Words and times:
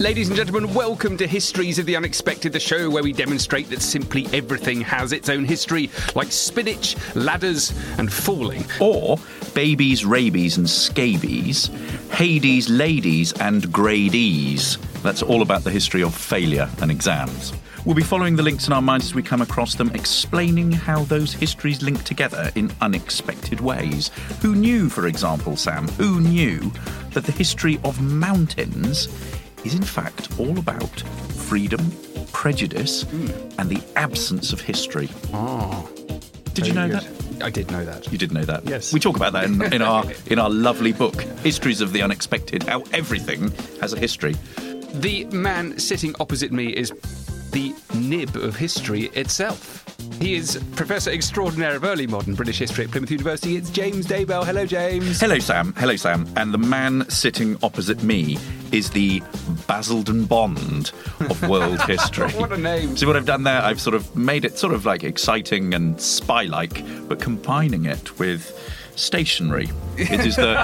Ladies 0.00 0.26
and 0.26 0.36
gentlemen, 0.36 0.74
welcome 0.74 1.16
to 1.18 1.26
Histories 1.26 1.78
of 1.78 1.86
the 1.86 1.94
Unexpected, 1.94 2.52
the 2.52 2.58
show 2.58 2.90
where 2.90 3.04
we 3.04 3.12
demonstrate 3.12 3.70
that 3.70 3.80
simply 3.80 4.26
everything 4.32 4.80
has 4.80 5.12
its 5.12 5.28
own 5.28 5.44
history, 5.44 5.88
like 6.16 6.32
spinach, 6.32 6.96
ladders, 7.14 7.72
and 7.96 8.12
falling. 8.12 8.64
or 8.80 9.18
babies, 9.54 10.04
rabies, 10.04 10.58
and 10.58 10.68
scabies, 10.68 11.70
Hades, 12.10 12.68
ladies, 12.68 13.32
and 13.34 13.72
grade 13.72 14.16
E's. 14.16 14.78
That's 15.04 15.22
all 15.22 15.42
about 15.42 15.62
the 15.62 15.70
history 15.70 16.02
of 16.02 16.12
failure 16.12 16.68
and 16.82 16.90
exams. 16.90 17.52
We'll 17.84 17.94
be 17.94 18.02
following 18.02 18.34
the 18.34 18.42
links 18.42 18.66
in 18.66 18.72
our 18.72 18.82
minds 18.82 19.06
as 19.06 19.14
we 19.14 19.22
come 19.22 19.42
across 19.42 19.76
them, 19.76 19.90
explaining 19.90 20.72
how 20.72 21.04
those 21.04 21.34
histories 21.34 21.82
link 21.82 22.02
together 22.02 22.50
in 22.56 22.72
unexpected 22.80 23.60
ways. 23.60 24.10
Who 24.42 24.56
knew, 24.56 24.88
for 24.88 25.06
example, 25.06 25.56
Sam, 25.56 25.86
who 25.88 26.20
knew 26.20 26.72
that 27.10 27.24
the 27.24 27.32
history 27.32 27.78
of 27.84 28.00
mountains 28.00 29.06
is 29.64 29.74
in 29.74 29.82
fact 29.82 30.38
all 30.38 30.58
about 30.58 31.00
freedom, 31.00 31.92
prejudice, 32.32 33.02
hmm. 33.02 33.28
and 33.58 33.68
the 33.68 33.82
absence 33.96 34.52
of 34.52 34.60
history? 34.60 35.08
Oh, 35.32 35.88
Did 36.52 36.66
you 36.66 36.72
know 36.72 36.88
that? 36.88 37.06
I 37.42 37.50
did 37.50 37.70
know 37.70 37.84
that. 37.84 38.10
You 38.12 38.18
did 38.18 38.32
know 38.32 38.44
that. 38.44 38.64
Yes. 38.64 38.92
We 38.92 39.00
talk 39.00 39.16
about 39.16 39.32
that 39.32 39.44
in, 39.44 39.60
in 39.72 39.82
our 39.82 40.04
in 40.26 40.38
our 40.38 40.50
lovely 40.50 40.92
book, 40.92 41.20
Histories 41.42 41.80
of 41.80 41.92
the 41.92 42.02
Unexpected, 42.02 42.62
how 42.62 42.84
everything 42.92 43.50
has 43.80 43.92
a 43.92 43.98
history. 43.98 44.34
The 44.92 45.24
man 45.26 45.78
sitting 45.78 46.14
opposite 46.20 46.52
me 46.52 46.68
is 46.68 46.92
the 47.54 47.72
nib 47.94 48.34
of 48.34 48.56
history 48.56 49.04
itself. 49.14 49.84
He 50.20 50.34
is 50.34 50.60
Professor 50.74 51.12
Extraordinaire 51.12 51.76
of 51.76 51.84
Early 51.84 52.04
Modern 52.08 52.34
British 52.34 52.58
History 52.58 52.84
at 52.84 52.90
Plymouth 52.90 53.12
University. 53.12 53.54
It's 53.56 53.70
James 53.70 54.08
Daybell. 54.08 54.44
Hello, 54.44 54.66
James. 54.66 55.20
Hello, 55.20 55.38
Sam. 55.38 55.72
Hello, 55.76 55.94
Sam. 55.94 56.26
And 56.34 56.52
the 56.52 56.58
man 56.58 57.08
sitting 57.08 57.56
opposite 57.62 58.02
me 58.02 58.38
is 58.72 58.90
the 58.90 59.22
Basildon 59.68 60.24
Bond 60.24 60.90
of 61.20 61.48
world 61.48 61.80
history. 61.86 62.32
What 62.32 62.52
a 62.52 62.56
name. 62.56 62.96
See 62.96 63.06
what 63.06 63.16
I've 63.16 63.24
done 63.24 63.44
there? 63.44 63.62
I've 63.62 63.80
sort 63.80 63.94
of 63.94 64.16
made 64.16 64.44
it 64.44 64.58
sort 64.58 64.74
of 64.74 64.84
like 64.84 65.04
exciting 65.04 65.74
and 65.74 66.00
spy-like, 66.00 66.82
but 67.06 67.20
combining 67.20 67.84
it 67.84 68.18
with 68.18 68.50
stationery. 68.96 69.68
It 69.96 70.26
is 70.26 70.34
the, 70.34 70.54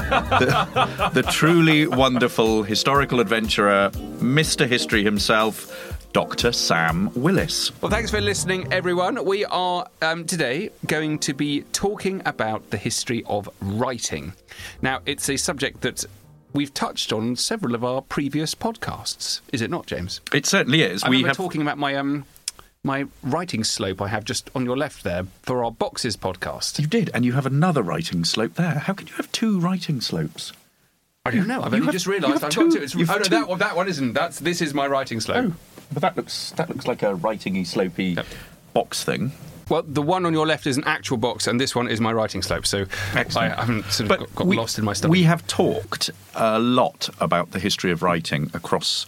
the, 0.40 1.22
the 1.22 1.22
truly 1.30 1.86
wonderful 1.86 2.64
historical 2.64 3.20
adventurer, 3.20 3.90
Mr. 4.18 4.66
History 4.66 5.04
himself, 5.04 5.89
Dr. 6.12 6.52
Sam 6.52 7.10
Willis. 7.14 7.70
Well, 7.80 7.90
thanks 7.90 8.10
for 8.10 8.20
listening, 8.20 8.72
everyone. 8.72 9.24
We 9.24 9.44
are 9.44 9.86
um, 10.02 10.24
today 10.24 10.70
going 10.86 11.20
to 11.20 11.32
be 11.32 11.62
talking 11.72 12.20
about 12.24 12.70
the 12.70 12.76
history 12.76 13.22
of 13.26 13.48
writing. 13.60 14.32
Now, 14.82 15.00
it's 15.06 15.28
a 15.28 15.36
subject 15.36 15.82
that 15.82 16.04
we've 16.52 16.74
touched 16.74 17.12
on 17.12 17.36
several 17.36 17.74
of 17.74 17.84
our 17.84 18.02
previous 18.02 18.54
podcasts, 18.54 19.40
is 19.52 19.62
it 19.62 19.70
not, 19.70 19.86
James? 19.86 20.20
It 20.32 20.46
certainly 20.46 20.82
is. 20.82 21.04
I 21.04 21.10
we 21.10 21.22
have 21.22 21.36
talking 21.36 21.62
about 21.62 21.78
my 21.78 21.94
um, 21.94 22.24
my 22.82 23.06
writing 23.22 23.62
slope 23.62 24.00
I 24.00 24.08
have 24.08 24.24
just 24.24 24.50
on 24.54 24.64
your 24.64 24.76
left 24.76 25.04
there 25.04 25.26
for 25.42 25.64
our 25.64 25.70
boxes 25.70 26.16
podcast. 26.16 26.78
You 26.80 26.86
did, 26.86 27.10
and 27.14 27.24
you 27.24 27.32
have 27.32 27.46
another 27.46 27.82
writing 27.82 28.24
slope 28.24 28.54
there. 28.54 28.80
How 28.80 28.94
can 28.94 29.06
you 29.06 29.14
have 29.14 29.30
two 29.32 29.60
writing 29.60 30.00
slopes? 30.00 30.52
I 31.26 31.30
don't 31.32 31.46
know. 31.46 31.60
I've 31.62 31.74
only 31.74 31.84
have- 31.84 31.92
just 31.92 32.06
realised 32.06 32.42
I've 32.42 32.50
two- 32.50 32.70
got 32.70 32.78
to. 32.78 32.82
It's, 32.82 32.94
oh 32.96 32.98
no, 33.00 33.18
two- 33.18 33.28
that 33.30 33.46
one, 33.48 33.58
that 33.58 33.76
one 33.76 33.88
isn't. 33.88 34.14
That's 34.14 34.38
this 34.38 34.62
is 34.62 34.72
my 34.72 34.86
writing 34.86 35.20
slope. 35.20 35.52
Oh, 35.52 35.54
but 35.92 36.00
that 36.00 36.16
looks 36.16 36.52
that 36.52 36.70
looks 36.70 36.86
like 36.86 37.02
a 37.02 37.14
writingy, 37.14 37.60
slopey 37.66 38.16
Yep. 38.16 38.26
box 38.72 39.04
thing. 39.04 39.32
Well, 39.68 39.82
the 39.86 40.00
one 40.02 40.24
on 40.24 40.32
your 40.32 40.46
left 40.46 40.66
is 40.66 40.78
an 40.78 40.84
actual 40.84 41.18
box, 41.18 41.46
and 41.46 41.60
this 41.60 41.74
one 41.76 41.88
is 41.88 42.00
my 42.00 42.10
writing 42.12 42.40
slope. 42.40 42.66
So 42.66 42.86
Excellent. 43.14 43.52
I 43.52 43.60
haven't 43.60 43.84
sort 43.92 44.10
of 44.10 44.18
got, 44.18 44.34
got 44.34 44.46
lost 44.46 44.78
in 44.78 44.84
my 44.86 44.94
stuff. 44.94 45.10
We 45.10 45.24
have 45.24 45.46
talked 45.46 46.10
a 46.34 46.58
lot 46.58 47.10
about 47.20 47.50
the 47.50 47.58
history 47.58 47.90
of 47.92 48.02
writing 48.02 48.50
across 48.54 49.04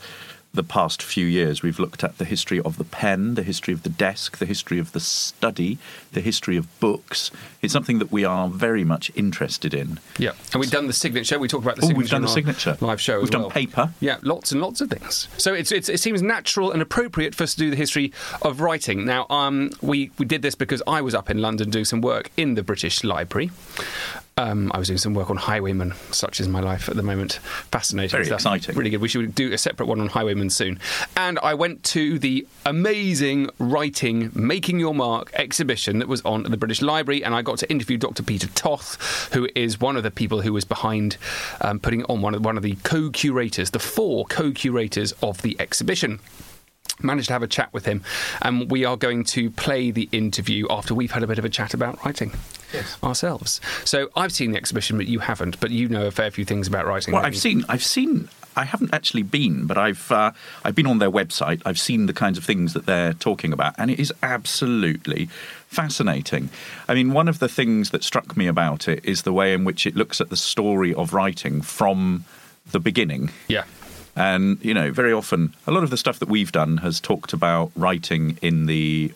the 0.54 0.62
past 0.62 1.02
few 1.02 1.24
years. 1.24 1.62
We've 1.62 1.78
looked 1.78 2.04
at 2.04 2.18
the 2.18 2.24
history 2.26 2.60
of 2.60 2.76
the 2.76 2.84
pen, 2.84 3.34
the 3.36 3.42
history 3.42 3.72
of 3.72 3.82
the 3.84 3.88
desk, 3.88 4.36
the 4.38 4.44
history 4.46 4.78
of 4.78 4.92
the 4.92 5.00
study, 5.00 5.78
the 6.12 6.20
history 6.20 6.56
of 6.58 6.66
books. 6.78 7.30
It's 7.62 7.72
something 7.72 7.98
that 8.00 8.12
we 8.12 8.24
are 8.24 8.48
very 8.48 8.84
much 8.84 9.10
interested 9.14 9.72
in. 9.72 9.98
Yeah, 10.18 10.32
and 10.52 10.60
we've 10.60 10.70
done 10.70 10.88
the 10.88 10.92
signature. 10.92 11.38
We 11.38 11.48
talked 11.48 11.64
about 11.64 11.76
the 11.76 11.82
Oh, 11.84 11.86
signature. 11.88 11.98
we've 11.98 12.10
done 12.10 12.22
the 12.22 12.28
signature. 12.28 12.76
live 12.80 13.00
show. 13.00 13.20
We've 13.20 13.30
done 13.30 13.42
well. 13.42 13.50
paper. 13.50 13.92
Yeah, 14.00 14.18
lots 14.22 14.52
and 14.52 14.60
lots 14.60 14.80
of 14.82 14.90
things. 14.90 15.28
So 15.38 15.54
it's, 15.54 15.72
it's, 15.72 15.88
it 15.88 16.00
seems 16.00 16.20
natural 16.20 16.70
and 16.70 16.82
appropriate 16.82 17.34
for 17.34 17.44
us 17.44 17.54
to 17.54 17.58
do 17.60 17.70
the 17.70 17.76
history 17.76 18.12
of 18.42 18.60
writing. 18.60 19.06
Now, 19.06 19.26
um, 19.30 19.70
we 19.80 20.10
we 20.18 20.26
did 20.26 20.42
this 20.42 20.54
because 20.54 20.82
I 20.86 21.00
was 21.00 21.14
up 21.14 21.30
in 21.30 21.38
London 21.38 21.70
doing 21.70 21.84
some 21.86 22.00
work 22.02 22.30
in 22.36 22.54
the 22.56 22.62
British 22.62 23.02
Library. 23.04 23.50
Um, 24.38 24.72
I 24.74 24.78
was 24.78 24.88
doing 24.88 24.98
some 24.98 25.12
work 25.12 25.28
on 25.28 25.36
Highwaymen, 25.36 25.92
such 26.10 26.40
is 26.40 26.48
my 26.48 26.60
life 26.60 26.88
at 26.88 26.96
the 26.96 27.02
moment. 27.02 27.34
Fascinating 27.70 28.10
Very 28.10 28.24
stuff. 28.24 28.36
exciting. 28.36 28.74
Really 28.74 28.88
good. 28.88 29.02
We 29.02 29.08
should 29.08 29.34
do 29.34 29.52
a 29.52 29.58
separate 29.58 29.86
one 29.86 30.00
on 30.00 30.08
Highwaymen 30.08 30.48
soon. 30.48 30.78
And 31.16 31.38
I 31.42 31.52
went 31.52 31.82
to 31.84 32.18
the 32.18 32.46
amazing 32.64 33.50
writing, 33.58 34.30
making 34.34 34.80
your 34.80 34.94
mark 34.94 35.30
exhibition 35.34 35.98
that 35.98 36.08
was 36.08 36.22
on 36.22 36.46
at 36.46 36.50
the 36.50 36.56
British 36.56 36.80
Library, 36.80 37.22
and 37.22 37.34
I 37.34 37.42
got 37.42 37.58
to 37.58 37.70
interview 37.70 37.98
Dr. 37.98 38.22
Peter 38.22 38.48
Toth, 38.48 39.28
who 39.34 39.48
is 39.54 39.78
one 39.78 39.96
of 39.98 40.02
the 40.02 40.10
people 40.10 40.40
who 40.40 40.54
was 40.54 40.64
behind 40.64 41.18
um, 41.60 41.78
putting 41.78 42.02
on 42.04 42.22
one 42.22 42.34
of 42.34 42.42
one 42.42 42.56
of 42.56 42.62
the 42.62 42.76
co-curators, 42.84 43.70
the 43.70 43.78
four 43.78 44.24
co-curators 44.26 45.12
of 45.22 45.42
the 45.42 45.56
exhibition 45.60 46.20
managed 47.02 47.28
to 47.28 47.32
have 47.32 47.42
a 47.42 47.48
chat 47.48 47.72
with 47.72 47.86
him, 47.86 48.02
and 48.40 48.70
we 48.70 48.84
are 48.84 48.96
going 48.96 49.24
to 49.24 49.50
play 49.50 49.90
the 49.90 50.08
interview 50.12 50.66
after 50.70 50.94
we've 50.94 51.12
had 51.12 51.22
a 51.22 51.26
bit 51.26 51.38
of 51.38 51.44
a 51.44 51.48
chat 51.48 51.74
about 51.74 52.04
writing 52.04 52.32
ourselves. 53.02 53.60
So 53.84 54.10
I've 54.16 54.32
seen 54.32 54.52
the 54.52 54.58
exhibition, 54.58 54.96
but 54.96 55.06
you 55.06 55.18
haven't. 55.18 55.60
But 55.60 55.70
you 55.70 55.88
know 55.88 56.06
a 56.06 56.10
fair 56.10 56.30
few 56.30 56.44
things 56.44 56.66
about 56.66 56.86
writing. 56.86 57.14
Well, 57.14 57.24
I've 57.24 57.34
you? 57.34 57.40
seen, 57.40 57.64
I've 57.68 57.84
seen, 57.84 58.28
I 58.56 58.64
haven't 58.64 58.92
actually 58.94 59.22
been, 59.22 59.66
but 59.66 59.78
I've, 59.78 60.10
uh, 60.10 60.32
I've 60.64 60.74
been 60.74 60.86
on 60.86 60.98
their 60.98 61.10
website. 61.10 61.62
I've 61.64 61.78
seen 61.78 62.06
the 62.06 62.12
kinds 62.12 62.38
of 62.38 62.44
things 62.44 62.72
that 62.72 62.86
they're 62.86 63.14
talking 63.14 63.52
about, 63.52 63.74
and 63.78 63.90
it 63.90 64.00
is 64.00 64.12
absolutely 64.22 65.26
fascinating. 65.68 66.50
I 66.88 66.94
mean, 66.94 67.12
one 67.12 67.28
of 67.28 67.38
the 67.38 67.48
things 67.48 67.90
that 67.90 68.04
struck 68.04 68.36
me 68.36 68.46
about 68.46 68.88
it 68.88 69.04
is 69.04 69.22
the 69.22 69.32
way 69.32 69.52
in 69.52 69.64
which 69.64 69.86
it 69.86 69.96
looks 69.96 70.20
at 70.20 70.30
the 70.30 70.36
story 70.36 70.94
of 70.94 71.12
writing 71.12 71.62
from 71.62 72.24
the 72.70 72.80
beginning. 72.80 73.30
Yeah. 73.48 73.64
And, 74.14 74.62
you 74.62 74.74
know, 74.74 74.92
very 74.92 75.12
often, 75.12 75.54
a 75.66 75.72
lot 75.72 75.82
of 75.82 75.90
the 75.90 75.96
stuff 75.96 76.18
that 76.18 76.28
we've 76.28 76.52
done 76.52 76.78
has 76.78 77.00
talked 77.00 77.32
about 77.32 77.72
writing 77.76 78.38
in 78.42 78.66
the 78.66 79.12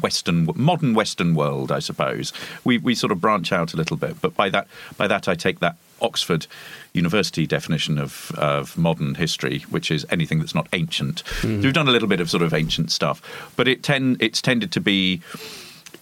Western, 0.00 0.48
modern 0.54 0.94
Western 0.94 1.34
world, 1.34 1.72
I 1.72 1.78
suppose. 1.78 2.32
We, 2.64 2.78
we 2.78 2.94
sort 2.94 3.12
of 3.12 3.20
branch 3.20 3.52
out 3.52 3.72
a 3.72 3.76
little 3.76 3.96
bit, 3.96 4.20
but 4.20 4.34
by 4.34 4.50
that, 4.50 4.66
by 4.96 5.06
that 5.06 5.28
I 5.28 5.34
take 5.34 5.60
that 5.60 5.76
Oxford 6.00 6.46
University 6.92 7.46
definition 7.46 7.98
of, 7.98 8.32
of 8.36 8.76
modern 8.76 9.14
history, 9.14 9.60
which 9.70 9.90
is 9.90 10.04
anything 10.10 10.40
that's 10.40 10.54
not 10.54 10.68
ancient. 10.72 11.22
So 11.42 11.48
we've 11.48 11.72
done 11.72 11.88
a 11.88 11.92
little 11.92 12.08
bit 12.08 12.20
of 12.20 12.28
sort 12.28 12.42
of 12.42 12.52
ancient 12.52 12.90
stuff, 12.90 13.22
but 13.56 13.68
it 13.68 13.82
tend, 13.82 14.20
it's 14.20 14.42
tended 14.42 14.72
to 14.72 14.80
be, 14.80 15.22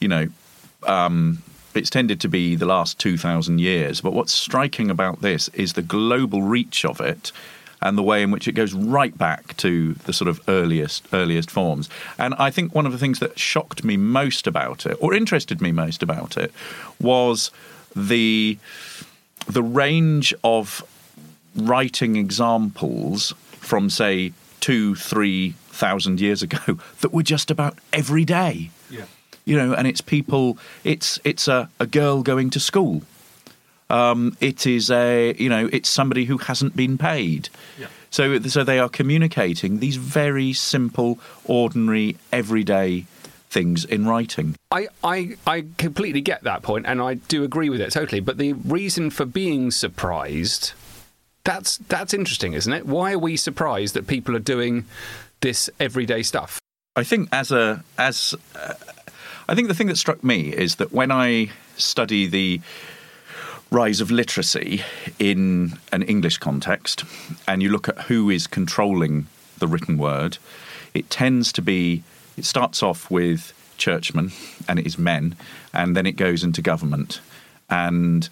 you 0.01 0.09
know, 0.09 0.29
um, 0.85 1.43
it's 1.75 1.91
tended 1.91 2.21
to 2.23 2.29
be 2.29 2.57
the 2.57 2.67
last 2.67 2.99
2,000 2.99 3.61
years. 3.61 4.01
But 4.01 4.13
what's 4.13 4.33
striking 4.33 4.91
about 4.91 5.21
this 5.21 5.49
is 5.49 5.75
the 5.75 5.83
global 5.83 6.43
reach 6.43 6.85
of 6.85 7.01
it 7.01 7.31
and 7.83 7.97
the 7.97 8.03
way 8.03 8.23
in 8.23 8.31
which 8.31 8.47
it 8.47 8.53
goes 8.53 8.73
right 8.73 9.17
back 9.17 9.57
to 9.59 9.95
the 10.05 10.13
sort 10.13 10.29
of 10.29 10.41
earliest 10.49 11.07
earliest 11.13 11.51
forms. 11.51 11.89
And 12.19 12.35
I 12.35 12.51
think 12.51 12.75
one 12.75 12.87
of 12.87 12.93
the 12.93 12.99
things 12.99 13.19
that 13.21 13.39
shocked 13.39 13.85
me 13.85 13.97
most 13.97 14.47
about 14.47 14.87
it, 14.87 14.97
or 15.01 15.15
interested 15.15 15.61
me 15.61 15.73
most 15.73 16.03
about 16.03 16.37
it, 16.37 16.53
was 17.01 17.51
the 17.97 18.59
the 19.47 19.63
range 19.63 20.35
of 20.45 20.85
writing 21.57 22.17
examples 22.17 23.35
from 23.53 23.91
say 23.91 24.33
two, 24.61 24.95
three 24.95 25.55
thousand 25.69 26.21
years 26.21 26.43
ago 26.43 26.79
that 27.01 27.13
were 27.13 27.23
just 27.23 27.51
about 27.51 27.79
every 27.93 28.25
day. 28.25 28.71
Yeah. 28.91 29.05
You 29.45 29.57
know, 29.57 29.73
and 29.73 29.87
it's 29.87 30.01
people. 30.01 30.59
It's 30.85 31.19
it's 31.25 31.49
a, 31.49 31.71
a 31.81 31.87
girl 31.87 32.23
going 32.23 32.51
to 32.51 32.61
school. 32.61 33.03
Um, 33.91 34.37
it 34.41 34.67
is 34.67 34.91
a 34.91 35.35
you 35.35 35.49
know 35.49 35.69
it's 35.73 35.89
somebody 35.89 36.25
who 36.25 36.39
hasn't 36.39 36.77
been 36.77 36.97
paid. 36.99 37.49
Yeah. 37.79 37.89
So 38.11 38.39
so 38.41 38.65
they 38.65 38.79
are 38.79 38.89
communicating 38.89 39.81
these 39.81 39.97
very 39.97 40.53
simple, 40.53 41.19
ordinary, 41.45 42.17
everyday 42.33 43.07
things 43.51 43.85
in 43.85 44.07
writing. 44.07 44.55
I, 44.71 44.87
I, 45.03 45.37
I 45.45 45.65
completely 45.77 46.21
get 46.21 46.45
that 46.45 46.63
point 46.63 46.87
and 46.87 47.03
I 47.03 47.15
do 47.15 47.43
agree 47.43 47.69
with 47.69 47.81
it 47.81 47.91
totally. 47.91 48.21
But 48.21 48.39
the 48.39 48.53
reason 48.53 49.11
for 49.11 49.25
being 49.25 49.73
surprised, 49.73 50.73
that's, 51.43 51.79
that's 51.79 52.15
interesting, 52.15 52.53
isn't 52.53 52.73
it? 52.73 52.87
Why 52.87 53.15
are 53.15 53.19
we 53.19 53.37
surprised 53.37 53.95
that 53.95 54.07
people 54.07 54.37
are 54.37 54.41
doing 54.41 54.85
this 55.41 55.69
everyday 55.81 56.23
stuff? 56.23 56.61
I 56.97 57.05
think 57.05 57.29
as 57.33 57.53
a 57.53 57.85
as 57.99 58.35
uh, 58.55 58.75
I 59.49 59.55
think 59.55 59.69
the 59.69 59.75
thing 59.75 59.87
that 59.87 59.97
struck 59.97 60.25
me 60.25 60.53
is 60.53 60.77
that 60.77 60.93
when 60.93 61.13
I 61.13 61.51
study 61.77 62.27
the 62.27 62.61
rise 63.71 64.01
of 64.01 64.11
literacy 64.11 64.83
in 65.19 65.79
an 65.93 66.03
English 66.03 66.39
context 66.39 67.05
and 67.47 67.63
you 67.63 67.69
look 67.69 67.89
at 67.89 67.99
who 68.03 68.29
is 68.31 68.47
controlling 68.47 69.27
the 69.59 69.69
written 69.69 69.97
word, 69.97 70.39
it 70.95 71.09
tends 71.11 71.53
to 71.53 71.63
be 71.63 72.03
it 72.37 72.45
starts 72.45 72.83
off 72.83 73.11
with 73.11 73.53
churchmen 73.77 74.33
and 74.69 74.79
it 74.79 74.87
is 74.87 74.99
men 74.99 75.37
and 75.73 75.97
then 75.97 76.07
it 76.07 76.17
goes 76.17 76.43
into 76.43 76.63
government. 76.63 77.21
And 77.69 78.29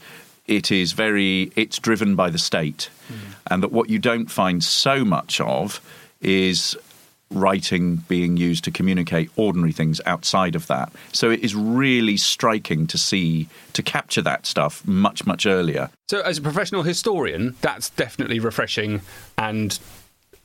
it 0.46 0.72
is 0.72 0.92
very 0.92 1.52
it's 1.54 1.78
driven 1.78 2.16
by 2.16 2.30
the 2.30 2.38
state. 2.38 2.90
Hmm. 3.08 3.14
And 3.50 3.62
that 3.62 3.72
what 3.72 3.88
you 3.88 3.98
don't 3.98 4.30
find 4.30 4.64
so 4.64 5.04
much 5.04 5.40
of 5.40 5.80
is 6.20 6.76
writing 7.30 7.96
being 8.08 8.36
used 8.36 8.64
to 8.64 8.70
communicate 8.70 9.30
ordinary 9.36 9.72
things 9.72 10.00
outside 10.06 10.54
of 10.54 10.66
that. 10.68 10.92
So 11.12 11.30
it 11.30 11.40
is 11.40 11.54
really 11.54 12.16
striking 12.16 12.86
to 12.88 12.98
see 12.98 13.48
to 13.74 13.82
capture 13.82 14.22
that 14.22 14.46
stuff 14.46 14.86
much 14.86 15.26
much 15.26 15.46
earlier. 15.46 15.90
So, 16.08 16.20
as 16.22 16.38
a 16.38 16.42
professional 16.42 16.82
historian, 16.82 17.54
that's 17.60 17.90
definitely 17.90 18.40
refreshing 18.40 19.02
and 19.36 19.78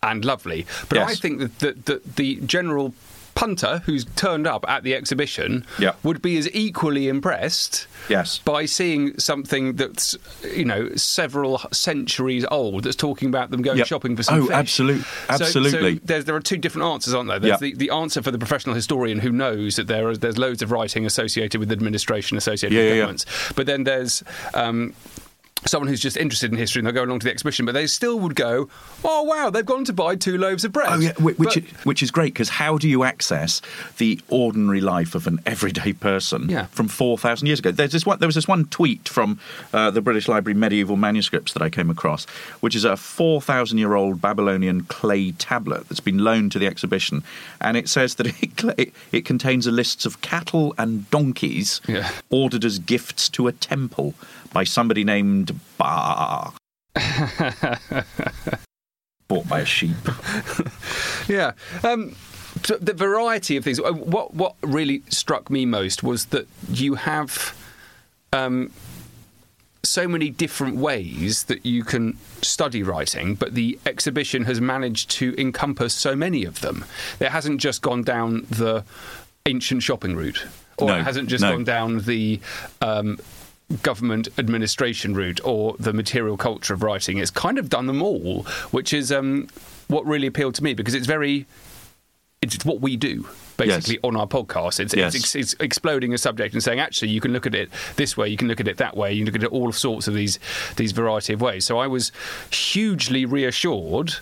and 0.01 0.25
lovely. 0.25 0.65
But 0.89 0.97
Yes. 0.97 1.12
I 1.12 1.15
think 1.15 1.39
that 1.39 1.59
the, 1.59 1.71
the, 1.74 2.01
the 2.15 2.35
general 2.45 2.94
punter 3.35 3.81
who's 3.85 4.06
turned 4.15 4.45
up 4.47 4.63
at 4.69 4.83
the 4.83 4.94
exhibition 4.95 5.65
Yeah. 5.80 5.94
would 6.03 6.21
be 6.21 6.38
as 6.38 6.47
equally 6.53 7.07
impressed 7.07 7.88
Yes. 8.09 8.39
by 8.45 8.65
seeing 8.65 9.18
something 9.19 9.74
that's 9.75 10.15
you 10.56 10.65
know 10.65 10.89
several 10.95 11.59
centuries 11.71 12.45
old 12.51 12.83
that's 12.83 12.95
talking 12.95 13.30
about 13.30 13.50
them 13.51 13.62
going 13.62 13.77
Yep. 13.80 13.88
shopping 13.88 14.15
for 14.15 14.24
some 14.24 14.39
Oh, 14.44 14.45
fish. 14.47 14.56
absolute- 14.56 15.03
absolutely. 15.30 15.95
So, 15.95 16.01
there's, 16.06 16.25
there 16.25 16.35
are 16.35 16.39
two 16.41 16.57
different 16.57 16.88
answers, 16.88 17.13
aren't 17.13 17.30
there? 17.30 17.39
There's 17.39 17.62
Yeah. 17.62 17.69
the, 17.71 17.74
the 17.75 17.89
answer 17.89 18.21
for 18.21 18.31
the 18.31 18.38
professional 18.38 18.75
historian 18.75 19.19
who 19.19 19.31
knows 19.31 19.75
that 19.77 19.88
there 19.88 20.07
are 20.09 20.18
there's 20.18 20.38
loads 20.38 20.62
of 20.62 20.71
writing 20.71 21.06
associated 21.06 21.59
with 21.59 21.71
administration, 21.71 22.38
associated 22.38 22.75
Yeah, 22.75 22.81
with 22.81 22.88
yeah, 22.89 22.94
yeah. 22.95 23.01
governments. 23.01 23.25
But 23.56 23.65
then 23.65 23.83
there's 23.83 24.24
um, 24.53 24.94
someone 25.65 25.88
who's 25.88 26.00
just 26.00 26.18
interested 26.18 26.51
in 26.51 26.57
history 26.57 26.80
and 26.80 26.88
they'll 26.88 26.94
go 26.94 27.04
along 27.04 27.19
to 27.19 27.25
the 27.25 27.31
exhibition, 27.31 27.65
but 27.65 27.74
they 27.74 27.88
still 27.88 28.19
would 28.19 28.36
go, 28.36 28.69
"Oh 29.04 29.24
wow, 29.24 29.50
they've 29.50 29.65
gone 29.65 29.86
to 29.86 29.94
buy 29.94 30.15
two 30.15 30.38
loaves 30.38 30.63
of 30.65 30.71
bread." 30.71 30.88
Oh 30.89 31.00
yeah, 31.00 31.13
which 31.19 31.38
But- 31.38 31.57
i- 31.57 31.63
which 31.83 32.04
is 32.04 32.12
great 32.12 32.33
because 32.33 32.50
how 32.50 32.77
do 32.77 32.88
you 32.89 33.04
access 33.04 33.62
the 33.98 34.19
ordinary 34.30 34.81
life 34.81 35.15
of 35.15 35.27
an 35.27 35.39
everyday 35.45 35.94
person 35.94 36.50
Yeah. 36.50 36.65
from 36.68 36.88
four 36.88 37.18
thousand 37.18 37.48
years 37.48 37.60
ago? 37.60 37.71
There's 37.71 37.92
this 37.92 38.06
one. 38.06 38.19
There 38.19 38.27
was 38.27 38.36
this 38.36 38.48
one 38.48 38.65
tweet 38.65 39.07
from 39.10 39.39
uh, 39.74 39.89
the 39.92 40.01
British 40.01 40.27
Library 40.27 40.57
medieval 40.57 40.95
manuscripts 40.98 41.54
that 41.54 41.62
I 41.62 41.69
came 41.69 41.89
across, 41.89 42.25
which 42.59 42.75
is 42.75 42.86
a 42.86 42.98
four 42.98 43.42
thousand 43.42 43.77
year 43.77 43.95
old 43.95 44.21
Babylonian 44.21 44.83
clay 44.83 45.31
tablet 45.31 45.88
that's 45.88 46.00
been 46.00 46.19
loaned 46.19 46.51
to 46.54 46.59
the 46.59 46.68
exhibition, 46.68 47.24
and 47.62 47.77
it 47.77 47.88
says 47.89 48.16
that 48.16 48.27
it, 48.44 48.63
it, 48.77 48.94
it 49.12 49.25
contains 49.25 49.68
a 49.68 49.71
list 49.71 50.06
of 50.06 50.21
cattle 50.21 50.74
and 50.77 51.09
donkeys 51.09 51.80
Yeah. 51.88 52.09
ordered 52.30 52.66
as 52.66 52.80
gifts 52.80 53.30
to 53.30 53.48
a 53.48 53.51
temple 53.51 54.13
by 54.51 54.63
somebody 54.63 55.04
named 55.04 55.52
Ba. 55.77 56.51
Bought 59.27 59.47
by 59.47 59.61
a 59.61 59.65
sheep. 59.65 59.95
Yeah. 61.29 61.53
Um, 61.83 62.15
so 62.65 62.75
the 62.77 62.94
variety 62.94 63.55
of 63.55 63.63
things. 63.63 63.79
uh, 63.79 63.94
What 63.94 64.33
what 64.33 64.55
really 64.61 65.01
struck 65.07 65.50
me 65.50 65.65
most 65.65 66.03
was 66.03 66.25
that 66.27 66.47
you 66.69 66.95
have 66.95 67.55
um, 68.33 68.71
so 69.83 70.05
many 70.07 70.29
different 70.29 70.75
ways 70.75 71.44
that 71.45 71.65
you 71.65 71.83
can 71.85 72.17
study 72.41 72.83
writing, 72.83 73.35
but 73.35 73.53
the 73.56 73.79
exhibition 73.85 74.44
has 74.44 74.59
managed 74.59 75.11
to 75.11 75.33
encompass 75.39 75.94
so 75.94 76.13
many 76.13 76.44
of 76.44 76.59
them. 76.59 76.83
It 77.21 77.29
hasn't 77.29 77.61
just 77.61 77.81
gone 77.81 78.03
down 78.03 78.45
the 78.49 78.83
ancient 79.45 79.81
shopping 79.81 80.15
route, 80.17 80.45
or 80.77 80.88
No, 80.89 80.97
it 80.99 81.03
hasn't 81.03 81.29
just 81.29 81.41
no. 81.41 81.51
gone 81.53 81.63
down 81.63 81.99
the 81.99 82.41
um, 82.81 83.17
government 83.81 84.27
administration 84.38 85.13
route 85.13 85.39
or 85.44 85.75
the 85.80 85.94
material 85.94 86.38
culture 86.38 86.74
of 86.74 86.83
writing. 86.83 87.18
It's 87.18 87.31
kind 87.31 87.57
of 87.57 87.69
done 87.69 87.88
them 87.88 88.01
all, 88.01 88.44
which 88.71 88.94
is 88.94 89.12
um, 89.12 89.48
what 89.88 90.06
really 90.06 90.27
appealed 90.27 90.56
to 90.56 90.63
me 90.63 90.74
because 90.74 90.94
it's 90.94 91.07
very 91.07 91.45
it's 92.42 92.65
what 92.65 92.81
we 92.81 92.98
do 92.98 93.25
basically 93.56 93.94
Yes. 93.94 94.00
on 94.04 94.18
our 94.18 94.27
podcast. 94.27 94.81
It's, 94.81 94.94
Yes. 94.94 95.15
it's, 95.15 95.33
it's 95.33 95.56
exploding 95.62 96.13
a 96.13 96.18
subject 96.18 96.54
and 96.54 96.62
saying 96.62 96.80
actually 96.81 97.10
you 97.12 97.21
can 97.21 97.31
look 97.31 97.45
at 97.45 97.56
it 97.56 97.69
this 97.95 98.18
way, 98.18 98.27
you 98.27 98.36
can 98.36 98.50
look 98.50 98.60
at 98.60 98.68
it 98.68 98.77
that 98.77 98.98
way, 98.98 99.13
you 99.13 99.19
can 99.24 99.33
look 99.33 99.42
at 99.42 99.44
it 99.45 99.51
all 99.54 99.71
sorts 99.71 100.07
of 100.09 100.13
these 100.13 100.39
these 100.75 100.92
variety 100.92 101.31
of 101.33 101.39
ways. 101.42 101.63
So 101.63 101.77
I 101.77 101.88
was 101.88 102.12
hugely 102.51 103.25
reassured 103.25 104.16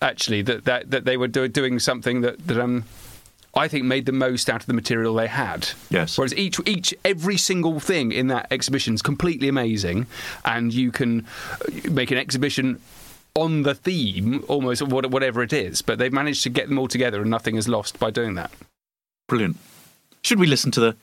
actually 0.00 0.42
that 0.42 0.64
that, 0.64 0.90
that 0.92 1.04
they 1.06 1.16
were 1.16 1.26
do, 1.28 1.48
doing 1.48 1.78
something 1.80 2.20
that 2.20 2.46
that 2.46 2.58
um. 2.58 2.84
I 3.56 3.68
think 3.68 3.84
made 3.84 4.04
the 4.06 4.12
most 4.12 4.50
out 4.50 4.60
of 4.60 4.66
the 4.66 4.74
material 4.74 5.14
they 5.14 5.26
had. 5.28 5.68
Yes. 5.90 6.18
Whereas 6.18 6.34
each 6.34 6.60
each 6.66 6.94
every 7.04 7.38
single 7.38 7.80
thing 7.80 8.12
in 8.12 8.26
that 8.28 8.46
exhibition 8.50 8.94
is 8.94 9.02
completely 9.02 9.48
amazing, 9.48 10.06
and 10.44 10.72
you 10.74 10.92
can 10.92 11.26
uh, 11.62 11.90
make 11.90 12.10
an 12.10 12.18
exhibition 12.18 12.80
on 13.34 13.62
the 13.62 13.74
theme 13.74 14.44
almost 14.48 14.82
whatever 14.82 15.42
it 15.42 15.52
is. 15.52 15.82
But 15.82 15.98
they've 15.98 16.12
managed 16.12 16.42
to 16.44 16.50
get 16.50 16.68
them 16.68 16.78
all 16.78 16.88
together, 16.88 17.20
and 17.22 17.30
nothing 17.30 17.56
is 17.56 17.66
lost 17.66 17.98
by 17.98 18.10
doing 18.10 18.34
that. 18.34 18.50
Brilliant. 19.28 19.56
Should 20.22 20.38
we 20.38 20.46
listen 20.46 20.70
to 20.72 20.80
the 20.80 20.96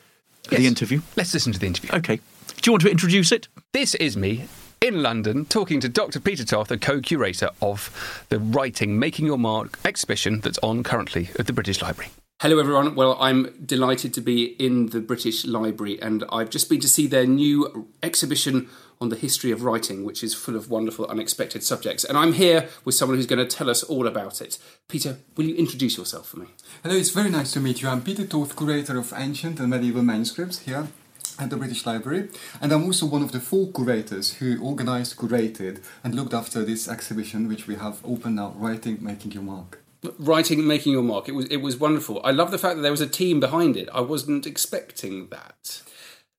Yes. 0.50 0.60
the 0.60 0.66
interview? 0.66 1.00
Let's 1.16 1.32
listen 1.32 1.52
to 1.54 1.58
the 1.58 1.66
interview. 1.66 1.90
Okay. 1.94 2.16
Do 2.16 2.60
you 2.66 2.72
want 2.72 2.82
to 2.82 2.90
introduce 2.90 3.32
it? 3.32 3.48
This 3.72 3.94
is 3.94 4.16
me 4.16 4.44
in 4.82 5.02
London 5.02 5.46
talking 5.46 5.80
to 5.80 5.88
Dr. 5.88 6.20
Peter 6.20 6.44
Toth, 6.44 6.68
the 6.68 6.76
co-curator 6.76 7.48
of 7.62 8.24
the 8.28 8.38
Writing 8.38 8.98
Making 8.98 9.24
Your 9.26 9.38
Mark 9.38 9.78
exhibition 9.84 10.40
that's 10.40 10.58
on 10.58 10.82
currently 10.82 11.30
at 11.38 11.46
the 11.46 11.52
British 11.54 11.80
Library. 11.80 12.10
Hello, 12.40 12.58
everyone. 12.58 12.94
Well, 12.94 13.16
I'm 13.20 13.64
delighted 13.64 14.12
to 14.14 14.20
be 14.20 14.44
in 14.62 14.88
the 14.88 15.00
British 15.00 15.46
Library, 15.46 15.98
and 16.02 16.24
I've 16.30 16.50
just 16.50 16.68
been 16.68 16.80
to 16.80 16.88
see 16.88 17.06
their 17.06 17.24
new 17.24 17.88
exhibition 18.02 18.68
on 19.00 19.08
the 19.08 19.16
history 19.16 19.50
of 19.50 19.62
writing, 19.62 20.04
which 20.04 20.22
is 20.22 20.34
full 20.34 20.54
of 20.54 20.68
wonderful, 20.68 21.06
unexpected 21.06 21.62
subjects. 21.62 22.04
And 22.04 22.18
I'm 22.18 22.34
here 22.34 22.68
with 22.84 22.96
someone 22.96 23.16
who's 23.16 23.26
going 23.26 23.38
to 23.38 23.56
tell 23.56 23.70
us 23.70 23.82
all 23.84 24.06
about 24.06 24.42
it. 24.42 24.58
Peter, 24.88 25.18
will 25.36 25.46
you 25.46 25.54
introduce 25.54 25.96
yourself 25.96 26.28
for 26.28 26.40
me? 26.40 26.48
Hello, 26.82 26.96
it's 26.96 27.10
very 27.10 27.30
nice 27.30 27.52
to 27.52 27.60
meet 27.60 27.80
you. 27.80 27.88
I'm 27.88 28.02
Peter 28.02 28.26
Toth, 28.26 28.56
curator 28.56 28.98
of 28.98 29.14
ancient 29.16 29.58
and 29.58 29.70
medieval 29.70 30.02
manuscripts 30.02 30.58
here 30.58 30.88
at 31.38 31.48
the 31.48 31.56
British 31.56 31.86
Library, 31.86 32.28
and 32.60 32.72
I'm 32.72 32.84
also 32.84 33.06
one 33.06 33.22
of 33.22 33.32
the 33.32 33.40
four 33.40 33.72
curators 33.72 34.34
who 34.34 34.60
organized, 34.60 35.16
curated, 35.16 35.82
and 36.02 36.14
looked 36.14 36.34
after 36.34 36.62
this 36.62 36.88
exhibition, 36.88 37.48
which 37.48 37.66
we 37.66 37.76
have 37.76 38.04
open 38.04 38.34
now, 38.34 38.54
Writing, 38.56 38.98
Making 39.00 39.32
Your 39.32 39.44
Mark. 39.44 39.83
Writing, 40.18 40.66
making 40.66 40.92
your 40.92 41.02
mark. 41.02 41.28
It 41.28 41.32
was 41.32 41.46
it 41.46 41.58
was 41.58 41.76
wonderful. 41.76 42.20
I 42.24 42.30
love 42.30 42.50
the 42.50 42.58
fact 42.58 42.76
that 42.76 42.82
there 42.82 42.90
was 42.90 43.00
a 43.00 43.06
team 43.06 43.40
behind 43.40 43.76
it. 43.76 43.88
I 43.92 44.00
wasn't 44.00 44.46
expecting 44.46 45.28
that. 45.28 45.82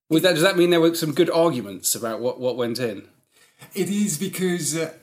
Was 0.10 0.22
that 0.22 0.34
does 0.34 0.44
that 0.44 0.58
mean 0.58 0.70
there 0.70 0.82
were 0.82 0.96
some 0.96 1.14
good 1.14 1.30
arguments 1.30 1.96
about 1.96 2.20
what, 2.20 2.40
what 2.40 2.58
went 2.58 2.80
in? 2.80 3.08
It 3.74 3.90
is 3.90 4.18
because 4.18 4.76
uh, 4.76 4.94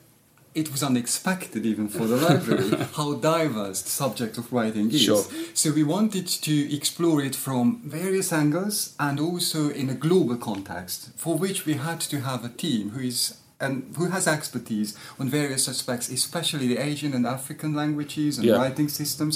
it 0.55 0.71
was 0.71 0.83
unexpected, 0.83 1.65
even 1.65 1.87
for 1.89 2.05
the 2.05 2.17
library, 2.17 2.69
how 2.93 3.15
diverse 3.15 3.81
the 3.81 3.89
subject 3.89 4.37
of 4.37 4.51
writing 4.53 4.91
is. 4.91 5.01
Sure. 5.01 5.23
So 5.53 5.71
we 5.71 5.83
wanted 5.83 6.27
to 6.27 6.75
explore 6.75 7.21
it 7.21 7.35
from 7.35 7.81
various 7.83 8.31
angles 8.31 8.95
and 8.99 9.19
also 9.19 9.69
in 9.69 9.89
a 9.89 9.95
global 9.95 10.37
context, 10.37 11.11
for 11.17 11.37
which 11.37 11.65
we 11.65 11.73
had 11.73 11.99
to 12.01 12.21
have 12.21 12.45
a 12.45 12.49
team 12.49 12.91
who 12.91 13.01
is 13.01 13.37
and 13.65 13.73
who 13.97 14.05
has 14.15 14.27
expertise 14.27 14.89
on 15.19 15.25
various 15.29 15.63
aspects, 15.73 16.09
especially 16.09 16.67
the 16.73 16.79
Asian 16.89 17.11
and 17.17 17.25
African 17.37 17.71
languages 17.81 18.37
and 18.37 18.45
Yeah. 18.47 18.57
writing 18.61 18.89
systems, 18.89 19.33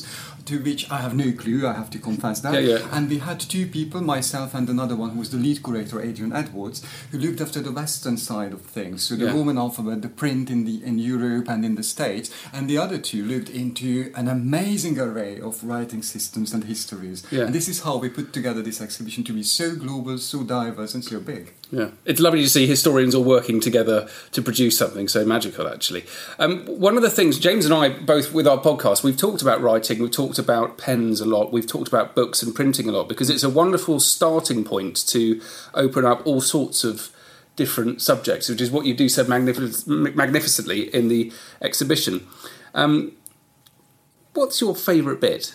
to 0.50 0.55
which 0.67 0.81
I 0.91 0.98
have 1.05 1.15
no 1.15 1.29
clue. 1.41 1.60
I 1.72 1.74
have 1.81 1.89
to 1.96 2.00
confess 2.10 2.38
that. 2.41 2.53
Yeah, 2.55 2.65
yeah. 2.74 2.96
And 2.96 3.03
we 3.13 3.19
had 3.29 3.39
two 3.39 3.65
people, 3.77 4.01
myself 4.01 4.50
and 4.57 4.67
another 4.69 4.96
one 5.03 5.10
who 5.13 5.19
was 5.19 5.29
the 5.36 5.38
lead 5.38 5.60
curator, 5.63 5.98
Adrian 6.10 6.34
Edwards, 6.34 6.81
who 7.12 7.17
looked 7.25 7.41
after 7.46 7.60
the 7.67 7.72
Western 7.81 8.17
side 8.17 8.53
of 8.57 8.62
things, 8.77 9.03
so 9.03 9.15
the. 9.15 9.27
Roman 9.38 9.57
alphabet, 9.60 10.01
the 10.01 10.10
print 10.24 10.50
in 10.50 10.65
the 10.65 10.77
in 10.89 10.96
Europe 11.13 11.48
and 11.53 11.63
in 11.63 11.75
the 11.75 11.84
States, 11.84 12.27
and 12.55 12.63
the 12.72 12.77
other 12.86 12.98
two 12.98 13.22
looked 13.24 13.50
into 13.63 14.12
an 14.15 14.27
amazing 14.27 14.98
array 15.07 15.39
of 15.39 15.63
writing 15.63 16.01
systems 16.01 16.53
and 16.55 16.63
histories. 16.63 17.19
And 17.31 17.53
this 17.53 17.67
is 17.67 17.77
how 17.81 17.98
we 17.98 18.10
put 18.10 18.34
together 18.34 18.62
this 18.63 18.81
exhibition 18.81 19.24
to 19.25 19.34
be 19.34 19.43
so 19.43 19.75
global, 19.75 20.17
so 20.17 20.43
diverse, 20.43 20.96
and 20.96 21.03
so 21.03 21.19
big. 21.19 21.53
Yeah, 21.72 21.89
it's 22.05 22.19
lovely 22.19 22.41
to 22.41 22.50
see 22.50 22.65
historians 22.65 23.13
all 23.13 23.25
working 23.25 23.60
together 23.60 24.07
to 24.31 24.41
produce 24.41 24.77
something 24.77 25.07
so 25.07 25.25
magical. 25.25 25.67
Actually, 25.67 26.05
um, 26.39 26.65
one 26.65 26.95
of 26.95 27.01
the 27.01 27.09
things 27.09 27.39
James 27.39 27.65
and 27.65 27.74
I 27.74 27.89
both 27.89 28.33
with 28.33 28.47
our 28.47 28.59
podcast, 28.59 29.03
we've 29.03 29.17
talked 29.17 29.41
about 29.41 29.62
writing, 29.62 30.00
we've 30.00 30.12
talked 30.12 30.39
about 30.39 30.77
pens 30.77 31.21
a 31.21 31.25
lot, 31.25 31.51
we've 31.51 31.67
talked 31.67 31.88
about 31.88 32.15
books 32.15 32.41
and 32.41 32.53
printing 32.53 32.88
a 32.89 32.91
lot 32.91 33.07
because 33.09 33.29
it's 33.29 33.43
a 33.43 33.50
wonderful 33.50 34.00
starting 34.00 34.63
point 34.63 35.07
to 35.07 35.41
open 35.74 36.05
up 36.05 36.25
all 36.25 36.41
sorts 36.41 36.83
of 36.83 37.12
different 37.55 38.01
subjects, 38.01 38.47
which 38.47 38.62
is 38.62 38.71
what 38.71 38.86
you 38.86 38.93
do 38.93 39.09
so 39.09 39.24
magnific- 39.25 39.86
magnificently 39.88 40.93
in 40.93 41.09
the 41.09 41.31
exhibition. 41.62 42.25
Um, 42.74 43.13
what's 44.33 44.62
your 44.62 44.75
favourite 44.75 45.19
bit? 45.19 45.53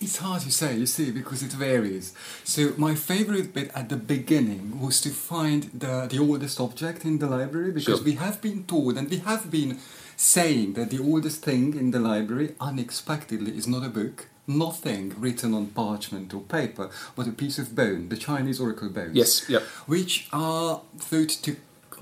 It's 0.00 0.18
hard 0.18 0.42
to 0.42 0.52
say, 0.52 0.76
you 0.76 0.86
see, 0.86 1.10
because 1.10 1.42
it 1.42 1.50
varies. 1.52 2.14
So 2.44 2.72
my 2.76 2.94
favorite 2.94 3.52
bit 3.52 3.70
at 3.74 3.88
the 3.88 3.96
beginning 3.96 4.80
was 4.80 5.00
to 5.00 5.10
find 5.10 5.64
the, 5.74 6.06
the 6.08 6.20
oldest 6.20 6.60
object 6.60 7.04
in 7.04 7.18
the 7.18 7.26
library 7.26 7.72
because 7.72 7.98
Sure. 7.98 8.04
we 8.04 8.12
have 8.12 8.40
been 8.40 8.62
told 8.64 8.96
and 8.96 9.10
we 9.10 9.18
have 9.18 9.50
been 9.50 9.78
saying 10.16 10.74
that 10.74 10.90
the 10.90 11.00
oldest 11.02 11.42
thing 11.42 11.74
in 11.76 11.90
the 11.90 11.98
library 11.98 12.54
unexpectedly 12.60 13.56
is 13.56 13.66
not 13.66 13.84
a 13.84 13.88
book, 13.88 14.28
nothing 14.46 15.14
written 15.18 15.52
on 15.52 15.66
parchment 15.68 16.32
or 16.32 16.42
paper, 16.42 16.90
but 17.16 17.26
a 17.26 17.32
piece 17.32 17.58
of 17.58 17.74
bone, 17.74 18.08
the 18.08 18.16
Chinese 18.16 18.60
oracle 18.60 18.88
bones. 18.88 19.16
Yes, 19.16 19.48
yep. 19.48 19.62
Which 19.86 20.28
are 20.32 20.80
thought 20.98 21.28
to 21.42 21.56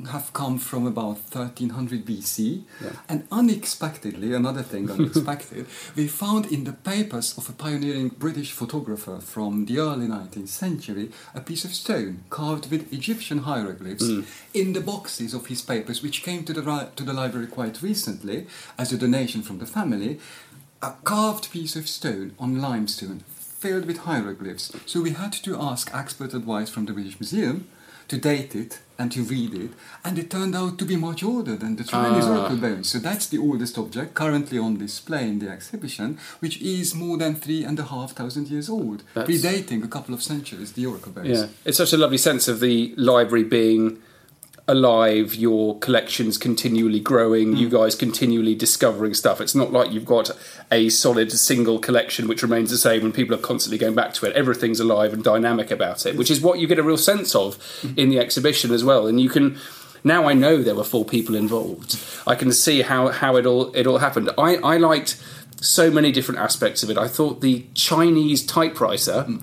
have 0.05 0.33
come 0.33 0.59
from 0.59 0.87
about 0.87 1.19
1300 1.33 2.05
BC. 2.05 2.63
And 3.09 3.27
unexpectedly, 3.33 4.33
another 4.33 4.63
thing 4.63 4.91
unexpected, 4.97 5.67
we 5.95 6.07
found 6.07 6.47
in 6.47 6.65
the 6.65 6.73
papers 6.73 7.37
of 7.39 7.49
a 7.49 7.53
pioneering 7.53 8.09
British 8.09 8.53
photographer 8.53 9.19
from 9.19 9.67
the 9.67 9.79
early 9.79 10.07
19th 10.07 10.49
century 10.49 11.11
a 11.35 11.41
piece 11.41 11.65
of 11.65 11.75
stone 11.75 12.25
carved 12.31 12.71
with 12.71 12.93
Egyptian 12.93 13.39
hieroglyphs 13.39 14.07
hmm. 14.07 14.21
in 14.55 14.73
the 14.73 14.81
boxes 14.81 15.35
of 15.35 15.47
his 15.47 15.63
papers, 15.63 16.03
which 16.03 16.23
came 16.23 16.45
to 16.45 16.53
the, 16.53 16.63
ri- 16.63 16.89
to 16.97 17.05
the 17.05 17.13
library 17.13 17.47
quite 17.47 17.83
recently 17.83 18.47
as 18.79 18.93
a 18.93 18.99
donation 18.99 19.43
from 19.43 19.59
the 19.59 19.67
family. 19.67 20.19
A 20.83 20.93
carved 21.05 21.51
piece 21.51 21.75
of 21.75 21.89
stone 21.89 22.35
on 22.39 22.61
limestone 22.61 23.25
filled 23.29 23.87
with 23.87 23.99
hieroglyphs. 23.99 24.71
So 24.85 25.01
we 25.01 25.13
had 25.13 25.33
to 25.33 25.61
ask 25.61 25.93
expert 25.95 26.35
advice 26.35 26.69
from 26.69 26.85
the 26.85 26.93
British 26.93 27.19
Museum 27.19 27.67
to 28.09 28.17
date 28.19 28.55
it 28.55 28.79
and 28.99 29.13
to 29.13 29.23
read 29.23 29.53
it, 29.53 29.71
and 30.05 30.19
it 30.19 30.31
turned 30.31 30.55
out 30.57 30.79
to 30.79 30.85
be 30.87 30.97
much 30.97 31.23
older 31.23 31.55
than 31.55 31.77
the 31.77 31.85
Chinese 31.85 32.25
Ah. 32.25 32.31
oracle 32.39 32.57
bones. 32.57 32.89
So 32.89 32.99
that's 32.99 33.27
the 33.27 33.37
oldest 33.39 33.77
object 33.77 34.15
currently 34.15 34.59
on 34.59 34.79
display 34.79 35.29
in 35.29 35.39
the 35.39 35.51
exhibition, 35.51 36.19
which 36.41 36.61
is 36.63 36.95
more 36.95 37.19
than 37.19 37.35
three 37.35 37.63
and 37.65 37.79
a 37.79 37.85
half 37.85 38.13
thousand 38.13 38.49
years 38.49 38.69
old, 38.71 39.03
That's- 39.15 39.29
predating 39.29 39.85
a 39.85 39.89
couple 39.89 40.15
of 40.15 40.23
centuries 40.23 40.73
the 40.73 40.87
oracle 40.87 41.13
bones. 41.13 41.29
Yeah, 41.29 41.47
it's 41.67 41.77
such 41.77 41.93
a 41.93 41.99
lovely 41.99 42.17
sense 42.19 42.49
of 42.49 42.61
the 42.61 42.95
library 42.97 43.45
being 43.45 43.99
alive, 44.69 45.35
your 45.35 45.79
collections 45.79 46.37
continually 46.37 46.99
growing, 46.99 47.57
you 47.57 47.69
mm. 47.69 47.73
guys 47.73 47.95
continually 47.95 48.55
discovering 48.55 49.15
stuff. 49.15 49.41
It's 49.41 49.55
not 49.55 49.73
like 49.73 49.93
you've 49.93 50.05
got 50.05 50.31
a 50.73 50.89
solid 50.89 51.31
single 51.31 51.79
collection 51.79 52.27
which 52.27 52.43
remains 52.43 52.71
the 52.71 52.79
same 52.79 53.05
and 53.05 53.15
people 53.15 53.35
are 53.37 53.41
constantly 53.41 53.79
going 53.79 53.95
back 53.95 54.13
to 54.15 54.27
it. 54.27 54.35
Everything's 54.35 54.81
alive 54.81 55.13
and 55.13 55.23
dynamic 55.23 55.71
about 55.71 56.05
it, 56.05 56.17
which 56.17 56.31
is 56.31 56.41
what 56.41 56.59
you 56.59 56.67
get 56.67 56.81
a 56.81 56.83
real 56.83 56.99
sense 56.99 57.35
of 57.35 57.57
mm. 57.83 57.97
in 57.97 58.09
the 58.09 58.19
exhibition 58.19 58.73
as 58.73 58.83
well. 58.83 59.07
And 59.07 59.21
you 59.21 59.29
can 59.29 59.57
now 60.03 60.29
I 60.29 60.35
know 60.35 60.63
there 60.63 60.75
were 60.75 60.85
four 60.85 61.05
people 61.05 61.35
involved. 61.35 61.99
I 62.27 62.35
can 62.35 62.53
see 62.53 62.83
how, 62.83 63.09
how 63.09 63.37
it 63.37 63.47
all 63.47 63.73
it 63.75 63.87
all 63.87 63.99
happened. 63.99 64.31
I, 64.37 64.57
I 64.57 64.77
liked 64.79 65.23
so 65.61 65.91
many 65.91 66.11
different 66.13 66.41
aspects 66.41 66.83
of 66.83 66.91
it. 66.91 66.99
I 66.99 67.09
thought 67.09 67.41
the 67.41 67.67
Chinese 67.75 68.45
typewriter 68.45 69.27
mm. 69.29 69.43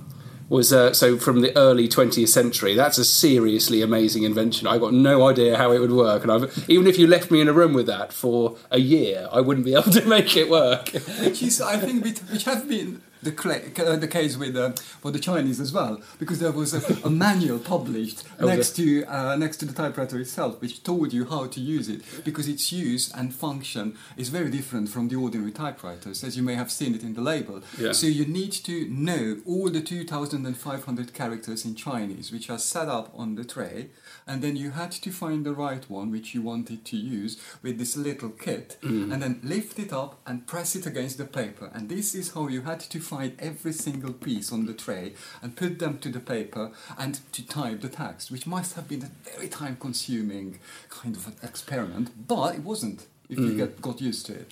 Was 0.54 0.72
uh, 0.72 0.94
so 0.94 1.18
from 1.18 1.42
the 1.42 1.56
early 1.58 1.90
20th 1.90 2.28
century. 2.28 2.76
That's 2.76 3.00
a 3.00 3.06
seriously 3.06 3.82
amazing 3.82 4.22
invention. 4.22 4.68
I 4.68 4.78
got 4.78 4.94
no 4.94 5.28
idea 5.28 5.58
how 5.58 5.72
it 5.72 5.80
would 5.80 5.92
work, 5.92 6.22
and 6.22 6.32
I've, 6.32 6.70
even 6.70 6.86
if 6.86 7.00
you 7.00 7.08
left 7.08 7.32
me 7.32 7.42
in 7.42 7.48
a 7.48 7.54
room 7.54 7.74
with 7.74 7.88
that 7.88 8.14
for 8.14 8.56
a 8.70 8.80
year, 8.80 9.28
I 9.32 9.42
wouldn't 9.42 9.66
be 9.66 9.74
able 9.80 9.92
to 9.92 10.06
make 10.06 10.38
it 10.38 10.52
work. 10.52 10.90
which 10.90 11.42
is, 11.42 11.60
I 11.60 11.78
think, 11.78 12.04
which, 12.04 12.44
have 12.44 12.70
been 12.70 13.02
the, 13.24 13.32
cla 13.32 13.56
uh, 13.80 13.96
the 13.96 14.08
case 14.08 14.38
with 14.38 14.56
uh, 14.56 14.72
for 15.02 15.12
the 15.12 15.20
Chinese 15.20 15.60
as 15.60 15.72
well, 15.74 16.02
because 16.20 16.40
there 16.40 16.52
was 16.52 16.74
a, 16.74 17.08
a 17.08 17.10
manual 17.10 17.60
published 17.60 18.24
Oh, 18.40 18.48
next 18.48 18.76
to 18.78 19.06
uh, 19.06 19.36
next 19.36 19.58
to 19.58 19.66
the 19.66 19.74
typewriter 19.74 20.20
itself, 20.20 20.60
which 20.62 20.84
told 20.84 21.14
you 21.14 21.26
how 21.26 21.48
to 21.48 21.60
use 21.60 21.88
it, 21.90 22.02
because 22.24 22.48
its 22.48 22.72
use 22.72 23.12
and 23.14 23.34
function 23.34 23.96
is 24.18 24.30
very 24.30 24.50
different 24.50 24.90
from 24.90 25.08
the 25.08 25.16
ordinary 25.16 25.52
typewriters, 25.52 26.24
as 26.24 26.36
you 26.38 26.44
may 26.44 26.56
have 26.56 26.72
seen 26.72 26.96
it 26.96 27.04
in 27.04 27.14
the 27.14 27.22
label. 27.22 27.62
Yeah. 27.78 27.92
So 27.94 28.08
you 28.08 28.26
need 28.26 28.52
to 28.70 28.88
know 28.90 29.38
all 29.46 29.70
the 29.70 29.82
2,500 29.82 31.14
characters 31.14 31.66
in 31.66 31.76
Chinese, 31.76 32.32
which 32.32 32.50
are 32.50 32.58
set 32.58 32.88
up 32.88 33.12
on 33.16 33.36
the 33.36 33.46
tray, 33.46 33.90
and 34.28 34.42
then 34.42 34.56
you 34.56 34.72
had 34.72 34.92
to 34.92 35.12
find 35.12 35.46
the 35.46 35.54
right 35.54 35.90
one 35.90 36.12
which 36.12 36.34
you 36.34 36.42
wanted 36.42 36.86
to 36.86 36.98
use 36.98 37.38
with 37.62 37.78
this 37.78 37.96
little 37.98 38.30
kit, 38.30 38.78
Mm. 38.82 39.14
and 39.14 39.22
then 39.22 39.40
lift 39.44 39.80
it 39.80 39.92
up 39.94 40.20
and 40.26 40.46
press 40.48 40.76
it 40.76 40.86
against 40.86 41.18
the 41.18 41.26
paper. 41.26 41.70
And 41.74 41.90
this 41.90 42.14
is 42.16 42.34
how 42.34 42.48
you 42.48 42.62
had 42.62 42.80
to 42.82 43.00
find 43.00 43.34
every 43.40 43.74
single 43.74 44.14
piece 44.14 44.52
on 44.52 44.66
the 44.66 44.74
tray 44.74 45.14
and 45.42 45.56
put 45.56 45.80
them 45.80 45.98
to 46.00 46.10
the 46.10 46.20
paper 46.20 46.72
and 46.98 47.20
to 47.34 47.46
type 47.48 47.82
the 47.82 47.90
text, 47.90 48.32
which 48.32 48.48
must 48.48 48.76
have 48.76 48.88
been 48.88 49.04
a 49.04 49.30
very 49.30 49.48
time 49.48 49.78
consuming 49.80 50.60
kind 50.90 51.16
of 51.16 51.28
an 51.28 51.36
experiment, 51.44 52.28
but 52.28 52.56
it 52.56 52.62
wasn't 52.64 53.08
if 53.30 53.38
Mm. 53.40 53.48
you 53.48 53.56
get, 53.58 53.82
got 53.82 54.02
used 54.02 54.26
to 54.28 54.34
it. 54.34 54.52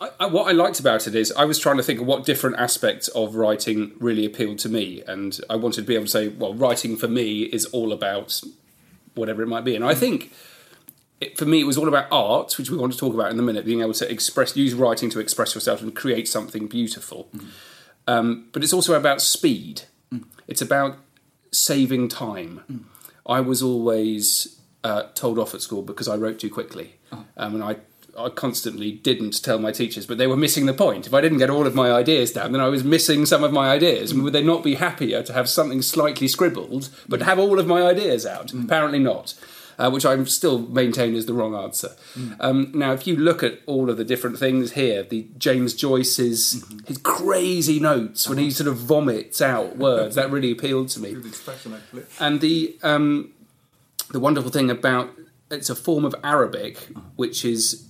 I, 0.00 0.10
I, 0.20 0.26
what 0.26 0.48
I 0.48 0.52
liked 0.52 0.80
about 0.80 1.06
it 1.06 1.14
is 1.14 1.32
I 1.32 1.44
was 1.44 1.58
trying 1.58 1.76
to 1.76 1.82
think 1.82 2.00
of 2.00 2.06
what 2.06 2.24
different 2.24 2.56
aspects 2.56 3.08
of 3.08 3.34
writing 3.34 3.92
really 3.98 4.24
appealed 4.24 4.58
to 4.60 4.68
me, 4.68 5.02
and 5.06 5.38
I 5.50 5.56
wanted 5.56 5.82
to 5.82 5.86
be 5.86 5.94
able 5.96 6.06
to 6.06 6.10
say, 6.10 6.28
well, 6.28 6.54
writing 6.54 6.96
for 6.96 7.08
me 7.08 7.42
is 7.42 7.66
all 7.66 7.92
about 7.92 8.40
whatever 9.14 9.42
it 9.42 9.48
might 9.48 9.64
be, 9.64 9.74
and 9.76 9.84
I 9.84 9.94
think. 9.94 10.32
It, 11.20 11.38
for 11.38 11.44
me, 11.44 11.60
it 11.60 11.66
was 11.66 11.78
all 11.78 11.86
about 11.86 12.06
art, 12.10 12.58
which 12.58 12.68
we 12.68 12.76
want 12.76 12.92
to 12.94 12.98
talk 12.98 13.14
about 13.14 13.30
in 13.30 13.38
a 13.38 13.42
minute. 13.42 13.64
Being 13.64 13.80
able 13.80 13.92
to 13.94 14.10
express, 14.10 14.56
use 14.56 14.74
writing 14.74 15.08
to 15.10 15.20
express 15.20 15.54
yourself 15.54 15.80
and 15.80 15.94
create 15.94 16.26
something 16.26 16.66
beautiful. 16.66 17.28
Um, 18.08 18.48
but 18.52 18.64
it's 18.64 18.72
also 18.72 18.94
about 18.94 19.22
speed. 19.22 19.82
It's 20.48 20.60
about 20.60 20.98
saving 21.52 22.08
time. 22.08 22.86
I 23.24 23.38
was 23.38 23.62
always 23.62 24.58
uh, 24.82 25.04
told 25.14 25.38
off 25.38 25.54
at 25.54 25.60
school 25.62 25.82
because 25.82 26.08
I 26.08 26.16
wrote 26.16 26.40
too 26.40 26.50
quickly, 26.50 26.96
um, 27.36 27.54
and 27.54 27.62
I. 27.62 27.76
I 28.18 28.28
constantly 28.28 28.92
didn't 28.92 29.42
tell 29.42 29.58
my 29.58 29.72
teachers, 29.72 30.06
but 30.06 30.18
they 30.18 30.26
were 30.26 30.36
missing 30.36 30.66
the 30.66 30.74
point. 30.74 31.06
If 31.06 31.14
I 31.14 31.20
didn't 31.20 31.38
get 31.38 31.50
all 31.50 31.66
of 31.66 31.74
my 31.74 31.90
ideas 31.90 32.32
down, 32.32 32.52
then 32.52 32.60
I 32.60 32.68
was 32.68 32.84
missing 32.84 33.24
some 33.26 33.42
of 33.42 33.52
my 33.52 33.70
ideas. 33.70 34.12
And 34.12 34.22
would 34.22 34.32
they 34.32 34.42
not 34.42 34.62
be 34.62 34.74
happier 34.74 35.22
to 35.22 35.32
have 35.32 35.48
something 35.48 35.82
slightly 35.82 36.28
scribbled, 36.28 36.90
but 37.08 37.22
have 37.22 37.38
all 37.38 37.58
of 37.58 37.66
my 37.66 37.82
ideas 37.82 38.26
out? 38.26 38.52
Apparently 38.52 38.98
not. 38.98 39.34
Uh, 39.78 39.90
which 39.90 40.04
I 40.04 40.22
still 40.24 40.58
maintain 40.58 41.14
is 41.14 41.24
the 41.24 41.32
wrong 41.32 41.54
answer. 41.54 41.96
Um, 42.40 42.70
now, 42.74 42.92
if 42.92 43.06
you 43.06 43.16
look 43.16 43.42
at 43.42 43.60
all 43.66 43.88
of 43.88 43.96
the 43.96 44.04
different 44.04 44.38
things 44.38 44.72
here, 44.72 45.02
the 45.02 45.26
James 45.38 45.74
Joyce's 45.74 46.62
his 46.86 46.98
crazy 46.98 47.80
notes 47.80 48.28
when 48.28 48.36
he 48.36 48.50
sort 48.50 48.68
of 48.68 48.76
vomits 48.76 49.40
out 49.40 49.78
words 49.78 50.14
that 50.16 50.30
really 50.30 50.52
appealed 50.52 50.90
to 50.90 51.00
me. 51.00 51.14
Good 51.14 51.26
expression, 51.26 51.72
actually. 51.72 52.04
And 52.20 52.42
the 52.42 52.76
um, 52.82 53.32
the 54.10 54.20
wonderful 54.20 54.50
thing 54.50 54.70
about 54.70 55.10
it's 55.50 55.70
a 55.70 55.74
form 55.74 56.04
of 56.04 56.14
Arabic 56.22 56.88
which 57.16 57.44
is 57.44 57.88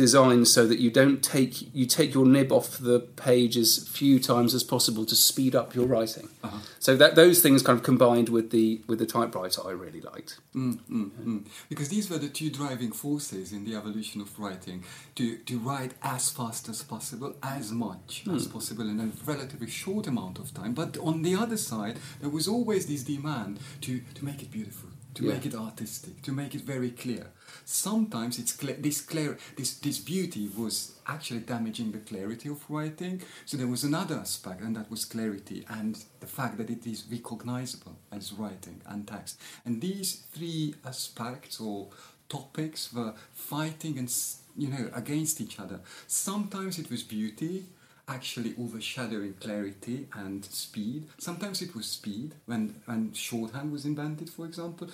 designed 0.00 0.48
so 0.48 0.66
that 0.66 0.78
you 0.78 0.90
don't 0.90 1.22
take 1.22 1.74
you 1.74 1.86
take 1.86 2.14
your 2.14 2.26
nib 2.26 2.50
off 2.52 2.78
the 2.78 3.00
page 3.00 3.56
as 3.56 3.86
few 3.88 4.18
times 4.18 4.54
as 4.54 4.64
possible 4.64 5.04
to 5.04 5.14
speed 5.14 5.54
up 5.54 5.74
your 5.74 5.86
writing. 5.86 6.28
Uh-huh. 6.42 6.58
So 6.78 6.96
that 6.96 7.14
those 7.14 7.42
things 7.42 7.62
kind 7.62 7.78
of 7.78 7.84
combined 7.84 8.28
with 8.28 8.50
the 8.50 8.80
with 8.86 8.98
the 8.98 9.06
typewriter 9.06 9.60
I 9.66 9.72
really 9.72 10.00
liked. 10.00 10.38
Mm, 10.54 10.78
mm, 10.90 11.10
mm. 11.10 11.46
Because 11.68 11.88
these 11.90 12.08
were 12.10 12.18
the 12.18 12.28
two 12.28 12.50
driving 12.50 12.92
forces 12.92 13.52
in 13.52 13.64
the 13.64 13.74
evolution 13.76 14.20
of 14.20 14.38
writing 14.38 14.84
to, 15.16 15.36
to 15.36 15.58
write 15.58 15.94
as 16.02 16.30
fast 16.30 16.68
as 16.68 16.82
possible, 16.82 17.34
as 17.42 17.70
much 17.72 18.24
as 18.32 18.46
hmm. 18.46 18.52
possible 18.52 18.88
in 18.88 19.00
a 19.00 19.10
relatively 19.30 19.68
short 19.68 20.06
amount 20.06 20.38
of 20.38 20.54
time. 20.54 20.72
But 20.72 20.96
on 20.98 21.22
the 21.22 21.34
other 21.34 21.56
side, 21.56 21.98
there 22.20 22.30
was 22.30 22.48
always 22.48 22.86
this 22.86 23.02
demand 23.02 23.60
to, 23.82 24.00
to 24.14 24.24
make 24.24 24.42
it 24.42 24.50
beautiful, 24.50 24.89
to 25.14 25.24
Yeah. 25.24 25.32
make 25.34 25.46
it 25.46 25.54
artistic, 25.54 26.22
to 26.22 26.32
make 26.32 26.54
it 26.54 26.62
very 26.62 26.90
clear. 26.90 27.26
Sometimes 27.64 28.38
it's 28.38 28.52
clear, 28.52 28.76
this 28.76 29.00
clear 29.00 29.38
this 29.56 29.74
this 29.74 29.98
beauty 29.98 30.48
was 30.48 30.92
actually 31.06 31.40
damaging 31.40 31.92
the 31.92 31.98
clarity 31.98 32.48
of 32.48 32.60
writing. 32.68 33.22
So 33.46 33.56
there 33.56 33.66
was 33.68 33.84
another 33.84 34.16
aspect, 34.18 34.60
and 34.62 34.74
that 34.76 34.90
was 34.90 35.04
clarity 35.04 35.64
and 35.68 35.92
the 36.20 36.26
fact 36.26 36.56
that 36.58 36.70
it 36.70 36.86
is 36.86 37.04
recognizable 37.10 37.96
as 38.12 38.32
writing 38.32 38.80
and 38.86 39.06
text. 39.06 39.38
And 39.64 39.80
these 39.80 40.22
three 40.32 40.74
aspects 40.84 41.60
or 41.60 41.88
topics 42.28 42.92
were 42.92 43.14
fighting 43.32 43.98
and 43.98 44.08
you 44.56 44.68
know 44.68 44.90
against 44.92 45.40
each 45.40 45.58
other. 45.58 45.80
Sometimes 46.06 46.78
it 46.78 46.90
was 46.90 47.02
beauty 47.02 47.66
actually 48.10 48.54
overshadowing 48.60 49.34
clarity 49.34 50.06
and 50.14 50.44
speed. 50.44 51.06
Sometimes 51.18 51.62
it 51.62 51.74
was 51.74 51.86
speed 51.86 52.34
when 52.46 52.74
when 52.86 53.12
shorthand 53.12 53.72
was 53.72 53.84
invented, 53.84 54.28
for 54.30 54.44
example. 54.46 54.88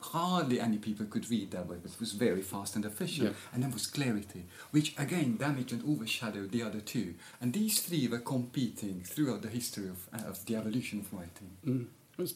Hardly 0.00 0.60
any 0.60 0.78
people 0.78 1.06
could 1.06 1.28
read 1.28 1.50
that 1.50 1.66
way, 1.66 1.76
but 1.82 1.90
it 1.90 1.98
was 1.98 2.12
very 2.12 2.42
fast 2.42 2.76
and 2.76 2.84
efficient. 2.84 3.28
Yeah. 3.28 3.34
And 3.52 3.62
then 3.62 3.72
was 3.72 3.88
clarity, 3.88 4.44
which 4.70 4.94
again 4.96 5.36
damaged 5.36 5.72
and 5.72 5.82
overshadowed 5.92 6.52
the 6.52 6.62
other 6.62 6.80
two. 6.80 7.14
And 7.40 7.52
these 7.52 7.80
three 7.80 8.06
were 8.06 8.20
competing 8.20 9.02
throughout 9.02 9.42
the 9.42 9.48
history 9.48 9.88
of, 9.88 10.06
uh, 10.12 10.28
of 10.28 10.44
the 10.46 10.54
evolution 10.54 11.00
of 11.00 11.12
writing. 11.12 11.88
That's 12.16 12.34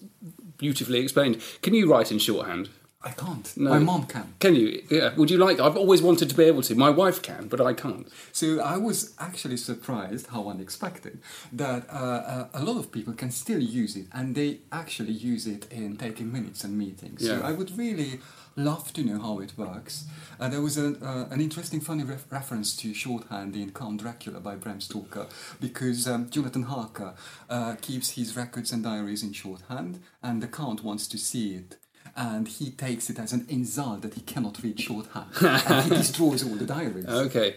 beautifully 0.58 1.00
explained. 1.00 1.40
Can 1.60 1.74
you 1.74 1.88
write 1.90 2.10
in 2.10 2.18
shorthand? 2.18 2.68
I 3.04 3.10
can't. 3.10 3.56
No. 3.56 3.70
My 3.70 3.78
mom 3.78 4.06
can. 4.06 4.34
Can 4.38 4.54
you? 4.54 4.82
Yeah. 4.90 5.14
Would 5.16 5.30
you 5.30 5.38
like? 5.38 5.58
I've 5.58 5.76
always 5.76 6.00
wanted 6.02 6.28
to 6.30 6.36
be 6.36 6.44
able 6.44 6.62
to. 6.62 6.74
My 6.74 6.90
wife 6.90 7.20
can, 7.20 7.48
but 7.48 7.60
I 7.60 7.72
can't. 7.74 8.08
So 8.32 8.60
I 8.60 8.76
was 8.76 9.14
actually 9.18 9.56
surprised, 9.56 10.28
how 10.28 10.48
unexpected, 10.48 11.20
that 11.52 11.88
uh, 11.90 11.92
uh, 11.92 12.48
a 12.54 12.62
lot 12.62 12.78
of 12.78 12.92
people 12.92 13.12
can 13.12 13.30
still 13.30 13.60
use 13.60 13.96
it, 13.96 14.06
and 14.12 14.34
they 14.34 14.58
actually 14.70 15.12
use 15.12 15.46
it 15.46 15.66
in 15.72 15.96
taking 15.96 16.30
minutes 16.32 16.62
and 16.64 16.78
meetings. 16.78 17.22
Yeah. 17.22 17.40
So 17.40 17.44
I 17.44 17.52
would 17.52 17.76
really 17.76 18.20
love 18.54 18.92
to 18.92 19.02
know 19.02 19.18
how 19.18 19.40
it 19.40 19.52
works. 19.56 20.06
Uh, 20.38 20.48
there 20.48 20.60
was 20.60 20.76
a, 20.76 20.88
uh, 21.04 21.26
an 21.30 21.40
interesting, 21.40 21.80
funny 21.80 22.04
ref- 22.04 22.30
reference 22.30 22.76
to 22.76 22.92
shorthand 22.92 23.56
in 23.56 23.72
Count 23.72 24.00
Dracula 24.02 24.40
by 24.40 24.56
Bram 24.56 24.80
Stoker, 24.80 25.26
because 25.60 26.06
um, 26.06 26.28
Jonathan 26.30 26.64
Harker 26.64 27.14
uh, 27.48 27.76
keeps 27.80 28.10
his 28.10 28.36
records 28.36 28.72
and 28.72 28.84
diaries 28.84 29.22
in 29.22 29.32
shorthand, 29.32 30.00
and 30.22 30.42
the 30.42 30.48
Count 30.48 30.84
wants 30.84 31.06
to 31.08 31.18
see 31.18 31.54
it. 31.54 31.76
And 32.14 32.46
he 32.46 32.70
takes 32.70 33.08
it 33.08 33.18
as 33.18 33.32
an 33.32 33.46
insult 33.48 34.02
that 34.02 34.14
he 34.14 34.20
cannot 34.20 34.62
read 34.62 34.78
shorthand, 34.78 35.26
and 35.40 35.84
he 35.84 35.90
destroys 35.90 36.44
all 36.44 36.54
the 36.54 36.66
diaries. 36.66 37.06
Okay. 37.06 37.56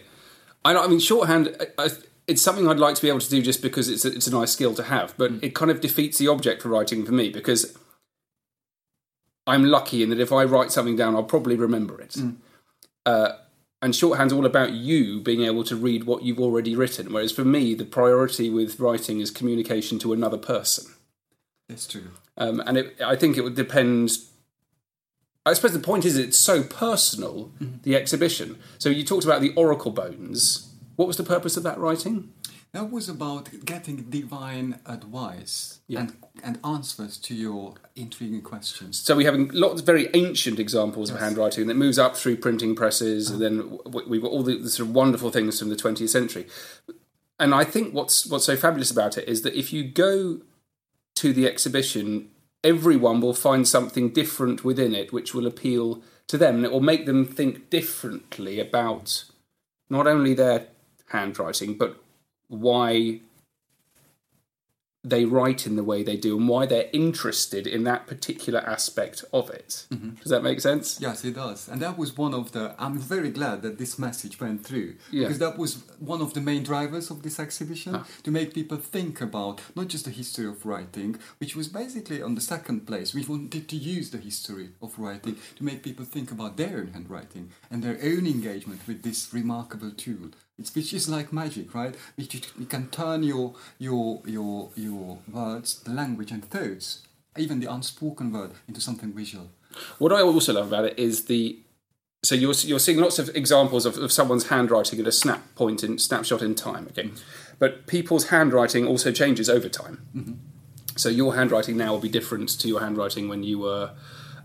I, 0.64 0.74
I 0.74 0.86
mean, 0.86 0.98
shorthand. 0.98 1.54
I, 1.60 1.84
I, 1.84 1.88
it's 2.26 2.42
something 2.42 2.66
I'd 2.66 2.78
like 2.78 2.94
to 2.96 3.02
be 3.02 3.08
able 3.08 3.20
to 3.20 3.30
do 3.30 3.40
just 3.42 3.62
because 3.62 3.88
it's 3.88 4.04
a, 4.04 4.12
it's 4.12 4.26
a 4.26 4.32
nice 4.32 4.50
skill 4.52 4.74
to 4.74 4.82
have, 4.84 5.14
but 5.16 5.32
it 5.42 5.54
kind 5.54 5.70
of 5.70 5.80
defeats 5.80 6.18
the 6.18 6.28
object 6.28 6.62
for 6.62 6.68
writing 6.68 7.04
for 7.04 7.12
me 7.12 7.28
because 7.28 7.76
I'm 9.46 9.64
lucky 9.64 10.02
in 10.02 10.10
that 10.10 10.18
if 10.18 10.32
I 10.32 10.44
write 10.44 10.72
something 10.72 10.96
down, 10.96 11.14
I'll 11.14 11.22
probably 11.22 11.54
remember 11.54 12.00
it. 12.00 12.16
Uh, 13.04 13.32
and 13.80 13.94
shorthand's 13.94 14.32
all 14.32 14.44
about 14.46 14.72
you 14.72 15.20
being 15.20 15.42
able 15.42 15.62
to 15.64 15.76
read 15.76 16.04
what 16.04 16.24
you've 16.24 16.40
already 16.40 16.74
written, 16.74 17.12
whereas 17.12 17.30
for 17.30 17.44
me, 17.44 17.74
the 17.74 17.84
priority 17.84 18.50
with 18.50 18.80
writing 18.80 19.20
is 19.20 19.30
communication 19.30 19.98
to 20.00 20.12
another 20.12 20.38
person. 20.38 20.92
That's 21.68 21.86
true. 21.86 22.10
Um, 22.36 22.60
and 22.66 22.78
it, 22.78 23.00
I 23.00 23.16
think 23.16 23.36
it 23.36 23.42
would 23.42 23.54
depend. 23.54 24.10
I 25.46 25.52
suppose 25.52 25.72
the 25.72 25.78
point 25.78 26.04
is 26.04 26.18
it's 26.18 26.36
so 26.38 26.62
personal, 26.62 27.52
mm-hmm. 27.60 27.76
the 27.82 27.94
exhibition. 27.94 28.58
So 28.78 28.88
you 28.88 29.04
talked 29.04 29.24
about 29.24 29.40
the 29.40 29.54
oracle 29.54 29.92
bones. 29.92 30.74
What 30.96 31.06
was 31.06 31.16
the 31.16 31.22
purpose 31.22 31.56
of 31.56 31.62
that 31.62 31.78
writing? 31.78 32.32
That 32.72 32.90
was 32.90 33.08
about 33.08 33.48
getting 33.64 34.02
divine 34.10 34.80
advice 34.84 35.80
Yeah. 35.86 36.00
and, 36.00 36.16
and 36.42 36.58
answers 36.64 37.16
to 37.18 37.34
your 37.34 37.74
intriguing 37.94 38.42
questions. 38.42 38.98
So 38.98 39.16
we 39.16 39.24
have 39.24 39.34
lots 39.54 39.80
of 39.80 39.86
very 39.86 40.10
ancient 40.12 40.58
examples 40.58 41.10
of 41.10 41.18
handwriting 41.18 41.68
that 41.68 41.74
moves 41.74 41.98
up 41.98 42.16
through 42.16 42.36
printing 42.36 42.74
presses, 42.74 43.30
and 43.30 43.40
then 43.40 43.78
we've 44.06 44.20
got 44.20 44.30
all 44.30 44.42
the, 44.42 44.58
the 44.58 44.68
sort 44.68 44.88
of 44.88 44.94
wonderful 44.94 45.30
things 45.30 45.58
from 45.58 45.70
the 45.70 45.76
20th 45.76 46.10
century. 46.10 46.46
And 47.38 47.54
I 47.54 47.64
think 47.64 47.94
what's 47.94 48.26
what's 48.26 48.44
so 48.44 48.56
fabulous 48.56 48.90
about 48.90 49.16
it 49.16 49.28
is 49.28 49.42
that 49.42 49.54
if 49.54 49.72
you 49.72 49.84
go 49.84 50.40
to 51.14 51.32
the 51.32 51.46
exhibition, 51.46 52.30
everyone 52.66 53.20
will 53.20 53.32
find 53.32 53.66
something 53.66 54.10
different 54.10 54.64
within 54.64 54.94
it 54.94 55.12
which 55.12 55.32
will 55.32 55.46
appeal 55.46 56.02
to 56.26 56.36
them, 56.36 56.56
and 56.56 56.64
it 56.64 56.72
will 56.72 56.80
make 56.80 57.06
them 57.06 57.24
think 57.24 57.70
differently 57.70 58.58
about 58.58 59.24
not 59.88 60.08
only 60.08 60.34
their 60.34 60.66
handwriting 61.10 61.78
but 61.78 62.02
why 62.48 63.20
they 65.08 65.24
write 65.24 65.66
in 65.68 65.76
the 65.76 65.84
way 65.84 66.02
they 66.02 66.16
do 66.16 66.36
and 66.36 66.48
why 66.48 66.66
they're 66.66 66.90
interested 66.92 67.64
in 67.66 67.84
that 67.84 68.06
particular 68.12 68.60
aspect 68.60 69.24
of 69.32 69.48
it. 69.50 69.86
Does 70.22 70.30
that 70.34 70.42
make 70.42 70.60
sense? 70.60 70.98
Yes, 71.00 71.24
it 71.24 71.34
does. 71.34 71.68
And 71.68 71.80
that 71.80 71.96
was 71.96 72.16
one 72.16 72.34
of 72.34 72.46
the. 72.52 72.74
I'm 72.84 72.98
very 72.98 73.30
glad 73.30 73.62
that 73.62 73.78
this 73.78 73.98
message 73.98 74.40
went 74.40 74.64
through. 74.66 74.90
Yeah. 75.12 75.24
Because 75.24 75.38
that 75.38 75.56
was 75.58 75.72
one 76.00 76.20
of 76.20 76.34
the 76.34 76.40
main 76.40 76.62
drivers 76.64 77.10
of 77.10 77.22
this 77.22 77.38
exhibition 77.38 77.94
Ah. 77.96 78.04
to 78.24 78.30
make 78.38 78.52
people 78.60 78.78
think 78.78 79.20
about 79.20 79.60
not 79.78 79.86
just 79.88 80.04
the 80.06 80.10
history 80.10 80.46
of 80.46 80.66
writing, 80.66 81.10
which 81.40 81.54
was 81.54 81.68
basically 81.68 82.20
on 82.20 82.34
the 82.34 82.40
second 82.54 82.86
place. 82.86 83.14
We 83.14 83.24
wanted 83.24 83.68
to 83.68 83.76
use 83.76 84.10
the 84.10 84.18
history 84.18 84.70
of 84.82 84.98
writing 84.98 85.36
to 85.58 85.62
make 85.64 85.82
people 85.82 86.04
think 86.04 86.28
about 86.32 86.56
their 86.56 86.78
own 86.80 86.88
handwriting 86.96 87.50
and 87.70 87.82
their 87.82 87.98
own 88.10 88.26
engagement 88.26 88.80
with 88.88 89.02
this 89.02 89.32
remarkable 89.32 89.92
tool. 90.04 90.30
It's, 90.58 90.74
which 90.74 90.94
is 90.94 91.08
like 91.08 91.32
magic, 91.32 91.74
right? 91.74 91.94
Which 92.16 92.34
you, 92.34 92.40
you 92.58 92.66
can 92.66 92.88
turn 92.88 93.22
your 93.22 93.54
your 93.78 94.22
your 94.24 94.70
your 94.74 95.18
words, 95.30 95.80
the 95.82 95.92
language 95.92 96.30
and 96.30 96.44
thoughts, 96.44 97.02
even 97.36 97.60
the 97.60 97.70
unspoken 97.70 98.32
word, 98.32 98.52
into 98.66 98.80
something 98.80 99.12
visual. 99.12 99.50
What 99.98 100.12
I 100.12 100.22
also 100.22 100.52
love 100.54 100.68
about 100.68 100.84
it 100.86 100.98
is 100.98 101.26
the 101.26 101.58
so 102.22 102.34
you're 102.34 102.54
you're 102.54 102.78
seeing 102.78 102.98
lots 102.98 103.18
of 103.18 103.28
examples 103.34 103.86
of, 103.86 103.98
of 103.98 104.10
someone's 104.10 104.48
handwriting 104.48 104.98
at 104.98 105.06
a 105.06 105.12
snap 105.12 105.54
point 105.54 105.84
in 105.84 105.98
snapshot 105.98 106.42
in 106.42 106.54
time. 106.54 106.86
Okay, 106.90 107.04
mm-hmm. 107.04 107.16
but 107.58 107.86
people's 107.86 108.28
handwriting 108.28 108.86
also 108.86 109.12
changes 109.12 109.48
over 109.48 109.68
time. 109.68 110.06
Mm-hmm. 110.16 110.32
So 110.96 111.10
your 111.10 111.34
handwriting 111.34 111.76
now 111.76 111.92
will 111.92 112.00
be 112.00 112.08
different 112.08 112.48
to 112.48 112.68
your 112.68 112.80
handwriting 112.80 113.28
when 113.28 113.42
you 113.42 113.58
were 113.58 113.92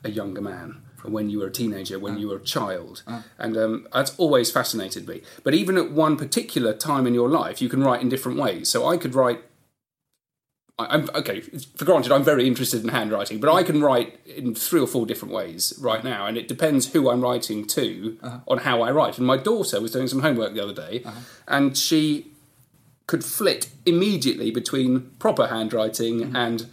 a 0.04 0.12
younger 0.12 0.42
man, 0.42 0.82
or 1.04 1.12
when 1.12 1.30
you 1.30 1.40
were 1.40 1.48
a 1.48 1.52
teenager, 1.52 2.00
when 2.00 2.16
ah. 2.16 2.18
you 2.18 2.28
were 2.30 2.38
a 2.38 2.44
child, 2.44 3.04
ah. 3.08 3.24
and 3.38 3.58
um, 3.58 3.88
that's 3.94 4.16
always 4.18 4.52
fascinated 4.52 5.08
me. 5.08 5.22
But 5.44 5.54
even 5.54 5.78
at 5.78 5.92
one 5.92 6.18
particular 6.18 6.74
time 6.74 7.08
in 7.08 7.14
your 7.14 7.30
life, 7.30 7.62
you 7.62 7.70
can 7.70 7.84
write 7.84 8.02
in 8.02 8.10
different 8.10 8.38
ways. 8.38 8.70
So 8.70 8.88
I 8.88 8.98
could 8.98 9.16
write 9.16 9.42
I- 10.82 10.96
I'm 10.96 11.10
okay. 11.16 11.42
For 11.42 11.86
granted, 11.86 12.12
I'm 12.12 12.24
very 12.24 12.48
interested 12.48 12.84
in 12.84 12.90
handwriting, 12.90 13.40
but 13.40 13.54
I 13.54 13.64
can 13.64 13.82
write 13.82 14.20
in 14.26 14.56
three 14.56 14.80
or 14.80 14.88
four 14.88 15.06
different 15.06 15.34
ways 15.34 15.74
right 15.80 16.04
now, 16.04 16.26
and 16.26 16.38
it 16.38 16.48
depends 16.48 16.92
who 16.94 17.10
I'm 17.10 17.22
writing 17.22 17.66
to 17.68 18.18
uh-huh. 18.22 18.40
on 18.48 18.58
how 18.60 18.82
I 18.82 18.92
write. 18.92 19.18
And 19.18 19.28
my 19.28 19.38
daughter 19.38 19.80
was 19.82 19.92
doing 19.92 20.08
some 20.08 20.22
homework 20.22 20.54
the 20.54 20.64
other 20.64 20.74
day, 20.74 21.04
uh-huh. 21.06 21.20
and 21.48 21.78
she 21.78 22.32
could 23.08 23.24
flit 23.24 23.70
immediately 23.86 24.52
between 24.52 25.12
proper 25.20 25.48
handwriting 25.48 26.22
mm-hmm. 26.22 26.36
and 26.36 26.66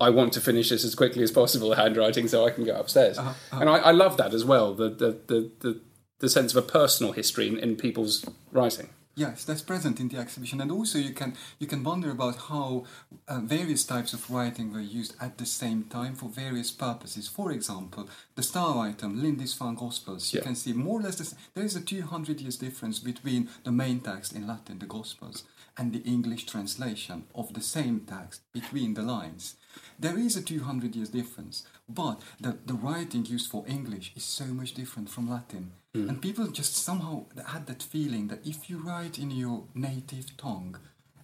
I 0.00 0.10
want 0.10 0.32
to 0.34 0.40
finish 0.40 0.68
this 0.70 0.84
as 0.84 0.94
quickly 0.94 1.22
as 1.22 1.30
possible 1.30 1.74
handwriting 1.82 2.28
so 2.28 2.44
I 2.46 2.50
can 2.50 2.64
go 2.64 2.74
upstairs. 2.76 3.18
And 3.52 3.68
I, 3.70 3.76
I 3.78 3.90
love 3.92 4.16
that 4.18 4.34
as 4.34 4.44
well. 4.44 4.74
The 4.74 4.88
the, 4.90 5.10
the, 5.26 5.50
the 5.60 5.80
the 6.18 6.28
sense 6.28 6.54
of 6.54 6.64
a 6.64 6.66
personal 6.66 7.12
history 7.12 7.46
in, 7.48 7.58
in 7.58 7.76
people's 7.76 8.24
writing. 8.52 8.88
Yes, 9.18 9.44
that's 9.44 9.62
present 9.62 9.98
in 9.98 10.08
the 10.08 10.18
exhibition, 10.18 10.60
and 10.60 10.70
also 10.70 10.98
you 10.98 11.14
can 11.14 11.34
you 11.58 11.66
can 11.66 11.82
wonder 11.82 12.10
about 12.10 12.36
how 12.50 12.84
uh, 13.28 13.40
various 13.40 13.82
types 13.84 14.12
of 14.12 14.30
writing 14.30 14.70
were 14.74 14.80
used 14.98 15.14
at 15.18 15.38
the 15.38 15.46
same 15.46 15.84
time 15.84 16.14
for 16.14 16.28
various 16.28 16.70
purposes. 16.70 17.26
For 17.26 17.50
example, 17.50 18.10
the 18.34 18.42
star 18.42 18.76
item 18.86 19.22
Lindisfarne 19.22 19.74
Gospels. 19.76 20.34
You 20.34 20.40
Yeah. 20.40 20.44
can 20.44 20.54
see 20.54 20.74
more 20.74 21.00
or 21.00 21.02
less 21.04 21.16
the, 21.16 21.34
there 21.54 21.64
is 21.64 21.74
a 21.76 21.80
two 21.80 22.02
hundred 22.02 22.42
years 22.42 22.58
difference 22.58 22.98
between 22.98 23.48
the 23.64 23.72
main 23.72 24.00
text 24.00 24.34
in 24.34 24.46
Latin, 24.46 24.78
the 24.80 24.86
Gospels, 24.86 25.44
and 25.78 25.92
the 25.92 26.02
English 26.10 26.46
translation 26.46 27.24
of 27.34 27.52
the 27.52 27.60
same 27.60 28.00
text 28.00 28.42
between 28.52 28.94
the 28.94 29.02
lines. 29.02 29.56
There 29.98 30.18
is 30.18 30.36
a 30.36 30.42
200 30.42 30.96
years 30.96 31.10
difference, 31.10 31.66
but 31.88 32.22
the, 32.40 32.58
the 32.64 32.74
writing 32.74 33.26
used 33.26 33.50
for 33.50 33.64
English 33.66 34.12
is 34.16 34.24
so 34.24 34.46
much 34.46 34.74
different 34.74 35.10
from 35.10 35.28
Latin. 35.28 35.72
Hmm. 35.94 36.08
And 36.08 36.22
people 36.22 36.48
just 36.48 36.76
somehow 36.76 37.26
had 37.46 37.66
that 37.66 37.82
feeling 37.82 38.28
that 38.28 38.46
if 38.46 38.70
you 38.70 38.78
write 38.78 39.18
in 39.18 39.30
your 39.30 39.64
native 39.74 40.36
tongue, 40.36 40.78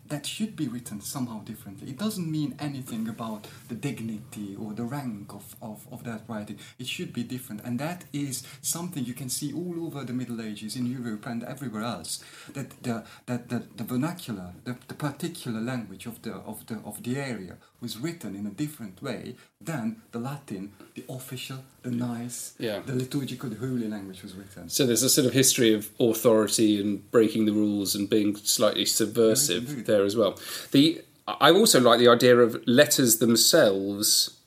that 0.09 0.27
should 0.27 0.57
be 0.57 0.69
written 0.69 1.01
somehow 1.01 1.41
differently. 1.45 1.89
It 1.91 1.99
doesn't 1.99 2.31
mean 2.31 2.55
anything 2.59 3.09
about 3.09 3.47
the 3.69 3.75
dignity 3.75 4.57
or 4.61 4.73
the 4.75 4.83
rank 4.85 5.33
of, 5.33 5.57
of, 5.63 5.87
of 5.91 6.05
that 6.05 6.23
writing. 6.29 6.59
It 6.79 6.87
should 6.87 7.13
be 7.13 7.23
different. 7.23 7.63
And 7.65 7.79
that 7.79 8.05
is 8.13 8.43
something 8.61 9.05
you 9.05 9.15
can 9.15 9.29
see 9.31 9.53
all 9.53 9.87
over 9.87 10.05
the 10.05 10.13
Middle 10.13 10.41
Ages 10.43 10.77
in 10.77 10.87
Europe 10.87 11.27
and 11.27 11.43
everywhere 11.45 11.83
else. 11.83 12.23
That 12.53 12.83
the, 12.83 13.05
that 13.27 13.49
the, 13.49 13.63
the 13.77 13.85
vernacular, 13.85 14.53
the, 14.65 14.77
the 14.89 14.95
particular 14.95 15.61
language 15.61 16.07
of 16.07 16.21
the, 16.23 16.35
of, 16.35 16.67
the, 16.67 16.81
of 16.85 17.03
the 17.03 17.17
area 17.19 17.57
was 17.81 17.99
written 17.99 18.37
in 18.37 18.47
a 18.47 18.51
different 18.51 19.03
way 19.03 19.35
than 19.61 20.03
the 20.13 20.19
Latin, 20.19 20.73
the 20.95 21.05
official, 21.09 21.59
the 21.83 21.91
nice, 21.91 22.55
Yeah. 22.59 22.81
the 22.81 22.95
liturgical, 22.95 23.49
the 23.51 23.57
holy 23.57 23.89
language 23.89 24.23
was 24.23 24.35
written. 24.35 24.69
So 24.69 24.87
there's 24.87 25.03
a 25.03 25.09
sort 25.11 25.27
of 25.27 25.33
history 25.33 25.73
of 25.75 25.91
authority 25.99 26.81
and 26.81 27.11
breaking 27.11 27.47
the 27.47 27.53
rules 27.53 27.95
and 27.95 28.09
being 28.09 28.37
slightly 28.37 28.85
subversive. 28.85 29.85
There 29.93 30.05
as 30.05 30.17
well. 30.17 30.39
The 30.73 31.03
I 31.27 31.53
also 31.53 31.81
like 31.81 32.01
the 32.01 32.09
idea 32.09 32.37
of 32.39 32.61
letters 32.67 33.19
themselves 33.19 34.41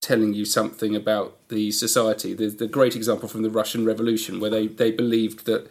telling 0.00 0.34
you 0.34 0.44
something 0.44 0.96
about 0.96 1.48
the 1.48 1.70
society. 1.70 2.34
There's 2.34 2.56
the 2.56 2.66
great 2.66 2.96
example 2.96 3.28
from 3.28 3.42
the 3.42 3.50
Russian 3.50 3.84
Revolution 3.84 4.40
where 4.40 4.50
they, 4.50 4.66
they 4.66 4.90
believed 4.90 5.46
that 5.46 5.70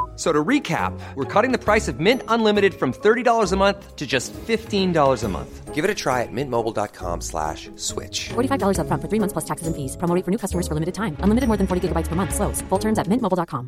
F- 0.21 0.27
So 0.27 0.31
to 0.31 0.43
recap, 0.45 0.93
we're 1.15 1.25
cutting 1.25 1.51
the 1.51 1.57
price 1.57 1.87
of 1.87 1.99
Mint 1.99 2.21
Unlimited 2.27 2.73
from 2.75 2.93
$30 2.93 3.53
a 3.53 3.55
month 3.57 3.95
to 3.95 4.05
just 4.05 4.31
$15 4.33 5.23
a 5.23 5.27
month. 5.27 5.73
Give 5.73 5.83
it 5.83 5.89
a 5.89 5.95
try 5.95 6.21
at 6.21 6.31
mintmobile.com 6.31 7.21
slash 7.21 7.71
switch. 7.75 8.29
$45 8.29 8.77
upfront 8.77 9.01
for 9.01 9.07
three 9.09 9.19
months 9.19 9.33
plus 9.33 9.45
taxes 9.45 9.65
and 9.67 9.75
fees. 9.75 9.97
Promo 9.97 10.23
for 10.23 10.29
new 10.29 10.37
customers 10.37 10.67
for 10.67 10.75
limited 10.75 10.93
time. 10.93 11.15
Unlimited 11.23 11.47
more 11.47 11.57
than 11.57 11.65
40 11.65 11.87
gigabytes 11.87 12.07
per 12.07 12.15
month. 12.15 12.35
Slows. 12.35 12.61
Full 12.69 12.79
terms 12.79 12.99
at 12.99 13.07
mintmobile.com. 13.07 13.67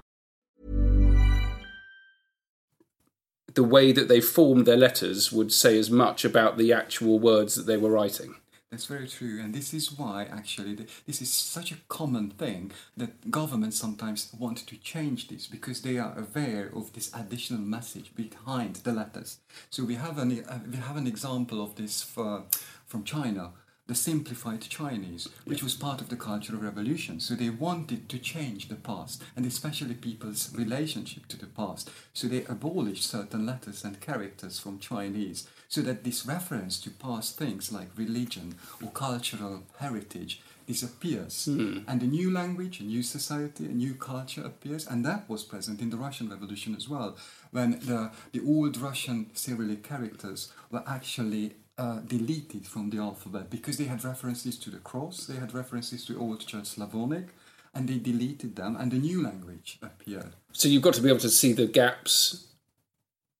The 3.55 3.63
way 3.63 3.91
that 3.91 4.07
they 4.07 4.21
formed 4.21 4.65
their 4.65 4.77
letters 4.77 5.31
would 5.31 5.51
say 5.51 5.79
as 5.79 5.89
much 5.89 6.25
about 6.25 6.57
the 6.57 6.73
actual 6.73 7.17
words 7.19 7.55
that 7.55 7.65
they 7.65 7.77
were 7.77 7.89
writing. 7.91 8.35
That's 8.73 8.87
very 8.87 9.07
true, 9.07 9.39
and 9.39 9.53
this 9.53 9.71
is 9.71 9.99
why 9.99 10.23
actually 10.31 10.75
th- 10.75 10.89
this 11.05 11.21
is 11.21 11.31
such 11.31 11.71
a 11.71 11.77
common 11.89 12.31
thing 12.31 12.71
that 12.97 13.29
governments 13.29 13.77
sometimes 13.77 14.33
want 14.35 14.65
to 14.65 14.77
change 14.77 15.27
this 15.27 15.45
because 15.45 15.83
they 15.83 15.99
are 15.99 16.17
aware 16.17 16.71
of 16.75 16.91
this 16.93 17.11
additional 17.13 17.61
message 17.61 18.15
behind 18.15 18.77
the 18.77 18.91
letters. 18.91 19.37
So 19.69 19.83
we 19.83 19.93
have 19.93 20.17
an 20.17 20.43
uh, 20.43 20.59
we 20.67 20.77
have 20.77 20.97
an 20.97 21.05
example 21.05 21.63
of 21.63 21.75
this 21.75 22.01
for, 22.01 22.45
from 22.87 23.03
China, 23.03 23.51
the 23.87 23.95
simplified 23.95 24.61
Chinese, 24.61 25.27
which 25.45 25.61
was 25.61 25.75
part 25.75 25.99
of 25.99 26.09
the 26.09 26.15
Cultural 26.15 26.61
Revolution. 26.61 27.19
So 27.19 27.35
they 27.35 27.49
wanted 27.49 28.07
to 28.09 28.17
change 28.17 28.69
the 28.69 28.75
past, 28.75 29.21
and 29.35 29.45
especially 29.45 29.95
people's 29.95 30.55
relationship 30.55 31.27
to 31.27 31.37
the 31.37 31.47
past. 31.47 31.91
So 32.13 32.27
they 32.27 32.45
abolished 32.45 33.03
certain 33.03 33.45
letters 33.45 33.83
and 33.83 33.99
characters 33.99 34.57
from 34.57 34.79
Chinese, 34.79 35.47
so 35.67 35.81
that 35.81 36.03
this 36.03 36.25
reference 36.25 36.79
to 36.81 36.89
past 36.91 37.37
things 37.37 37.71
like 37.71 37.97
religion 37.97 38.55
or 38.81 38.89
cultural 38.91 39.63
heritage 39.79 40.41
disappears. 40.65 41.45
Hmm. 41.45 41.79
And 41.87 42.01
a 42.01 42.07
new 42.07 42.31
language, 42.31 42.79
a 42.79 42.83
new 42.83 43.03
society, 43.03 43.65
a 43.65 43.69
new 43.69 43.95
culture 43.95 44.45
appears, 44.45 44.87
and 44.87 45.05
that 45.05 45.27
was 45.27 45.43
present 45.43 45.81
in 45.81 45.89
the 45.89 45.97
Russian 45.97 46.29
Revolution 46.29 46.73
as 46.75 46.87
well, 46.87 47.17
when 47.51 47.71
the, 47.71 48.11
the 48.31 48.41
old 48.45 48.77
Russian 48.77 49.29
Cyrillic 49.33 49.83
characters 49.83 50.53
were 50.71 50.83
actually 50.87 51.55
uh, 51.77 51.99
deleted 51.99 52.67
from 52.67 52.89
the 52.89 52.97
alphabet 52.97 53.49
because 53.49 53.77
they 53.77 53.85
had 53.85 54.03
references 54.03 54.57
to 54.59 54.69
the 54.69 54.77
cross, 54.77 55.25
they 55.25 55.35
had 55.35 55.53
references 55.53 56.05
to 56.05 56.19
Old 56.19 56.45
Church 56.45 56.67
Slavonic, 56.67 57.29
and 57.73 57.87
they 57.87 57.97
deleted 57.97 58.55
them, 58.55 58.75
and 58.75 58.93
a 58.93 58.97
new 58.97 59.23
language 59.23 59.79
appeared. 59.81 60.33
So 60.51 60.67
you've 60.67 60.83
got 60.83 60.93
to 60.95 61.01
be 61.01 61.09
able 61.09 61.19
to 61.19 61.29
see 61.29 61.53
the 61.53 61.65
gaps 61.65 62.47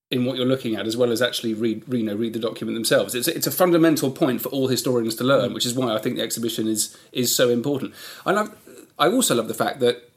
in 0.10 0.26
what 0.26 0.38
you're 0.38 0.46
looking 0.46 0.76
at, 0.76 0.86
as 0.86 0.98
well 0.98 1.12
as 1.12 1.22
actually 1.22 1.54
read, 1.54 1.84
you 1.92 2.04
know, 2.04 2.16
read 2.16 2.34
the 2.34 2.40
document 2.40 2.76
themselves. 2.76 3.16
It's 3.16 3.28
it's 3.28 3.48
a 3.48 3.52
fundamental 3.52 4.12
point 4.12 4.42
for 4.42 4.50
all 4.50 4.68
historians 4.68 5.16
to 5.16 5.24
learn, 5.24 5.54
which 5.54 5.66
is 5.66 5.74
why 5.74 5.94
I 5.94 6.00
think 6.00 6.16
the 6.16 6.24
exhibition 6.24 6.68
is 6.68 6.98
is 7.12 7.36
so 7.36 7.50
important. 7.50 7.94
I 8.26 8.32
love. 8.32 8.56
I 8.98 9.08
also 9.08 9.36
love 9.36 9.48
the 9.48 9.54
fact 9.54 9.80
that 9.80 10.10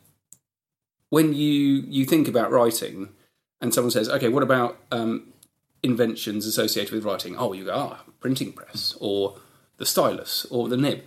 when 1.11 1.35
you 1.35 1.85
you 1.89 2.05
think 2.05 2.29
about 2.29 2.51
writing, 2.51 3.11
and 3.61 3.73
someone 3.73 3.91
says, 3.91 4.09
"Okay, 4.09 4.29
what 4.29 4.43
about 4.43 4.79
um, 4.91 5.33
inventions 5.87 6.45
associated 6.45 6.93
with 6.93 7.05
writing?" 7.05 7.37
Oh, 7.37 7.55
you 7.55 7.65
go, 7.65 7.75
"Ah, 7.75 8.03
printing 8.21 8.53
press, 8.53 8.95
or 9.01 9.39
the 9.79 9.87
stylus, 9.87 10.47
or 10.51 10.69
the 10.69 10.77
nib." 10.77 11.03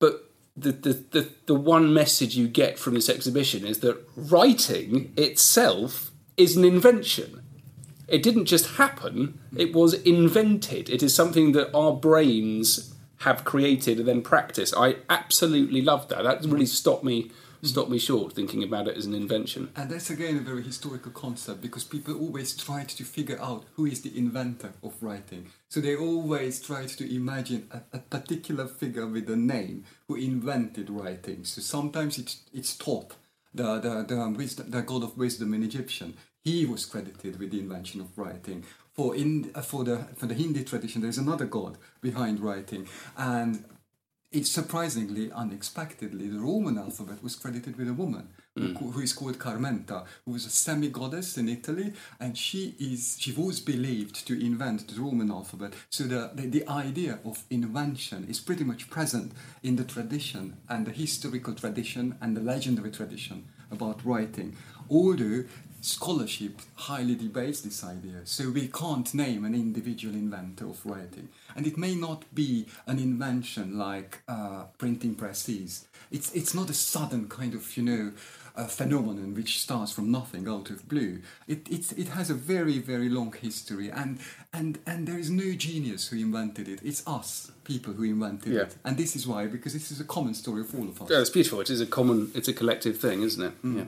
But 0.00 0.30
the, 0.56 0.72
the, 0.72 0.92
the, 1.10 1.28
the 1.46 1.54
one 1.54 1.92
message 1.94 2.36
you 2.36 2.48
get 2.48 2.78
from 2.78 2.94
this 2.94 3.08
exhibition 3.08 3.64
is 3.66 3.80
that 3.80 4.02
writing 4.16 5.12
itself 5.16 6.10
is 6.36 6.56
an 6.56 6.64
invention. 6.64 7.42
It 8.06 8.22
didn't 8.22 8.46
just 8.46 8.76
happen, 8.76 9.40
it 9.56 9.74
was 9.74 9.94
invented. 9.94 10.90
It 10.90 11.02
is 11.02 11.14
something 11.14 11.52
that 11.52 11.74
our 11.74 11.92
brains 11.92 12.94
have 13.20 13.44
created 13.44 13.98
and 13.98 14.06
then 14.06 14.22
practiced. 14.22 14.74
I 14.76 14.96
absolutely 15.08 15.80
love 15.80 16.08
that. 16.08 16.24
That 16.24 16.44
really 16.44 16.66
stopped 16.66 17.04
me 17.04 17.30
stopped 17.66 17.90
me 17.90 17.98
short 17.98 18.32
thinking 18.32 18.62
about 18.62 18.88
it 18.88 18.96
as 18.96 19.06
an 19.06 19.14
invention. 19.14 19.70
And 19.76 19.90
that's 19.90 20.10
again 20.10 20.36
a 20.36 20.40
very 20.40 20.62
historical 20.62 21.12
concept 21.12 21.60
because 21.60 21.84
people 21.84 22.18
always 22.18 22.56
tried 22.56 22.88
to 22.90 23.04
figure 23.04 23.40
out 23.40 23.64
who 23.74 23.86
is 23.86 24.02
the 24.02 24.16
inventor 24.16 24.72
of 24.82 24.94
writing. 25.02 25.46
So 25.68 25.80
they 25.80 25.96
always 25.96 26.60
tried 26.60 26.88
to 26.88 27.14
imagine 27.14 27.68
a, 27.70 27.80
a 27.96 27.98
particular 27.98 28.66
figure 28.66 29.06
with 29.06 29.28
a 29.30 29.36
name 29.36 29.84
who 30.08 30.16
invented 30.16 30.90
writing. 30.90 31.44
So 31.44 31.60
sometimes 31.60 32.18
it's, 32.18 32.42
it's 32.52 32.74
Thoth, 32.74 33.16
the, 33.54 33.78
the, 33.78 34.04
the, 34.14 34.28
wisdom, 34.30 34.70
the 34.70 34.82
god 34.82 35.02
of 35.02 35.16
wisdom 35.16 35.54
in 35.54 35.62
Egyptian. 35.62 36.14
He 36.42 36.66
was 36.66 36.84
credited 36.84 37.38
with 37.38 37.52
the 37.52 37.60
invention 37.60 38.00
of 38.00 38.18
writing. 38.18 38.64
For, 38.92 39.16
in, 39.16 39.50
uh, 39.54 39.62
for, 39.62 39.82
the, 39.82 40.06
for 40.14 40.26
the 40.26 40.34
Hindi 40.34 40.62
tradition, 40.62 41.02
there's 41.02 41.18
another 41.18 41.46
god 41.46 41.78
behind 42.00 42.38
writing. 42.38 42.86
And 43.16 43.64
it's 44.34 44.50
surprisingly, 44.50 45.30
unexpectedly, 45.30 46.26
the 46.26 46.40
Roman 46.40 46.76
alphabet 46.76 47.22
was 47.22 47.36
credited 47.36 47.78
with 47.78 47.88
a 47.88 47.94
woman 47.94 48.28
who, 48.56 48.66
hmm. 48.68 48.90
who 48.90 49.00
is 49.00 49.12
called 49.12 49.38
Carmenta, 49.38 50.04
who 50.24 50.32
was 50.32 50.44
a 50.44 50.50
semi-goddess 50.50 51.38
in 51.38 51.48
Italy, 51.48 51.92
and 52.18 52.36
she 52.36 52.74
is 52.80 53.16
she 53.18 53.30
was 53.30 53.60
believed 53.60 54.26
to 54.26 54.34
invent 54.34 54.88
the 54.88 55.00
Roman 55.00 55.30
alphabet. 55.30 55.74
So 55.88 56.04
the, 56.04 56.32
the, 56.34 56.46
the 56.48 56.68
idea 56.68 57.20
of 57.24 57.44
invention 57.48 58.26
is 58.28 58.40
pretty 58.40 58.64
much 58.64 58.90
present 58.90 59.32
in 59.62 59.76
the 59.76 59.84
tradition 59.84 60.56
and 60.68 60.84
the 60.84 60.92
historical 60.92 61.54
tradition 61.54 62.16
and 62.20 62.36
the 62.36 62.40
legendary 62.40 62.90
tradition 62.90 63.46
about 63.70 64.04
writing. 64.04 64.56
Although 64.90 65.44
scholarship 65.84 66.60
highly 66.74 67.14
debates 67.14 67.60
this 67.60 67.84
idea, 67.84 68.20
so 68.24 68.50
we 68.50 68.68
can't 68.68 69.12
name 69.12 69.44
an 69.44 69.54
individual 69.54 70.14
inventor 70.14 70.66
of 70.66 70.84
writing. 70.86 71.28
And 71.54 71.66
it 71.66 71.76
may 71.76 71.94
not 71.94 72.24
be 72.34 72.66
an 72.86 72.98
invention 72.98 73.78
like 73.78 74.22
uh, 74.26 74.64
printing 74.78 75.14
press 75.14 75.48
is. 75.48 75.86
It's, 76.10 76.32
it's 76.34 76.54
not 76.54 76.70
a 76.70 76.74
sudden 76.74 77.28
kind 77.28 77.54
of, 77.54 77.76
you 77.76 77.82
know, 77.82 78.12
a 78.56 78.68
phenomenon 78.68 79.34
which 79.34 79.60
starts 79.60 79.90
from 79.92 80.10
nothing 80.12 80.48
out 80.48 80.70
of 80.70 80.88
blue. 80.88 81.20
It, 81.48 81.68
it, 81.68 81.92
it 81.98 82.08
has 82.08 82.30
a 82.30 82.34
very, 82.34 82.78
very 82.78 83.08
long 83.08 83.32
history, 83.38 83.90
and, 83.90 84.18
and, 84.52 84.78
and 84.86 85.06
there 85.08 85.18
is 85.18 85.28
no 85.28 85.52
genius 85.52 86.08
who 86.08 86.16
invented 86.16 86.68
it. 86.68 86.80
It's 86.82 87.06
us, 87.06 87.50
people, 87.64 87.92
who 87.92 88.04
invented 88.04 88.52
Yeah. 88.52 88.62
it. 88.62 88.76
And 88.84 88.96
this 88.96 89.16
is 89.16 89.26
why, 89.26 89.46
because 89.48 89.72
this 89.74 89.90
is 89.90 90.00
a 90.00 90.04
common 90.04 90.34
story 90.34 90.62
of 90.62 90.74
all 90.74 90.88
of 90.88 91.02
us. 91.02 91.10
Yeah, 91.10 91.20
it's 91.20 91.30
beautiful. 91.30 91.60
It 91.60 91.68
is 91.68 91.80
a 91.80 91.86
common, 91.86 92.30
it's 92.34 92.48
a 92.48 92.52
collective 92.54 92.96
thing, 92.98 93.22
isn't 93.22 93.42
it? 93.44 93.52
Yeah. 93.62 93.84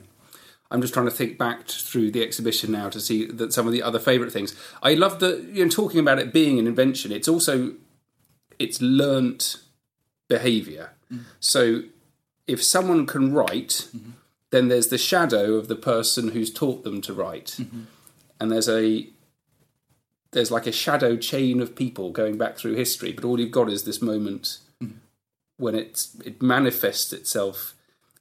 I'm 0.71 0.81
just 0.81 0.93
trying 0.93 1.07
to 1.07 1.13
think 1.13 1.39
back 1.39 1.67
through 1.67 2.11
the 2.11 2.23
exhibition 2.23 2.73
now 2.73 2.89
to 2.89 3.01
see 3.01 3.27
that 3.27 3.53
some 3.53 3.67
of 3.67 3.73
the 3.73 3.83
other 3.83 3.99
favourite 3.99 4.33
things. 4.33 4.55
I 4.83 4.95
love 4.95 5.21
the 5.21 5.47
you 5.53 5.65
know 5.65 5.71
talking 5.71 6.01
about 6.01 6.19
it 6.19 6.33
being 6.33 6.59
an 6.59 6.67
invention. 6.67 7.13
It's 7.13 7.29
also 7.29 7.75
it's 8.59 8.81
learnt 8.81 9.59
behaviour. 10.29 10.91
Mm. 11.13 11.21
So 11.39 11.83
if 12.47 12.63
someone 12.63 13.07
can 13.07 13.33
write, 13.33 13.89
mm-hmm. 13.97 14.11
then 14.51 14.69
there's 14.69 14.89
the 14.89 14.99
shadow 14.99 15.55
of 15.55 15.69
the 15.69 15.77
person 15.77 16.29
who's 16.29 16.53
taught 16.53 16.83
them 16.83 17.01
to 17.03 17.13
write, 17.13 17.57
mm-hmm. 17.59 17.83
and 18.41 18.51
there's 18.51 18.69
a 18.69 19.09
there's 20.33 20.51
like 20.51 20.67
a 20.67 20.73
shadow 20.73 21.17
chain 21.17 21.61
of 21.61 21.77
people 21.77 22.11
going 22.11 22.37
back 22.37 22.57
through 22.57 22.75
history. 22.75 23.13
But 23.13 23.25
all 23.25 23.39
you've 23.39 23.53
got 23.53 23.71
is 23.71 23.85
this 23.85 24.03
moment 24.03 24.59
mm-hmm. 24.83 24.99
when 25.59 25.77
it's 25.77 26.17
it 26.25 26.43
manifests 26.43 27.13
itself 27.13 27.76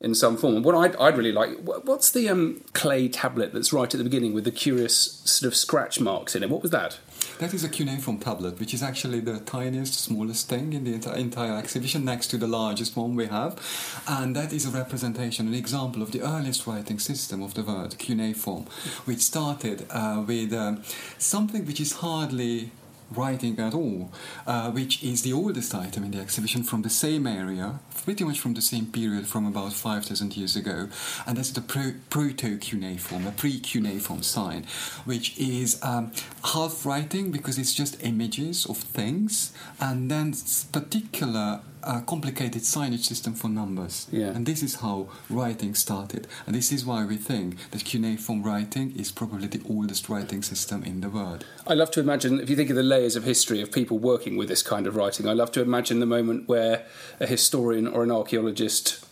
in 0.06 0.13
some 0.13 0.38
form. 0.38 0.62
What 0.62 0.76
I'd, 0.76 0.96
I'd 0.98 1.18
really 1.18 1.32
like, 1.32 1.58
what's 1.63 2.12
the 2.12 2.30
um, 2.30 2.62
clay 2.74 3.10
tablet 3.10 3.54
that's 3.54 3.74
right 3.74 3.91
at 3.91 3.98
the 3.98 4.04
beginning 4.04 4.34
with 4.36 4.44
the 4.44 4.52
curious 4.52 5.20
sort 5.26 5.52
of 5.52 5.58
scratch 5.58 6.00
marks 6.00 6.36
in 6.36 6.44
it? 6.44 6.50
What 6.50 6.62
was 6.62 6.70
that? 6.72 7.00
That 7.39 7.56
is 7.56 7.63
a 7.63 7.70
cuneiform 7.70 8.20
tablet, 8.20 8.60
which 8.60 8.74
is 8.74 8.84
actually 8.84 9.20
the 9.20 9.39
tiniest, 9.39 9.96
smallest 9.96 10.48
thing 10.48 10.74
in 10.74 10.84
the 10.84 10.94
entire, 10.94 11.15
entire 11.15 11.58
exhibition, 11.58 12.06
next 12.06 12.28
to 12.28 12.38
the 12.38 12.48
largest 12.48 12.96
one 12.96 13.15
we 13.15 13.26
have. 13.26 13.60
And 14.08 14.36
that 14.36 14.54
is 14.54 14.68
a 14.68 14.70
representation, 14.70 15.48
an 15.48 15.56
example 15.56 16.04
of 16.04 16.12
the 16.12 16.22
earliest 16.22 16.68
writing 16.68 17.00
system 17.00 17.41
of 17.41 17.56
the 17.56 17.63
word, 17.63 17.98
cuneiform, 17.98 18.68
which 19.06 19.22
started 19.22 19.88
uh, 19.89 20.24
with 20.26 20.54
um, 20.54 20.84
something 21.18 21.65
which 21.65 21.82
is 21.82 21.94
hardly 21.94 22.72
writing 23.13 23.60
at 23.60 23.74
all, 23.74 24.12
uh, 24.48 24.72
which 24.72 25.04
is 25.04 25.22
the 25.22 25.34
oldest 25.34 25.74
item 25.74 26.04
in 26.04 26.12
the 26.12 26.20
exhibition 26.20 26.63
from 26.63 26.82
the 26.82 26.89
same 26.89 27.28
area, 27.28 27.80
pretty 28.04 28.24
much 28.24 28.39
from 28.39 28.54
the 28.54 28.62
same 28.62 28.86
period, 28.88 29.28
from 29.28 29.46
about 29.46 29.74
5,000 29.74 30.36
years 30.36 30.56
ago, 30.56 30.89
and 31.26 31.38
that's 31.38 31.52
the 31.52 31.62
pro- 31.62 31.94
proto-cuneiform, 32.10 33.28
a 33.28 33.32
pre-cuneiform 33.32 34.24
sign, 34.24 34.65
which 35.06 35.38
is 35.38 35.80
um, 35.84 36.12
half 36.54 36.86
writing 36.86 37.32
because 37.32 37.58
it's 37.58 37.74
just 37.74 38.02
images 38.04 38.65
of 38.65 38.78
things, 38.78 39.54
and 39.80 40.10
then 40.10 40.34
particular 40.72 41.62
a 41.86 42.02
complicated 42.02 42.63
signage 42.63 43.04
system 43.04 43.34
for 43.34 43.48
numbers. 43.48 44.08
Yeah. 44.12 44.28
And 44.28 44.45
this 44.45 44.63
is 44.63 44.76
how 44.76 45.10
writing 45.30 45.76
started. 45.76 46.28
And 46.45 46.56
this 46.56 46.71
is 46.71 46.86
why 46.86 47.06
we 47.06 47.17
think 47.17 47.71
that 47.71 47.86
cuneiform 47.86 48.43
writing 48.43 48.93
is 48.98 49.12
probably 49.12 49.48
the 49.48 49.62
oldest 49.69 50.10
writing 50.10 50.41
system 50.41 50.84
in 50.84 51.02
the 51.02 51.10
world. 51.10 51.45
I 51.67 51.74
love 51.74 51.91
to 51.91 52.00
imagine, 52.00 52.39
if 52.39 52.50
you 52.50 52.56
think 52.56 52.69
of 52.69 52.76
the 52.76 52.84
layers 52.84 53.15
of 53.15 53.24
history 53.24 53.62
of 53.62 53.71
people 53.71 54.00
working 54.00 54.36
with 54.36 54.50
this 54.50 54.63
kind 54.63 54.88
of 54.88 54.95
writing, 54.95 55.28
I 55.28 55.34
love 55.34 55.52
to 55.54 55.62
imagine 55.62 56.00
the 56.00 56.06
moment 56.06 56.48
where 56.48 56.86
a 57.19 57.28
historian 57.28 57.88
or 57.88 58.04
an 58.04 58.12
archaeologist 58.12 59.06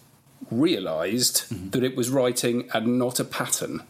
realized 0.51 1.49
mm-hmm. 1.49 1.69
that 1.69 1.83
it 1.83 1.95
was 1.95 2.09
writing 2.09 2.69
and 2.73 2.99
not 2.99 3.19
a 3.19 3.23
pattern. 3.23 3.83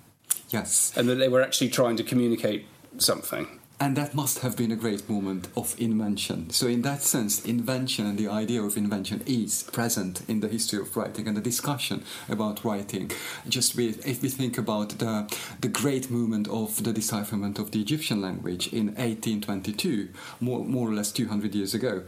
Yes. 0.50 0.94
And 0.96 1.10
that 1.10 1.16
they 1.16 1.30
were 1.30 1.42
actually 1.42 1.70
trying 1.70 1.98
to 1.98 2.04
communicate 2.04 2.68
something. 2.98 3.60
And 3.84 3.98
that 3.98 4.16
must 4.16 4.40
have 4.40 4.56
been 4.56 4.72
a 4.72 4.78
great 4.78 5.10
moment 5.10 5.50
of 5.58 5.76
invention. 5.78 6.52
So, 6.52 6.68
in 6.68 6.84
that 6.84 7.02
sense, 7.02 7.44
invention 7.44 8.06
and 8.06 8.18
the 8.18 8.30
idea 8.30 8.62
of 8.64 8.78
invention 8.78 9.22
is 9.26 9.64
present 9.64 10.22
in 10.30 10.40
the 10.40 10.48
history 10.48 10.80
of 10.80 10.96
writing 10.96 11.28
and 11.28 11.36
the 11.36 11.42
discussion 11.42 12.02
about 12.30 12.64
writing. 12.64 13.12
Just 13.46 13.78
if 13.78 14.22
we 14.22 14.30
think 14.30 14.58
about 14.58 15.00
the, 15.00 15.30
the 15.60 15.68
great 15.68 16.10
movement 16.10 16.48
of 16.48 16.82
the 16.82 16.94
decipherment 16.94 17.60
of 17.60 17.72
the 17.72 17.82
Egyptian 17.82 18.22
language 18.22 18.72
in 18.72 18.86
1822, 18.96 20.08
more, 20.40 20.64
more 20.64 20.88
or 20.88 20.94
less 20.94 21.12
200 21.12 21.54
years 21.54 21.74
ago, 21.74 22.04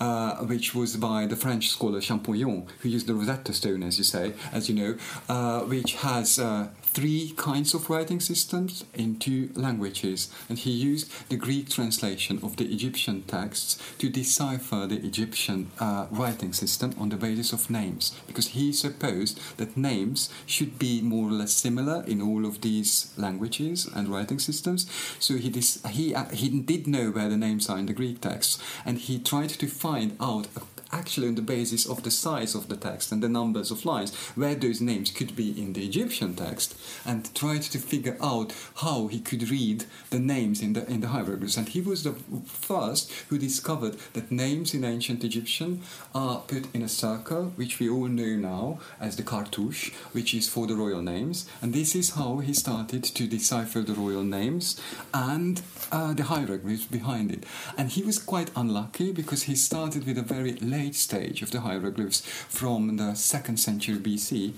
uh, 0.00 0.34
which 0.38 0.74
was 0.74 0.96
by 0.96 1.26
the 1.26 1.36
French 1.36 1.68
scholar 1.68 2.00
Champollion, 2.00 2.66
who 2.80 2.88
used 2.88 3.06
the 3.06 3.14
Rosetta 3.14 3.52
Stone, 3.52 3.84
as 3.84 3.98
you 3.98 4.04
say, 4.04 4.32
as 4.52 4.68
you 4.68 4.74
know, 4.74 4.96
uh, 5.28 5.60
which 5.60 5.94
has 5.94 6.40
uh, 6.40 6.70
three 6.92 7.32
kinds 7.36 7.74
of 7.74 7.88
writing 7.88 8.20
systems 8.20 8.84
in 8.94 9.18
two 9.18 9.50
languages, 9.54 10.28
and 10.48 10.58
he 10.58 10.70
used 10.70 11.10
the 11.28 11.36
Greek 11.36 11.68
translation 11.68 12.40
of 12.42 12.56
the 12.56 12.64
Egyptian 12.64 13.22
texts 13.22 13.80
to 13.98 14.08
decipher 14.08 14.86
the 14.86 14.96
Egyptian 15.06 15.70
uh, 15.78 16.06
writing 16.10 16.52
system 16.52 16.92
on 16.98 17.08
the 17.08 17.16
basis 17.16 17.52
of 17.52 17.70
names, 17.70 18.12
because 18.26 18.48
he 18.48 18.72
supposed 18.72 19.40
that 19.56 19.76
names 19.76 20.30
should 20.46 20.78
be 20.78 21.00
more 21.00 21.28
or 21.28 21.32
less 21.32 21.52
similar 21.52 22.02
in 22.04 22.20
all 22.20 22.44
of 22.44 22.60
these 22.60 23.12
languages 23.16 23.88
and 23.94 24.08
writing 24.08 24.38
systems. 24.38 24.90
So 25.18 25.34
he 25.36 25.48
dis- 25.48 25.82
he 25.90 26.14
uh, 26.14 26.28
he 26.30 26.48
did 26.48 26.86
know 26.86 27.10
where 27.10 27.28
the 27.28 27.36
names 27.36 27.68
are 27.70 27.78
in 27.78 27.86
the 27.86 27.92
Greek 27.92 28.20
texts, 28.20 28.62
and 28.84 28.98
he 28.98 29.18
tried 29.18 29.50
to 29.50 29.66
find 29.66 30.16
out 30.20 30.48
actually 30.92 31.28
on 31.28 31.34
the 31.34 31.42
basis 31.42 31.86
of 31.86 32.02
the 32.02 32.10
size 32.10 32.54
of 32.54 32.68
the 32.68 32.76
text 32.76 33.12
and 33.12 33.22
the 33.22 33.28
numbers 33.28 33.70
of 33.70 33.84
lines 33.84 34.14
where 34.34 34.54
those 34.54 34.80
names 34.80 35.10
could 35.10 35.36
be 35.36 35.50
in 35.60 35.72
the 35.72 35.84
Egyptian 35.84 36.34
text 36.34 36.76
and 37.04 37.34
tried 37.34 37.62
to 37.62 37.78
figure 37.78 38.16
out 38.20 38.52
how 38.76 39.06
he 39.06 39.20
could 39.20 39.50
read 39.50 39.84
the 40.10 40.18
names 40.18 40.60
in 40.60 40.72
the 40.72 40.88
in 40.90 41.00
the 41.00 41.08
hieroglyphs. 41.08 41.56
And 41.56 41.68
he 41.68 41.80
was 41.80 42.02
the 42.02 42.14
first 42.46 43.10
who 43.28 43.38
discovered 43.38 43.96
that 44.14 44.30
names 44.30 44.74
in 44.74 44.84
ancient 44.84 45.24
Egyptian 45.24 45.82
are 46.14 46.40
put 46.40 46.72
in 46.74 46.82
a 46.82 46.88
circle 46.88 47.52
which 47.56 47.78
we 47.78 47.88
all 47.88 48.08
know 48.08 48.36
now 48.36 48.80
as 49.00 49.16
the 49.16 49.22
cartouche 49.22 49.92
which 50.12 50.34
is 50.34 50.48
for 50.48 50.66
the 50.66 50.74
royal 50.74 51.02
names. 51.02 51.48
And 51.62 51.72
this 51.72 51.94
is 51.94 52.10
how 52.10 52.38
he 52.38 52.52
started 52.52 53.04
to 53.04 53.26
decipher 53.26 53.80
the 53.80 53.94
royal 53.94 54.24
names 54.24 54.80
and 55.14 55.62
uh, 55.92 56.12
the 56.14 56.24
hieroglyphs 56.24 56.86
behind 56.86 57.30
it. 57.30 57.44
And 57.76 57.90
he 57.90 58.02
was 58.02 58.18
quite 58.18 58.50
unlucky 58.56 59.12
because 59.12 59.44
he 59.44 59.54
started 59.54 60.06
with 60.06 60.18
a 60.18 60.22
very 60.22 60.52
late 60.54 60.79
late 60.80 60.94
stage 60.94 61.42
of 61.42 61.50
the 61.50 61.60
hieroglyphs 61.60 62.20
from 62.48 62.96
the 62.96 63.14
second 63.14 63.58
century 63.58 63.96
BC, 63.96 64.52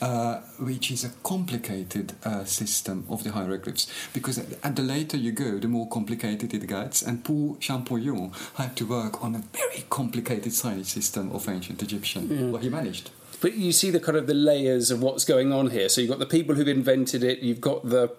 uh, 0.00 0.40
which 0.58 0.90
is 0.90 1.04
a 1.04 1.10
complicated 1.22 2.14
uh, 2.24 2.44
system 2.44 3.04
of 3.08 3.24
the 3.24 3.32
hieroglyphs. 3.32 3.86
Because 4.12 4.38
at 4.38 4.76
the 4.76 4.82
later 4.82 5.16
you 5.16 5.32
go, 5.32 5.58
the 5.58 5.68
more 5.68 5.88
complicated 5.88 6.54
it 6.54 6.66
gets, 6.66 7.02
and 7.02 7.24
poor 7.24 7.56
Champollion 7.56 8.32
had 8.54 8.76
to 8.76 8.84
work 8.86 9.22
on 9.22 9.34
a 9.34 9.42
very 9.52 9.84
complicated 9.90 10.52
signage 10.52 10.86
system 10.86 11.30
of 11.32 11.48
ancient 11.48 11.82
Egyptian. 11.82 12.28
Yeah. 12.28 12.50
Well, 12.50 12.62
he 12.62 12.68
managed. 12.68 13.10
But 13.40 13.54
you 13.54 13.72
see 13.72 13.90
the 13.90 14.00
kind 14.00 14.18
of 14.18 14.26
the 14.26 14.34
layers 14.34 14.90
of 14.90 15.00
what's 15.00 15.24
going 15.24 15.52
on 15.52 15.70
here. 15.70 15.88
So 15.88 16.00
you've 16.00 16.10
got 16.10 16.18
the 16.18 16.26
people 16.26 16.56
who've 16.56 16.66
invented 16.66 17.22
it, 17.22 17.38
you've 17.38 17.60
got 17.60 17.88
the 17.88 18.10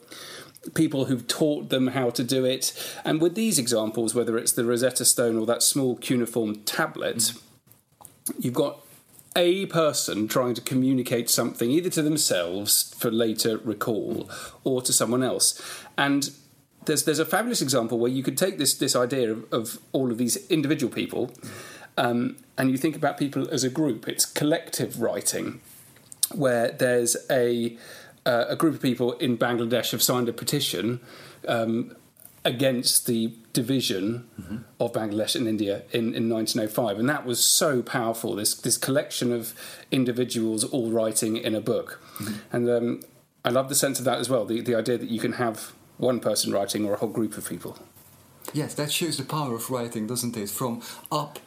people 0.76 1.06
who've 1.06 1.28
taught 1.28 1.70
them 1.70 1.88
how 1.88 2.10
to 2.12 2.24
do 2.24 2.46
it. 2.46 2.74
And 3.04 3.22
with 3.22 3.36
these 3.36 3.60
examples, 3.60 4.16
whether 4.16 4.38
it's 4.38 4.52
the 4.54 4.66
Rosetta 4.66 5.06
Stone 5.06 5.38
or 5.38 5.46
that 5.46 5.64
small 5.64 5.96
cuneiform 5.96 6.64
tablet, 6.64 7.18
mm 7.18 7.42
you've 8.38 8.54
got 8.54 8.84
a 9.36 9.66
person 9.68 10.28
trying 10.28 10.54
to 10.56 10.62
communicate 10.62 11.30
something 11.30 11.70
either 11.70 11.90
to 11.90 12.02
themselves 12.02 12.94
for 12.98 13.12
later 13.12 13.58
recall 13.58 14.30
or 14.64 14.82
to 14.82 14.92
someone 14.92 15.24
else. 15.24 15.62
And 15.98 16.32
there's 16.86 17.04
there's 17.04 17.20
a 17.20 17.26
fabulous 17.26 17.62
example 17.62 18.00
where 18.00 18.12
you 18.12 18.24
could 18.24 18.38
take 18.38 18.58
this 18.58 18.74
this 18.74 18.96
idea 18.96 19.32
of, 19.32 19.54
of 19.54 19.80
all 19.92 20.12
of 20.12 20.18
these 20.18 20.38
individual 20.48 20.92
people, 20.92 21.32
um, 21.98 22.38
and 22.58 22.72
you 22.72 22.78
think 22.78 22.96
about 22.96 23.18
people 23.18 23.50
as 23.50 23.64
a 23.64 23.70
group. 23.70 24.08
It's 24.08 24.26
collective 24.26 25.02
writing, 25.02 25.62
where 26.34 26.72
there's 26.72 27.16
a 27.30 27.78
uh, 28.26 28.46
a 28.50 28.56
group 28.56 28.76
of 28.76 28.82
people 28.82 29.14
in 29.14 29.38
Bangladesh 29.38 29.92
have 29.92 30.02
signed 30.02 30.30
a 30.30 30.34
petition 30.34 31.00
um, 31.48 31.96
against 32.46 33.06
the 33.06 33.34
division 33.54 34.28
mm-hmm. 34.40 34.58
of 34.80 34.94
Bangladesh 34.94 35.36
and 35.36 35.48
India 35.48 35.84
in, 35.92 36.16
in 36.16 36.30
1905, 36.30 37.00
and 37.00 37.10
that 37.10 37.26
was 37.26 37.44
so 37.44 37.82
powerful. 37.82 38.36
This 38.36 38.54
this 38.54 38.78
collection 38.78 39.32
of 39.32 39.54
individuals 39.92 40.64
all 40.64 40.92
writing 40.92 41.38
in 41.38 41.56
a 41.56 41.62
book, 41.62 42.02
mm-hmm. 42.18 42.56
and 42.56 42.70
um, 42.70 43.00
I 43.44 43.50
love 43.50 43.70
the 43.70 43.76
sense 43.76 44.00
of 44.00 44.06
that 44.06 44.20
as 44.20 44.30
well. 44.30 44.46
The 44.46 44.62
the 44.62 44.76
idea 44.76 44.98
that 44.98 45.10
you 45.10 45.20
can 45.20 45.34
have 45.34 45.74
one 45.98 46.20
person 46.20 46.54
writing 46.54 46.86
or 46.86 46.94
a 46.94 46.98
whole 46.98 47.10
group 47.10 47.38
of 47.38 47.48
people. 47.48 47.78
Yes, 48.54 48.74
that 48.76 48.92
shows 48.92 49.18
the 49.18 49.24
power 49.24 49.54
of 49.54 49.70
writing, 49.70 50.08
doesn't 50.08 50.36
it? 50.36 50.50
From 50.50 50.82
up 51.12 51.40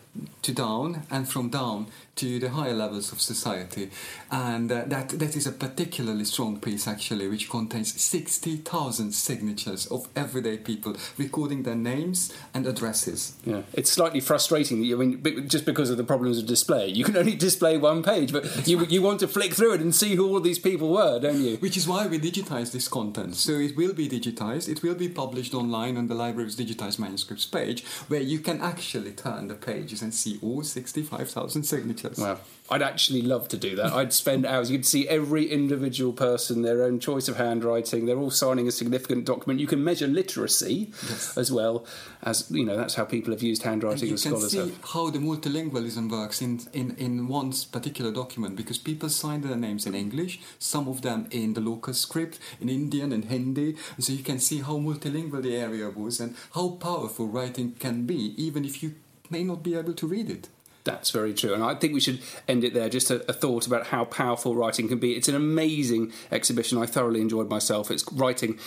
to 0.42 0.52
down 0.52 1.02
and 1.11 1.28
from 1.28 1.48
down 1.48 1.87
to 2.16 2.38
the 2.38 2.51
higher 2.51 2.75
levels 2.75 3.11
of 3.12 3.20
society. 3.20 3.90
And 4.31 4.70
uh, 4.70 4.85
that, 4.87 5.11
that 5.11 5.35
is 5.35 5.46
a 5.46 5.53
particularly 5.53 6.25
strong 6.25 6.61
piece, 6.61 6.87
actually, 6.87 7.27
which 7.29 7.48
contains 7.48 8.01
60,000 8.01 9.12
signatures 9.12 9.87
of 9.87 10.09
everyday 10.14 10.59
people 10.59 10.96
recording 11.16 11.62
their 11.62 11.75
names 11.75 12.33
and 12.53 12.66
addresses. 12.66 13.35
Yeah, 13.44 13.62
it's 13.72 13.90
slightly 13.90 14.20
frustrating 14.20 14.83
I 14.83 14.96
mean, 14.96 15.48
just 15.48 15.64
because 15.64 15.90
of 15.90 15.96
the 15.96 16.05
problems 16.05 16.38
of 16.38 16.46
display, 16.46 16.88
you 16.88 17.05
can 17.05 17.16
only 17.16 17.35
display 17.48 17.79
one 17.79 18.03
page, 18.03 18.33
but 18.33 18.66
you, 18.66 18.85
you 18.87 19.01
want 19.01 19.20
to 19.20 19.29
flick 19.29 19.55
through 19.55 19.75
it 19.75 19.81
and 19.81 19.94
see 19.94 20.14
who 20.14 20.29
all 20.29 20.40
these 20.40 20.59
people 20.59 20.92
were, 20.92 21.18
don't 21.18 21.40
you? 21.40 21.57
Which 21.57 21.77
is 21.77 21.88
why 21.88 22.07
we 22.07 22.18
digitize 22.18 22.72
this 22.72 22.88
content. 22.88 23.37
So 23.37 23.53
it 23.53 23.77
will 23.77 23.94
be 23.94 24.09
digitized, 24.09 24.68
it 24.68 24.83
will 24.83 24.94
be 24.94 25.09
published 25.09 25.55
online 25.55 25.96
on 25.96 26.09
the 26.09 26.14
library's 26.14 26.57
digitized 26.57 26.98
manuscripts 26.98 27.46
page, 27.46 27.85
where 28.09 28.20
you 28.20 28.38
can 28.38 28.61
actually 28.61 29.12
turn 29.12 29.48
the 29.48 29.55
pages 29.55 30.03
and 30.03 30.12
see 30.12 30.38
all 30.42 30.62
65,000 30.62 31.62
signatures 31.62 32.01
Wow. 32.18 32.38
I'd 32.70 32.82
actually 32.82 33.20
love 33.20 33.48
to 33.48 33.58
do 33.58 33.76
that. 33.76 33.92
I'd 33.92 34.14
spend 34.14 34.46
hours. 34.46 34.70
You'd 34.70 34.86
see 34.86 35.06
every 35.06 35.44
individual 35.44 36.12
person, 36.12 36.62
their 36.62 36.82
own 36.82 37.00
choice 37.00 37.28
of 37.28 37.36
handwriting. 37.36 38.06
They're 38.06 38.16
all 38.16 38.30
signing 38.30 38.66
a 38.66 38.70
significant 38.70 39.26
document. 39.26 39.60
You 39.60 39.66
can 39.66 39.84
measure 39.84 40.06
literacy 40.06 40.90
yes. 41.02 41.36
as 41.36 41.52
well 41.52 41.84
as 42.22 42.50
you 42.50 42.64
know. 42.64 42.76
That's 42.76 42.94
how 42.94 43.04
people 43.04 43.32
have 43.32 43.42
used 43.42 43.62
handwriting. 43.64 44.08
And 44.08 44.24
you 44.24 44.30
can 44.30 44.40
see 44.40 44.58
have. 44.58 44.84
how 44.84 45.10
the 45.10 45.18
multilingualism 45.18 46.10
works 46.10 46.40
in, 46.40 46.60
in 46.72 46.96
in 46.96 47.28
one 47.28 47.52
particular 47.70 48.10
document 48.10 48.56
because 48.56 48.78
people 48.78 49.10
sign 49.10 49.42
their 49.42 49.56
names 49.56 49.84
in 49.84 49.94
English, 49.94 50.40
some 50.58 50.88
of 50.88 51.02
them 51.02 51.26
in 51.30 51.52
the 51.52 51.60
local 51.60 51.92
script, 51.92 52.38
in 52.58 52.70
Indian 52.70 53.12
and 53.12 53.26
Hindi. 53.26 53.76
And 53.96 54.04
so 54.04 54.14
you 54.14 54.22
can 54.22 54.38
see 54.38 54.60
how 54.60 54.78
multilingual 54.78 55.42
the 55.42 55.56
area 55.56 55.90
was 55.90 56.20
and 56.20 56.36
how 56.54 56.70
powerful 56.70 57.26
writing 57.26 57.72
can 57.72 58.06
be, 58.06 58.34
even 58.42 58.64
if 58.64 58.82
you 58.82 58.94
may 59.28 59.44
not 59.44 59.62
be 59.62 59.74
able 59.74 59.94
to 59.94 60.06
read 60.06 60.30
it. 60.30 60.48
That's 60.85 61.11
very 61.11 61.33
true. 61.33 61.55
And 61.55 61.62
I 61.62 61.75
think 61.75 61.95
we 61.95 62.01
should 62.01 62.21
end 62.49 62.64
it 62.64 62.75
there. 62.75 62.88
Just 62.88 63.11
a, 63.11 63.29
a, 63.31 63.33
thought 63.33 63.66
about 63.66 63.88
how 63.88 64.05
powerful 64.05 64.57
writing 64.57 64.88
can 64.88 64.99
be. 64.99 65.12
It's 65.12 65.29
an 65.29 65.37
amazing 65.37 66.12
exhibition. 66.33 66.79
I 66.79 66.87
thoroughly 66.87 67.21
enjoyed 67.21 67.49
myself. 67.49 67.90
It's 67.90 68.05
writing, 68.12 68.59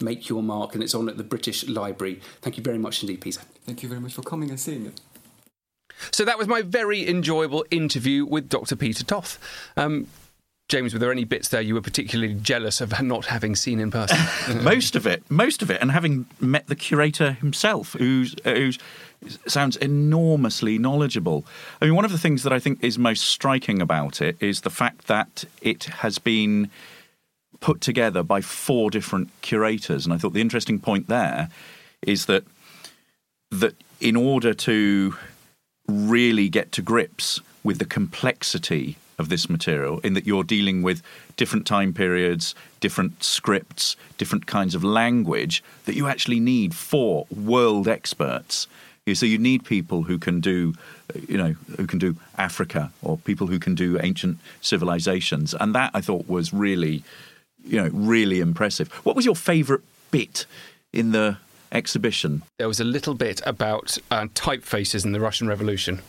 make 0.00 0.28
your 0.28 0.42
mark, 0.42 0.74
and 0.74 0.82
it's 0.82 0.94
on 0.94 1.08
at 1.08 1.18
the 1.18 1.24
British 1.24 1.68
Library. 1.68 2.20
Thank 2.40 2.56
you 2.56 2.62
very 2.62 2.78
much 2.78 3.02
indeed, 3.02 3.20
Peter. 3.20 3.42
Thank 3.66 3.82
you 3.82 3.88
very 3.88 4.00
much 4.00 4.14
for 4.14 4.22
coming 4.22 4.48
and 4.48 4.58
seeing 4.58 4.86
it. 4.86 5.00
So 6.10 6.24
that 6.24 6.38
was 6.38 6.46
my 6.46 6.62
very 6.62 7.06
enjoyable 7.08 7.66
interview 7.70 8.24
with 8.24 8.48
Dr. 8.48 8.76
Peter 8.76 9.04
Toth. 9.04 9.38
Um, 9.76 10.06
James, 10.68 10.92
were 10.92 10.98
there 10.98 11.10
any 11.10 11.24
bits 11.24 11.48
there 11.48 11.62
you 11.62 11.72
were 11.72 11.80
particularly 11.80 12.34
jealous 12.34 12.82
of 12.82 13.00
not 13.02 13.26
having 13.26 13.56
seen 13.56 13.80
in 13.80 13.90
person? 13.90 14.18
most 14.62 14.94
of 14.94 15.06
it, 15.06 15.22
most 15.30 15.62
of 15.62 15.70
it, 15.70 15.80
and 15.80 15.90
having 15.90 16.26
met 16.40 16.66
the 16.66 16.76
curator 16.76 17.32
himself, 17.32 17.94
who's 17.94 18.34
uh, 18.44 18.52
who's 18.52 18.78
sounds 19.46 19.76
enormously 19.76 20.78
knowledgeable. 20.78 21.46
I 21.80 21.86
mean, 21.86 21.94
one 21.94 22.04
of 22.04 22.12
the 22.12 22.18
things 22.18 22.42
that 22.42 22.52
I 22.52 22.58
think 22.58 22.84
is 22.84 22.98
most 22.98 23.24
striking 23.24 23.80
about 23.80 24.20
it 24.20 24.36
is 24.40 24.60
the 24.60 24.70
fact 24.70 25.06
that 25.06 25.46
it 25.62 25.84
has 25.84 26.18
been 26.18 26.70
put 27.60 27.80
together 27.80 28.22
by 28.22 28.42
four 28.42 28.90
different 28.90 29.30
curators, 29.40 30.04
and 30.04 30.12
I 30.12 30.18
thought 30.18 30.34
the 30.34 30.42
interesting 30.42 30.78
point 30.78 31.08
there 31.08 31.48
is 32.02 32.26
that 32.26 32.44
that 33.50 33.74
in 34.00 34.16
order 34.16 34.52
to 34.52 35.16
really 35.88 36.50
get 36.50 36.72
to 36.72 36.82
grips 36.82 37.40
with 37.64 37.78
the 37.78 37.86
complexity 37.86 38.98
of 39.18 39.28
this 39.28 39.50
material, 39.50 39.98
in 40.00 40.14
that 40.14 40.26
you're 40.26 40.44
dealing 40.44 40.82
with 40.82 41.02
different 41.36 41.66
time 41.66 41.92
periods, 41.92 42.54
different 42.80 43.22
scripts, 43.22 43.96
different 44.16 44.46
kinds 44.46 44.74
of 44.74 44.84
language, 44.84 45.62
that 45.86 45.96
you 45.96 46.06
actually 46.06 46.40
need 46.40 46.74
four 46.74 47.26
world 47.34 47.88
experts. 47.88 48.68
So 49.14 49.24
you 49.24 49.38
need 49.38 49.64
people 49.64 50.02
who 50.02 50.18
can 50.18 50.40
do, 50.40 50.74
you 51.26 51.38
know, 51.38 51.54
who 51.78 51.86
can 51.86 51.98
do 51.98 52.16
Africa, 52.36 52.92
or 53.00 53.16
people 53.16 53.46
who 53.46 53.58
can 53.58 53.74
do 53.74 53.98
ancient 54.02 54.36
civilizations, 54.60 55.54
and 55.54 55.74
that 55.74 55.90
I 55.94 56.02
thought 56.02 56.28
was 56.28 56.52
really, 56.52 57.02
you 57.64 57.80
know, 57.82 57.88
really 57.92 58.40
impressive. 58.40 58.88
What 59.04 59.16
was 59.16 59.24
your 59.24 59.34
favourite 59.34 59.82
bit 60.10 60.44
in 60.92 61.12
the 61.12 61.38
exhibition? 61.72 62.42
There 62.58 62.68
was 62.68 62.80
a 62.80 62.84
little 62.84 63.14
bit 63.14 63.40
about 63.46 63.96
uh, 64.10 64.26
typefaces 64.34 65.06
in 65.06 65.12
the 65.12 65.20
Russian 65.20 65.48
Revolution. 65.48 66.02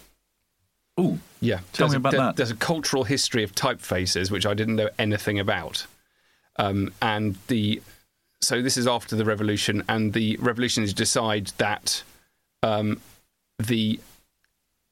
Oh, 0.99 1.17
yeah. 1.39 1.59
Tell 1.71 1.87
there's 1.87 1.91
me 1.91 1.97
about 1.97 2.13
a, 2.13 2.17
there- 2.17 2.25
that. 2.25 2.35
There's 2.35 2.51
a 2.51 2.55
cultural 2.55 3.03
history 3.05 3.43
of 3.43 3.53
typefaces 3.55 4.29
which 4.31 4.45
I 4.45 4.53
didn't 4.53 4.75
know 4.75 4.89
anything 4.99 5.39
about, 5.39 5.85
um, 6.57 6.91
and 7.01 7.37
the 7.47 7.81
so 8.41 8.61
this 8.61 8.77
is 8.77 8.87
after 8.87 9.15
the 9.15 9.25
revolution, 9.25 9.83
and 9.87 10.13
the 10.13 10.37
revolutionaries 10.37 10.93
decide 10.93 11.47
that 11.57 12.03
um, 12.63 12.99
the 13.57 13.99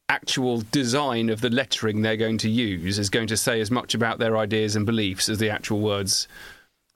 actual 0.09 0.63
design 0.71 1.29
of 1.29 1.41
the 1.41 1.49
lettering 1.49 2.01
they're 2.01 2.15
going 2.15 2.37
to 2.37 2.49
use 2.49 2.97
is 2.97 3.09
going 3.09 3.27
to 3.27 3.35
say 3.35 3.59
as 3.59 3.69
much 3.69 3.93
about 3.93 4.19
their 4.19 4.37
ideas 4.37 4.75
and 4.75 4.85
beliefs 4.85 5.27
as 5.27 5.37
the 5.37 5.49
actual 5.49 5.79
words 5.81 6.27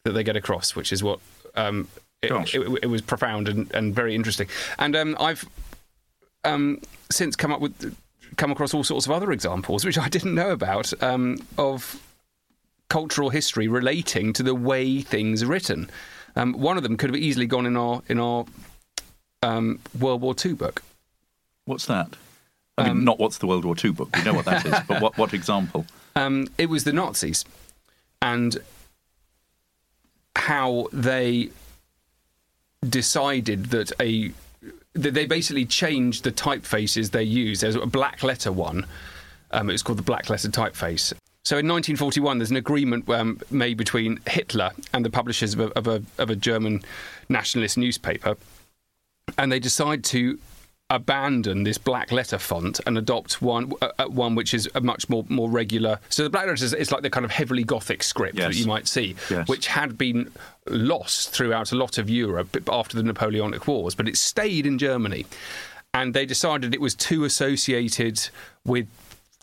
that 0.06 0.14
they 0.14 0.24
get 0.24 0.38
across, 0.38 0.76
which 0.76 0.94
is 0.94 1.04
what 1.04 1.20
um, 1.56 1.88
it, 2.22 2.32
it, 2.56 2.80
it 2.84 2.88
was 2.88 3.02
profound 3.02 3.50
and, 3.50 3.70
and 3.74 3.94
very 3.94 4.16
interesting. 4.16 4.48
And 4.80 4.96
um, 4.96 5.18
I've 5.20 5.46
um, 6.46 6.80
since 7.12 7.36
come 7.36 7.52
up 7.52 7.60
with 7.60 7.96
come 8.38 8.52
across 8.52 8.74
all 8.74 8.84
sorts 8.84 9.06
of 9.06 9.12
other 9.12 9.32
examples 9.32 9.86
which 9.86 9.98
I 9.98 10.10
didn't 10.10 10.36
know 10.36 10.52
about 10.52 10.92
um, 11.04 11.38
of 11.58 12.02
cultural 12.90 13.30
history 13.30 13.68
relating 13.68 14.34
to 14.34 14.44
the 14.44 14.56
way 14.56 15.02
things 15.02 15.44
are 15.44 15.48
written. 15.48 15.90
Um, 16.36 16.54
one 16.54 16.78
of 16.78 16.84
them 16.84 16.98
could 16.98 17.10
have 17.10 17.22
easily 17.22 17.46
gone 17.46 17.66
in 17.66 17.78
our 17.78 18.02
in 18.08 18.20
our 18.20 18.46
um, 19.44 19.80
World 20.00 20.22
War 20.22 20.36
II 20.44 20.54
book. 20.54 20.84
What's 21.66 21.86
that? 21.86 22.16
I 22.78 22.88
mean, 22.88 23.04
not 23.04 23.20
what's 23.20 23.38
the 23.38 23.48
World 23.48 23.66
War 23.66 23.76
II 23.82 23.92
book. 23.92 24.16
We 24.16 24.24
know 24.24 24.34
what 24.34 24.46
that 24.46 24.66
is, 24.66 24.76
but 24.88 25.02
what, 25.02 25.18
what 25.18 25.34
example? 25.34 25.86
Um, 26.14 26.50
it 26.58 26.66
was 26.66 26.84
the 26.84 26.92
Nazis 26.92 27.46
and 28.22 28.58
how 30.36 30.88
they 30.92 31.52
decided 32.88 33.68
that 33.68 33.94
a 33.98 34.34
they 34.94 35.26
basically 35.26 35.66
changed 35.66 36.24
the 36.24 36.32
typefaces 36.32 37.12
they 37.12 37.24
use. 37.24 37.62
There's 37.62 37.76
a 37.76 37.86
black 37.86 38.24
letter 38.24 38.52
one. 38.52 38.86
Um, 39.52 39.70
it 39.70 39.74
was 39.74 39.84
called 39.84 40.00
the 40.00 40.04
black 40.04 40.30
letter 40.30 40.50
typeface. 40.50 41.14
So 41.44 41.58
in 41.58 41.68
1941, 41.68 42.38
there's 42.38 42.52
an 42.52 42.58
agreement 42.58 43.10
um, 43.10 43.40
made 43.50 43.78
between 43.78 44.20
Hitler 44.28 44.72
and 44.94 45.04
the 45.04 45.10
publishers 45.10 45.54
of 45.54 45.60
a, 45.60 45.68
of, 45.78 45.88
a, 45.88 46.04
of 46.20 46.30
a 46.30 46.36
German 46.36 46.84
nationalist 47.30 47.78
newspaper, 47.78 48.38
and 49.38 49.52
they 49.52 49.60
decide 49.60 50.04
to 50.06 50.38
abandon 50.92 51.64
this 51.64 51.78
black 51.78 52.12
letter 52.12 52.38
font 52.38 52.80
and 52.86 52.98
adopt 52.98 53.42
one 53.42 53.72
uh, 53.82 53.90
uh, 53.98 54.06
one 54.06 54.36
which 54.36 54.54
is 54.54 54.70
a 54.76 54.82
much 54.82 55.10
more 55.10 55.26
more 55.30 55.50
regular. 55.50 56.00
So 56.10 56.24
the 56.24 56.30
black 56.30 56.46
letter 56.46 56.64
is 56.64 56.74
it's 56.74 56.92
like 56.92 57.02
the 57.02 57.10
kind 57.10 57.24
of 57.26 57.32
heavily 57.32 57.64
Gothic 57.64 58.04
script 58.04 58.36
that 58.38 58.54
you 58.56 58.68
might 58.68 58.88
see, 58.88 59.16
Yes. 59.30 59.48
which 59.48 59.68
had 59.68 59.98
been 59.98 60.32
lost 60.68 61.30
throughout 61.32 61.72
a 61.72 61.76
lot 61.76 61.98
of 61.98 62.10
Europe 62.10 62.56
after 62.70 62.98
the 62.98 63.04
Napoleonic 63.04 63.66
Wars, 63.68 63.96
but 63.96 64.08
it 64.08 64.18
stayed 64.18 64.66
in 64.66 64.78
Germany, 64.78 65.26
and 65.94 66.14
they 66.14 66.26
decided 66.26 66.74
it 66.76 66.82
was 66.82 66.94
too 66.94 67.24
associated 67.24 68.30
with 68.66 68.88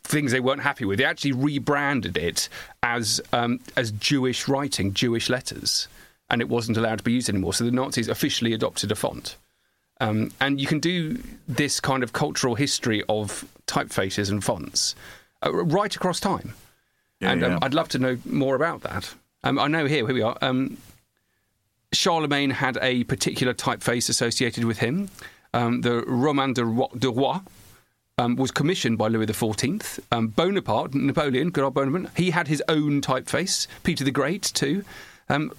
things 0.02 0.32
they 0.32 0.40
weren't 0.40 0.62
happy 0.62 0.84
with. 0.84 0.98
They 0.98 1.04
actually 1.04 1.32
rebranded 1.32 2.16
it 2.16 2.48
as 2.82 3.20
um, 3.32 3.60
as 3.76 3.90
Jewish 3.92 4.48
writing, 4.48 4.92
Jewish 4.92 5.28
letters, 5.30 5.88
and 6.30 6.40
it 6.42 6.48
wasn't 6.48 6.76
allowed 6.76 6.98
to 6.98 7.04
be 7.04 7.12
used 7.12 7.28
anymore. 7.30 7.54
So 7.54 7.64
the 7.64 7.70
Nazis 7.70 8.08
officially 8.08 8.52
adopted 8.52 8.92
a 8.92 8.94
font. 8.94 9.36
Um, 10.00 10.30
and 10.40 10.60
you 10.60 10.66
can 10.66 10.78
do 10.78 11.20
this 11.48 11.80
kind 11.80 12.02
of 12.02 12.12
cultural 12.12 12.54
history 12.54 13.02
of 13.08 13.44
typefaces 13.66 14.30
and 14.30 14.42
fonts 14.42 14.94
uh, 15.44 15.52
right 15.52 15.94
across 15.94 16.20
time. 16.20 16.54
Yeah, 17.20 17.32
and 17.32 17.44
um. 17.44 17.58
I'd 17.62 17.74
love 17.74 17.88
to 17.90 17.98
know 17.98 18.18
more 18.24 18.54
about 18.54 18.82
that. 18.82 19.12
Um, 19.42 19.58
I 19.58 19.66
know 19.66 19.86
here, 19.86 20.06
here 20.06 20.14
we 20.14 20.22
are. 20.22 20.36
Um, 20.40 20.76
Charlemagne 21.92 22.50
had 22.50 22.78
a 22.82 23.04
particular 23.04 23.54
typeface 23.54 24.08
associated 24.08 24.64
with 24.64 24.78
him. 24.78 25.08
Um, 25.54 25.80
the 25.80 26.02
Roman 26.02 26.52
de 26.52 26.64
Roi, 26.64 26.86
de 26.96 27.10
Roi 27.10 27.38
um, 28.18 28.36
was 28.36 28.50
commissioned 28.50 28.98
by 28.98 29.08
Louis 29.08 29.26
XIV. 29.26 30.00
Um, 30.12 30.28
Bonaparte, 30.28 30.94
Napoleon, 30.94 31.50
good 31.50 31.64
old 31.64 31.74
Bonaparte, 31.74 32.10
he 32.16 32.30
had 32.30 32.48
his 32.48 32.62
own 32.68 33.00
typeface. 33.00 33.66
Peter 33.84 34.04
the 34.04 34.10
Great 34.10 34.42
too. 34.42 34.84
Um, 35.28 35.52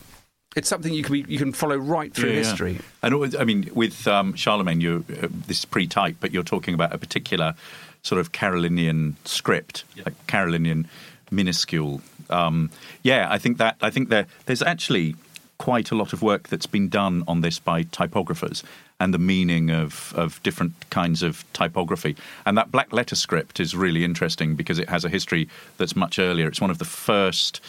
it's 0.56 0.68
something 0.68 0.94
you 0.94 1.04
can 1.04 1.14
be, 1.14 1.26
you 1.28 1.38
can 1.38 1.54
follow 1.54 1.78
right 1.78 2.14
through 2.14 2.30
Yeah, 2.30 2.36
yeah. 2.36 2.44
history. 2.44 2.80
And 3.04 3.14
always- 3.14 3.36
I 3.36 3.44
mean, 3.44 3.70
with 3.74 4.08
um, 4.08 4.34
Charlemagne, 4.36 4.82
you 4.82 5.06
uh, 5.22 5.28
this 5.48 5.60
is 5.60 5.66
pre-type, 5.66 6.18
but 6.20 6.32
you're 6.32 6.44
talking 6.44 6.74
about 6.74 6.94
a 6.94 6.98
particular 6.98 7.54
sort 8.02 8.20
of 8.20 8.32
Carolingian 8.32 9.16
script, 9.26 9.84
like 10.06 10.16
Carolingian 10.28 10.88
minuscule. 11.32 12.02
Um, 12.30 12.70
yeah, 13.04 13.28
I 13.30 13.38
think 13.38 13.58
that 13.58 13.76
I 13.82 13.90
think 13.90 14.10
there 14.10 14.26
there's 14.46 14.62
actually 14.62 15.16
quite 15.58 15.92
a 15.92 15.96
lot 15.96 16.14
of 16.14 16.22
work 16.22 16.48
that's 16.48 16.66
been 16.66 16.88
done 16.88 17.24
on 17.28 17.42
this 17.42 17.60
by 17.60 17.84
typographers 17.84 18.64
and 19.02 19.14
the 19.14 19.20
meaning 19.20 19.70
of, 19.70 20.14
of 20.16 20.42
different 20.42 20.74
kinds 20.90 21.22
of 21.22 21.44
typography. 21.54 22.16
And 22.46 22.58
that 22.58 22.72
black 22.72 22.94
letter 22.94 23.16
script 23.16 23.60
is 23.60 23.76
really 23.76 24.06
interesting 24.06 24.56
because 24.56 24.80
it 24.80 24.88
has 24.90 25.04
a 25.04 25.10
history 25.10 25.50
that's 25.78 25.96
much 25.98 26.18
earlier. 26.18 26.48
It's 26.48 26.62
one 26.62 26.70
of 26.70 26.78
the 26.78 26.86
first 26.86 27.60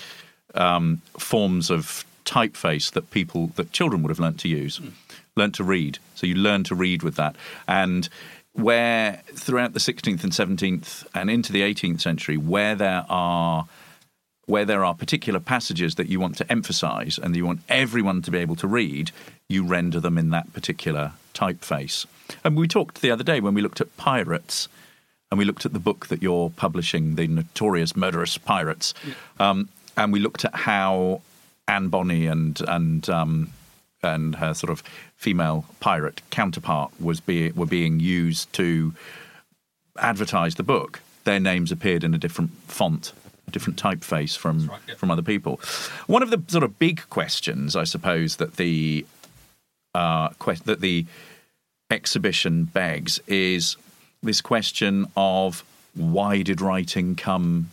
um, 0.55 1.03
forms 1.19 1.69
of 1.71 2.05
typeface 2.31 2.93
that 2.93 3.11
people 3.11 3.49
that 3.57 3.73
children 3.73 4.03
would 4.03 4.11
have 4.11 4.21
learnt 4.21 4.39
to 4.41 4.49
use, 4.49 4.81
learnt 5.37 5.57
to 5.57 5.65
read. 5.65 5.99
So 6.15 6.27
you 6.27 6.37
learn 6.37 6.63
to 6.65 6.75
read 6.75 7.03
with 7.03 7.17
that, 7.17 7.35
and 7.67 8.09
where 8.53 9.23
throughout 9.35 9.73
the 9.73 9.81
16th 9.81 10.23
and 10.23 10.33
17th 10.33 11.07
and 11.15 11.31
into 11.31 11.53
the 11.53 11.63
18th 11.63 12.01
century, 12.01 12.37
where 12.37 12.75
there 12.75 13.05
are 13.09 13.67
where 14.47 14.65
there 14.65 14.85
are 14.85 14.95
particular 14.95 15.39
passages 15.39 15.95
that 15.95 16.09
you 16.09 16.19
want 16.19 16.37
to 16.37 16.51
emphasize 16.51 17.19
and 17.19 17.37
you 17.37 17.47
want 17.47 17.61
everyone 17.69 18.21
to 18.21 18.33
be 18.33 18.39
able 18.39 18.57
to 18.57 18.67
read, 18.67 19.13
you 19.49 19.65
render 19.65 20.01
them 20.01 20.19
in 20.19 20.31
that 20.31 20.53
particular 20.53 21.13
typeface. 21.35 22.05
And 22.43 22.57
we 22.57 22.67
talked 22.67 23.01
the 23.01 23.13
other 23.13 23.23
day 23.23 23.39
when 23.39 23.55
we 23.55 23.63
looked 23.63 23.81
at 23.81 23.97
pirates 23.97 24.67
and 25.31 25.39
we 25.39 25.45
looked 25.45 25.65
at 25.65 25.73
the 25.73 25.79
book 25.79 26.09
that 26.09 26.21
you're 26.21 26.51
publishing, 26.51 27.15
The 27.15 27.29
Notorious 27.29 27.95
Murderous 27.95 28.39
Pirates, 28.39 28.93
um, 29.39 29.69
and 29.97 30.13
we 30.13 30.19
looked 30.19 30.45
at 30.45 30.55
how 30.55 31.21
Anne 31.69 31.89
Bonny 31.89 32.27
and 32.27 32.61
and 32.67 33.09
um, 33.09 33.53
and 34.03 34.37
her 34.37 34.55
sort 34.55 34.71
of 34.71 34.83
female 35.17 35.65
pirate 35.81 36.23
counterpart 36.31 36.93
was 37.01 37.21
be, 37.21 37.51
were 37.53 37.67
being 37.67 38.01
used 38.01 38.53
to 38.55 38.95
advertise 39.99 40.55
the 40.55 40.63
book. 40.63 41.01
Their 41.25 41.41
names 41.41 41.71
appeared 41.71 42.03
in 42.03 42.15
a 42.15 42.19
different 42.19 42.51
font, 42.67 43.13
a 43.47 43.51
different 43.51 43.81
typeface 43.81 44.37
from 44.37 44.71
from 44.97 45.11
other 45.11 45.23
people. 45.23 45.61
One 46.07 46.23
of 46.23 46.31
the 46.31 46.43
sort 46.49 46.65
of 46.65 46.79
big 46.79 47.03
questions, 47.11 47.77
I 47.77 47.85
suppose, 47.85 48.37
that 48.37 48.57
the 48.57 49.05
uh, 49.95 50.31
that 50.65 50.81
the 50.81 51.07
exhibition 51.91 52.65
begs 52.65 53.21
is 53.27 53.77
this 54.23 54.41
question 54.41 55.07
of 55.17 55.65
why 55.95 56.43
did 56.43 56.61
writing 56.61 57.17
come 57.17 57.71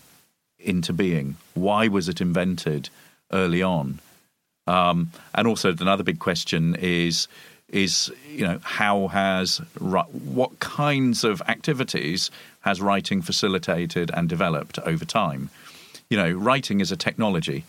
into 0.60 0.92
being? 0.92 1.38
Why 1.54 1.88
was 1.88 2.10
it 2.10 2.20
invented 2.20 2.90
early 3.32 3.62
on? 3.62 4.00
Um, 4.68 5.12
and 5.34 5.48
also 5.48 5.74
another 5.74 6.04
big 6.04 6.20
question 6.20 6.76
is 6.76 7.28
is 7.70 8.10
you 8.30 8.48
know 8.48 8.60
how 8.64 9.08
has 9.08 9.58
what 9.78 10.60
kinds 10.60 11.26
of 11.26 11.42
activities 11.50 12.32
has 12.62 12.82
writing 12.82 13.22
facilitated 13.22 14.10
and 14.14 14.30
developed 14.30 14.80
over 14.80 15.06
time? 15.06 15.50
You 16.10 16.18
know, 16.18 16.32
writing 16.32 16.80
is 16.80 16.92
a 16.92 16.98
technology. 16.98 17.66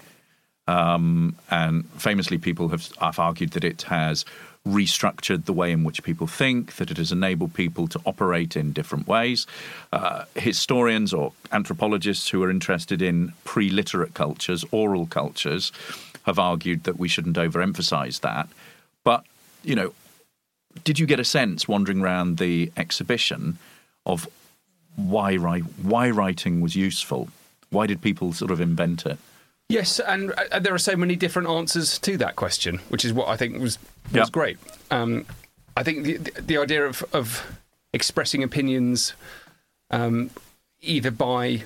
Um, 0.69 1.35
and 1.51 1.89
famously, 1.97 2.37
people 2.37 2.69
have, 2.69 2.89
have 3.01 3.19
argued 3.19 3.53
that 3.53 3.65
it 3.65 3.83
has 3.83 4.27
restructured 4.67 5.47
the 5.47 5.53
way 5.55 5.73
in 5.73 5.83
which 5.83 6.03
people 6.03 6.27
think, 6.27 6.77
that 6.77 6.91
it 6.91 6.99
has 6.99 7.11
enabled 7.11 7.55
people 7.55 7.89
to 7.89 8.01
operate 8.05 8.55
in 8.55 8.73
different 8.73 9.09
ways. 9.09 9.47
Uh, 9.93 10.25
historians 10.35 11.15
or 11.15 11.33
anthropologists 11.53 12.29
who 12.29 12.43
are 12.43 12.51
interested 12.51 13.01
in 13.01 13.33
pre 13.45 13.71
literate 13.71 14.13
cultures, 14.13 14.65
oral 14.71 15.07
cultures, 15.07 15.73
have 16.25 16.39
argued 16.39 16.85
that 16.85 16.99
we 16.99 17.09
shouldn't 17.09 17.37
overemphasize 17.37 18.21
that. 18.21 18.47
But, 19.05 19.25
you 19.65 19.75
know, 19.75 19.95
did 20.85 20.99
you 20.99 21.07
get 21.07 21.19
a 21.19 21.25
sense 21.25 21.67
wandering 21.67 22.03
around 22.03 22.37
the 22.37 22.71
exhibition 22.77 23.59
of 24.05 24.29
why, 24.97 25.37
why 25.37 26.11
writing 26.11 26.61
was 26.61 26.77
useful? 26.77 27.31
Why 27.71 27.87
did 27.87 28.03
people 28.03 28.35
sort 28.35 28.51
of 28.51 28.61
invent 28.61 29.07
it? 29.07 29.19
Yes, 29.69 30.01
and 30.01 30.33
uh, 30.33 30.59
there 30.59 30.75
are 30.75 30.79
so 30.79 30.97
many 30.97 31.15
different 31.15 31.49
answers 31.49 31.99
to 32.01 32.17
that 32.19 32.37
question, 32.37 32.79
which 32.89 33.05
is 33.05 33.13
what 33.13 33.29
I 33.29 33.37
think 33.37 33.61
was 33.61 33.79
was 34.13 34.15
yep. 34.15 34.33
great. 34.33 34.59
Um, 34.91 35.27
I 35.77 35.83
think 35.83 36.05
the, 36.05 36.17
the, 36.17 36.43
the 36.43 36.59
idea 36.59 36.87
of, 36.87 37.05
of 37.13 37.45
expressing 37.93 38.43
opinions 38.43 39.13
um, 39.91 40.31
either 40.81 41.11
by 41.11 41.65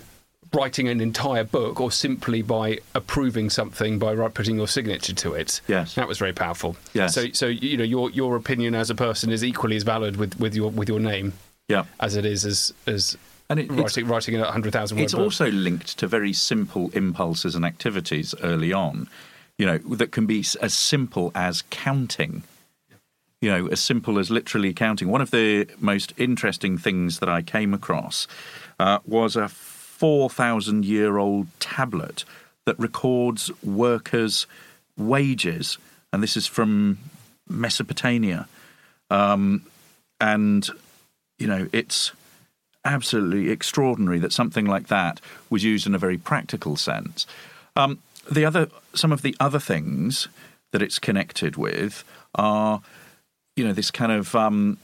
writing 0.53 0.88
an 0.88 1.00
entire 1.00 1.44
book 1.44 1.80
or 1.80 1.90
simply 1.90 2.42
by 2.42 2.78
approving 2.94 3.48
something 3.48 3.98
by 3.98 4.14
putting 4.28 4.57
your 4.57 4.68
signature 4.68 5.14
to 5.14 5.34
it. 5.34 5.61
Yes, 5.68 5.94
that 5.94 6.09
was 6.09 6.18
very 6.18 6.32
powerful. 6.32 6.76
Yes. 6.92 7.14
So, 7.14 7.28
so 7.32 7.46
you 7.46 7.76
know, 7.76 7.84
your 7.84 8.11
your 8.11 8.36
opinion 8.36 8.74
as 8.74 8.90
a 8.90 8.94
person 8.94 9.30
is 9.30 9.44
equally 9.44 9.76
as 9.76 9.84
valid 9.84 10.16
with, 10.16 10.38
with 10.40 10.55
your 10.55 10.70
with 10.70 10.88
your 10.88 11.00
name. 11.00 11.34
Yeah. 11.68 11.84
As 12.00 12.16
it 12.16 12.24
is 12.24 12.44
as 12.44 12.74
as 12.86 13.16
and 13.53 13.70
it, 13.70 13.72
writing, 13.72 14.07
writing 14.07 14.36
a 14.36 14.50
hundred 14.50 14.72
thousand. 14.72 14.98
It's 14.98 15.12
book. 15.12 15.22
also 15.22 15.50
linked 15.50 15.98
to 15.98 16.07
very 16.07 16.32
simple 16.32 16.90
impulses 16.90 17.55
and 17.55 17.64
activities 17.64 18.34
early 18.42 18.72
on. 18.72 19.09
You 19.59 19.66
know 19.66 19.78
that 19.78 20.12
can 20.12 20.26
be 20.26 20.44
as 20.61 20.74
simple 20.74 21.30
as 21.34 21.62
counting. 21.70 22.42
You 23.40 23.50
know, 23.50 23.66
as 23.68 23.80
simple 23.80 24.18
as 24.18 24.30
literally 24.30 24.72
counting. 24.72 25.09
One 25.09 25.20
of 25.20 25.32
the 25.32 25.68
most 25.80 26.12
interesting 26.16 26.78
things 26.78 27.18
that 27.18 27.28
I 27.28 27.42
came 27.42 27.74
across 27.74 28.28
uh, 28.78 29.00
was 29.05 29.36
a 29.36 29.48
four 29.48 30.30
thousand 30.30 30.84
year 30.84 31.18
old 31.18 31.48
tablet 31.61 32.24
that 32.66 32.78
records 32.78 33.50
workers' 33.62 34.46
wages, 34.96 35.78
and 36.12 36.22
this 36.22 36.36
is 36.36 36.46
from 36.46 36.98
Mesopotamia. 37.48 38.48
Um, 39.11 39.66
and 40.20 40.68
you 41.38 41.48
know, 41.48 41.68
it's 41.72 42.12
absolutely 42.85 43.51
extraordinary 43.51 44.18
that 44.18 44.33
something 44.33 44.66
like 44.66 44.89
that 44.89 45.20
was 45.51 45.64
used 45.64 45.87
in 45.87 45.95
a 45.95 45.99
very 45.99 46.18
practical 46.18 46.76
sense. 46.76 47.26
Um, 47.76 47.99
the 48.30 48.45
other, 48.45 48.68
some 48.95 49.12
of 49.12 49.22
the 49.22 49.37
other 49.41 49.59
things 49.59 50.28
that 50.72 50.83
it's 50.83 50.99
connected 50.99 51.57
with 51.57 52.05
are, 52.35 52.80
you 53.57 53.64
know, 53.64 53.72
this 53.72 53.91
kind 53.91 54.12
of 54.12 54.35
um, 54.35 54.78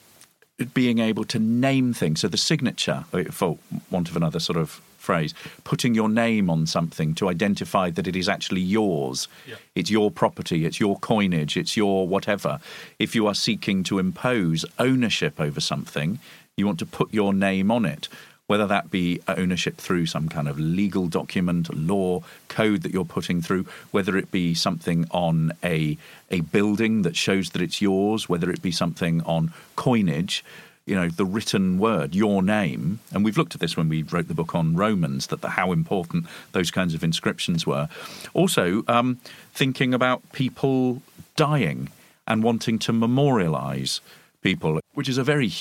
being 0.74 0.98
able 0.98 1.24
to 1.24 1.38
name 1.38 1.92
things. 1.92 2.20
So 2.20 2.28
the 2.28 2.36
signature, 2.36 3.04
uh, 3.12 3.24
for 3.24 3.58
want 3.90 4.08
of 4.08 4.16
another 4.16 4.40
sort 4.40 4.58
of 4.58 4.80
phrase, 4.98 5.32
putting 5.64 5.94
your 5.94 6.08
name 6.08 6.50
on 6.50 6.66
something 6.66 7.14
to 7.14 7.28
identify 7.28 7.88
that 7.90 8.06
it 8.06 8.16
is 8.16 8.28
actually 8.28 8.60
yours. 8.60 9.28
Yeah. 9.46 9.54
It's 9.74 9.90
your 9.90 10.10
property, 10.10 10.66
it's 10.66 10.78
your 10.80 10.98
coinage, 10.98 11.56
it's 11.56 11.76
your 11.76 12.06
whatever. 12.06 12.60
If 12.98 13.14
you 13.14 13.26
are 13.26 13.34
seeking 13.34 13.84
to 13.84 13.98
impose 13.98 14.66
ownership 14.78 15.40
over 15.40 15.60
something, 15.60 16.18
you 16.58 16.66
want 16.66 16.78
to 16.80 16.86
put 16.86 17.12
your 17.12 17.32
name 17.32 17.70
on 17.70 17.84
it, 17.84 18.08
whether 18.46 18.66
that 18.66 18.90
be 18.90 19.20
ownership 19.28 19.76
through 19.76 20.06
some 20.06 20.28
kind 20.28 20.48
of 20.48 20.58
legal 20.58 21.06
document, 21.06 21.72
law, 21.74 22.22
code 22.48 22.82
that 22.82 22.92
you're 22.92 23.04
putting 23.04 23.40
through, 23.42 23.66
whether 23.90 24.16
it 24.16 24.30
be 24.30 24.54
something 24.54 25.06
on 25.10 25.52
a, 25.62 25.96
a 26.30 26.40
building 26.40 27.02
that 27.02 27.16
shows 27.16 27.50
that 27.50 27.62
it's 27.62 27.80
yours, 27.80 28.28
whether 28.28 28.50
it 28.50 28.62
be 28.62 28.72
something 28.72 29.22
on 29.22 29.52
coinage 29.76 30.44
you 30.88 30.94
know 30.94 31.08
the 31.10 31.26
written 31.26 31.78
word 31.78 32.14
your 32.14 32.42
name. 32.42 32.98
And 33.12 33.22
we've 33.22 33.36
looked 33.36 33.54
at 33.54 33.60
this 33.60 33.76
when 33.76 33.90
we 33.90 34.02
wrote 34.04 34.26
the 34.26 34.32
book 34.32 34.54
on 34.54 34.74
romans 34.74 35.26
that 35.26 35.42
the, 35.42 35.50
how 35.50 35.70
important 35.70 36.24
those 36.52 36.70
kinds 36.70 36.94
of 36.94 37.04
inscriptions 37.04 37.66
were. 37.66 37.90
Also 38.32 38.82
um, 38.88 39.18
thinking 39.52 39.92
about 39.92 40.22
people 40.32 41.02
dying 41.36 41.90
and 42.26 42.42
wanting 42.42 42.78
to 42.78 42.92
memorialize 42.94 44.00
people, 44.40 44.80
which 44.98 45.08
is 45.08 45.16
a 45.16 45.22
very 45.22 45.52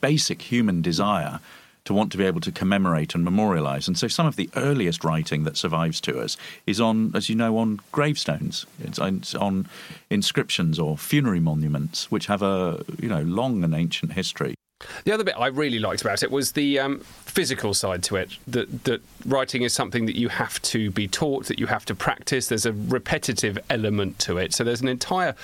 basic 0.00 0.40
human 0.40 0.80
desire 0.80 1.40
to 1.84 1.92
want 1.92 2.12
to 2.12 2.16
be 2.16 2.24
able 2.24 2.40
to 2.40 2.52
commemorate 2.52 3.12
and 3.16 3.24
memorialize. 3.24 3.88
And 3.88 3.98
so 3.98 4.06
some 4.06 4.24
of 4.24 4.36
the 4.36 4.48
earliest 4.54 5.02
writing 5.02 5.42
that 5.42 5.56
survives 5.56 6.00
to 6.02 6.20
us 6.20 6.36
is 6.64 6.80
on, 6.80 7.10
as 7.12 7.28
you 7.28 7.34
know, 7.34 7.58
on 7.58 7.80
gravestones. 7.90 8.66
It's 8.78 9.00
on 9.34 9.68
inscriptions 10.10 10.78
or 10.78 10.96
funerary 10.96 11.40
monuments, 11.40 12.08
which 12.12 12.26
have 12.26 12.40
a 12.40 12.84
you 13.00 13.08
know 13.08 13.22
long 13.22 13.64
and 13.64 13.74
ancient 13.74 14.12
history. 14.12 14.54
The 15.02 15.10
other 15.12 15.24
bit 15.24 15.34
I 15.36 15.48
really 15.48 15.80
liked 15.80 16.02
about 16.02 16.22
it 16.22 16.30
was 16.30 16.52
the 16.52 16.78
um, 16.78 17.00
physical 17.00 17.74
side 17.74 18.04
to 18.04 18.14
it. 18.14 18.38
That 18.46 18.84
that 18.84 19.02
writing 19.26 19.62
is 19.62 19.72
something 19.72 20.06
that 20.06 20.16
you 20.16 20.28
have 20.28 20.62
to 20.62 20.92
be 20.92 21.08
taught, 21.08 21.46
that 21.46 21.58
you 21.58 21.66
have 21.66 21.84
to 21.86 21.96
practice. 21.96 22.46
There's 22.46 22.64
a 22.64 22.72
repetitive 22.72 23.58
element 23.68 24.20
to 24.20 24.38
it. 24.38 24.54
So 24.54 24.62
there's 24.62 24.82
an 24.82 24.88
entire 24.88 25.34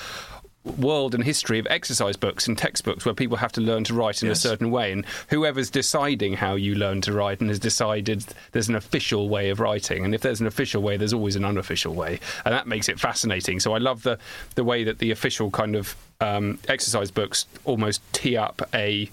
world 0.65 1.15
and 1.15 1.25
history 1.25 1.59
of 1.59 1.67
exercise 1.71 2.17
books 2.17 2.47
and 2.47 2.57
textbooks 2.59 3.05
where 3.07 3.15
people 3.15 3.37
have 3.37 3.53
to 3.53 3.61
learn 3.61 3.83
to 3.85 3.95
write 3.95 4.23
in 4.23 4.29
yes. 4.29 4.45
a 4.45 4.49
certain 4.49 4.71
way. 4.71 4.93
And 4.93 5.07
whoever's 5.29 5.71
deciding 5.71 6.35
how 6.35 6.55
you 6.55 6.75
learn 6.75 7.01
to 7.03 7.13
write 7.13 7.41
and 7.41 7.49
has 7.49 7.59
decided 7.59 8.25
there's 8.53 8.69
an 8.69 8.75
official 8.75 9.29
way 9.29 9.51
of 9.51 9.59
writing. 9.61 10.05
And 10.05 10.15
if 10.15 10.21
there's 10.21 10.41
an 10.41 10.47
official 10.47 10.83
way 10.83 10.97
there's 10.97 11.15
always 11.15 11.37
an 11.37 11.45
unofficial 11.45 11.95
way. 11.95 12.21
And 12.45 12.53
that 12.53 12.67
makes 12.67 12.89
it 12.89 13.01
fascinating. 13.01 13.61
So 13.61 13.73
i 13.73 13.79
love 13.79 14.03
the 14.03 14.19
the 14.55 14.65
way 14.65 14.85
that 14.85 14.99
the 14.99 15.11
official 15.11 15.51
kind 15.51 15.77
of 15.77 15.97
um, 16.21 16.59
exercise 16.69 17.11
books 17.11 17.47
almost 17.65 18.03
tee 18.13 18.37
up 18.37 18.69
a 18.75 19.11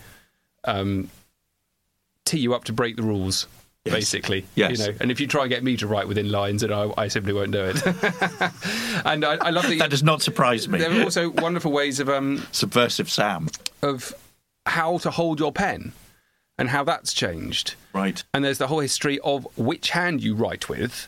um, 0.66 1.10
tee 2.26 2.40
you 2.40 2.54
up 2.54 2.66
to 2.66 2.74
break 2.74 2.98
the 2.98 3.04
rules 3.04 3.48
Yes. 3.88 3.96
basically. 3.96 4.46
Yes. 4.56 4.80
You 4.80 4.86
know, 4.86 4.98
and 5.00 5.12
if 5.12 5.20
you 5.20 5.28
try 5.28 5.42
and 5.44 5.50
get 5.50 5.64
me 5.64 5.78
to 5.78 5.88
write 5.88 6.08
within 6.08 6.32
lines, 6.32 6.64
and 6.64 6.74
I, 6.74 6.92
I 6.98 7.08
simply 7.08 7.34
won't 7.34 7.52
do 7.52 7.64
it. 7.64 7.86
and 9.06 9.26
I, 9.26 9.38
I, 9.38 9.50
love 9.50 9.68
that. 9.68 9.80
that 9.80 9.90
does 9.90 10.04
not 10.04 10.22
surprise 10.22 10.68
me. 10.68 10.80
There 10.80 11.00
are 11.00 11.04
also 11.04 11.30
wonderful 11.30 11.72
ways 11.72 12.00
of 12.00 12.10
um, 12.10 12.46
subversive 12.52 13.10
Sam 13.10 13.50
of 13.82 14.14
how 14.66 14.98
to 15.00 15.12
hold 15.12 15.40
your 15.40 15.52
pen 15.52 15.94
and 16.58 16.70
how 16.70 16.84
that's 16.84 17.14
changed. 17.14 17.76
Right. 17.94 18.24
And 18.34 18.44
there's 18.44 18.58
the 18.58 18.68
whole 18.68 18.80
history 18.80 19.20
of 19.20 19.48
which 19.58 19.92
hand 19.92 20.22
you 20.22 20.36
write 20.36 20.70
with. 20.70 21.08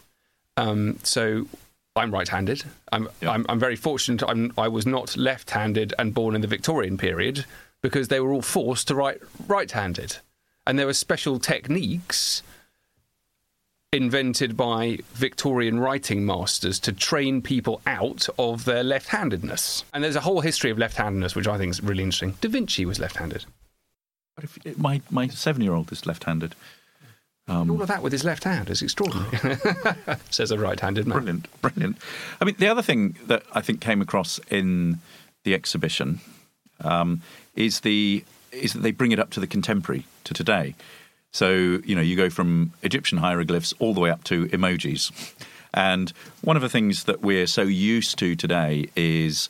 Um, 0.58 1.00
so 1.04 1.48
I'm 1.96 2.12
right-handed. 2.12 2.64
I'm, 2.92 3.10
I'm, 3.22 3.46
I'm 3.50 3.60
very 3.60 3.76
fortunate. 3.76 4.24
I'm, 4.28 4.54
I 4.58 4.68
was 4.68 4.86
not 4.86 5.18
left-handed 5.18 5.94
and 5.98 6.14
born 6.14 6.36
in 6.36 6.42
the 6.42 6.48
Victorian 6.48 6.98
period 6.98 7.46
because 7.82 8.08
they 8.10 8.20
were 8.20 8.32
all 8.32 8.42
forced 8.42 8.88
to 8.90 8.96
write 8.96 9.22
right-handed, 9.48 10.18
and 10.68 10.78
there 10.78 10.86
were 10.86 10.94
special 10.94 11.40
techniques 11.40 12.44
invented 13.92 14.56
by 14.56 15.00
Victorian 15.14 15.80
writing 15.80 16.26
masters 16.26 16.80
to 16.80 16.92
train 16.92 17.42
people 17.42 17.82
out 17.88 18.28
of 18.38 18.66
their 18.66 18.84
left 18.84 19.08
handedness. 19.10 19.84
And 19.94 20.04
there's 20.04 20.16
a 20.16 20.22
whole 20.22 20.42
history 20.42 20.70
of 20.70 20.78
left 20.78 20.98
handedness, 20.98 21.36
which 21.36 21.48
I 21.48 21.58
think 21.58 21.72
is 21.72 21.82
really 21.82 22.04
interesting. 22.04 22.36
Da 22.40 22.50
Vinci 22.50 22.86
was 22.86 23.00
left 23.00 23.16
handed. 23.18 23.46
But 24.36 24.44
if, 24.44 24.78
my, 24.78 25.02
my 25.10 25.28
seven 25.28 25.62
year 25.64 25.74
old 25.74 25.92
is 25.92 26.06
left 26.06 26.26
handed. 26.26 26.56
Um, 27.48 27.72
all 27.72 27.82
of 27.82 27.88
that 27.88 28.04
with 28.04 28.12
his 28.12 28.24
left 28.24 28.44
hand 28.44 28.70
is 28.70 28.84
extraordinary, 28.84 29.58
says 30.30 30.52
a 30.52 30.60
right 30.60 30.80
handed 30.80 31.08
man. 31.08 31.18
Brilliant, 31.18 31.62
brilliant. 31.62 31.98
I 32.40 32.46
mean, 32.46 32.56
the 32.60 32.68
other 32.68 32.84
thing 32.84 33.18
that 33.26 33.42
I 33.56 33.62
think 33.62 33.82
came 33.82 34.04
across 34.04 34.40
in 34.52 35.00
the 35.44 35.56
exhibition 35.56 36.20
um, 36.82 37.24
is 37.56 37.80
the 37.80 38.24
is 38.52 38.74
that 38.74 38.80
they 38.80 38.92
bring 38.92 39.12
it 39.12 39.20
up 39.20 39.32
to 39.32 39.40
the 39.40 39.48
contemporary, 39.48 40.06
to 40.26 40.34
today. 40.36 40.76
So, 41.32 41.80
you 41.86 41.96
know, 41.96 42.02
you 42.02 42.16
go 42.16 42.30
from 42.30 42.74
Egyptian 42.82 43.18
hieroglyphs 43.20 43.74
all 43.80 43.94
the 43.94 44.00
way 44.00 44.10
up 44.10 44.24
to 44.26 44.48
emojis. 44.48 45.12
And 45.74 46.12
one 46.42 46.56
of 46.56 46.62
the 46.62 46.70
things 46.70 47.04
that 47.04 47.22
we're 47.22 47.48
so 47.48 47.62
used 47.62 48.18
to 48.20 48.36
today 48.36 48.90
is, 48.96 49.50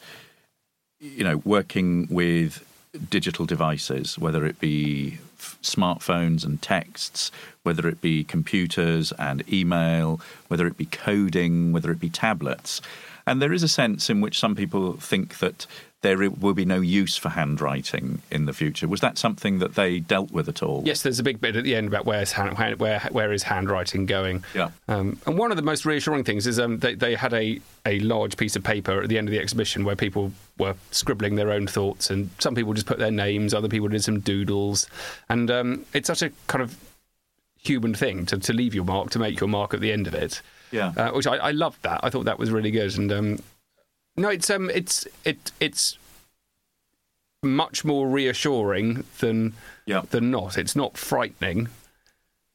you 0.99 1.23
know, 1.23 1.37
working 1.45 2.07
with 2.09 2.65
digital 3.09 3.45
devices, 3.45 4.17
whether 4.17 4.45
it 4.45 4.59
be 4.59 5.19
smartphones 5.61 6.43
and 6.43 6.61
texts, 6.61 7.31
whether 7.63 7.87
it 7.87 8.01
be 8.01 8.23
computers 8.23 9.13
and 9.13 9.47
email, 9.51 10.19
whether 10.47 10.67
it 10.67 10.77
be 10.77 10.85
coding, 10.85 11.71
whether 11.71 11.91
it 11.91 11.99
be 11.99 12.09
tablets. 12.09 12.81
And 13.25 13.41
there 13.41 13.53
is 13.53 13.63
a 13.63 13.67
sense 13.67 14.09
in 14.09 14.21
which 14.21 14.39
some 14.39 14.55
people 14.55 14.93
think 14.93 15.39
that 15.39 15.65
there 16.01 16.29
will 16.29 16.53
be 16.53 16.63
no 16.63 16.79
use 16.79 17.17
for 17.17 17.29
handwriting 17.29 18.21
in 18.31 18.45
the 18.45 18.53
future. 18.53 18.87
Was 18.87 19.01
that 19.01 19.17
something 19.17 19.59
that 19.59 19.75
they 19.75 19.99
dealt 19.99 20.31
with 20.31 20.47
at 20.47 20.63
all? 20.63 20.81
Yes, 20.85 21.01
there's 21.01 21.19
a 21.19 21.23
big 21.23 21.41
bit 21.41 21.57
at 21.57 21.65
the 21.65 21.75
end 21.75 21.87
about 21.87 22.05
where's 22.05 22.31
hand, 22.31 22.57
where 22.79 22.99
where 23.11 23.33
is 23.33 23.43
handwriting 23.43 24.05
going. 24.05 24.43
Yeah. 24.55 24.69
Um, 24.87 25.19
and 25.25 25.37
one 25.37 25.51
of 25.51 25.57
the 25.57 25.63
most 25.63 25.85
reassuring 25.85 26.23
things 26.23 26.47
is 26.47 26.57
um, 26.57 26.79
they, 26.79 26.95
they 26.95 27.15
had 27.15 27.33
a, 27.33 27.59
a 27.85 27.99
large 27.99 28.37
piece 28.37 28.55
of 28.55 28.63
paper 28.63 29.01
at 29.01 29.09
the 29.09 29.17
end 29.17 29.27
of 29.27 29.31
the 29.31 29.39
exhibition 29.39 29.83
where 29.83 29.97
people 29.97 30.31
were 30.57 30.75
scribbling 30.91 31.35
their 31.35 31.51
own 31.51 31.67
thoughts, 31.67 32.09
and 32.09 32.29
some 32.39 32.55
people 32.55 32.73
just 32.73 32.87
put 32.87 32.97
their 32.99 33.11
names, 33.11 33.53
other 33.53 33.69
people 33.69 33.89
did 33.89 34.03
some 34.03 34.21
doodles, 34.21 34.87
and 35.27 35.51
um, 35.51 35.85
it's 35.93 36.07
such 36.07 36.21
a 36.21 36.31
kind 36.47 36.61
of 36.61 36.77
human 37.57 37.93
thing 37.93 38.25
to, 38.25 38.37
to 38.37 38.53
leave 38.53 38.73
your 38.73 38.85
mark, 38.85 39.09
to 39.09 39.19
make 39.19 39.37
your 39.39 39.49
mark 39.49 39.73
at 39.73 39.81
the 39.81 39.91
end 39.91 40.07
of 40.07 40.13
it. 40.13 40.41
Yeah. 40.71 40.93
uh, 40.95 41.11
which 41.11 41.25
I, 41.25 41.35
I 41.37 41.51
loved 41.51 41.81
that. 41.81 41.99
I 42.03 42.11
thought 42.11 42.25
that 42.25 42.37
was 42.37 42.51
really 42.51 42.69
good. 42.69 42.95
And 42.95 43.11
um, 43.11 43.39
no, 44.19 44.29
it's 44.29 44.49
um, 44.49 44.69
it's 44.69 45.07
it 45.25 45.51
it's 45.59 45.97
much 47.41 47.85
more 47.85 48.07
reassuring 48.09 49.05
than 49.19 49.53
Yeah. 49.85 50.01
than 50.09 50.29
not. 50.31 50.57
It's 50.57 50.75
not 50.75 50.97
frightening, 50.97 51.69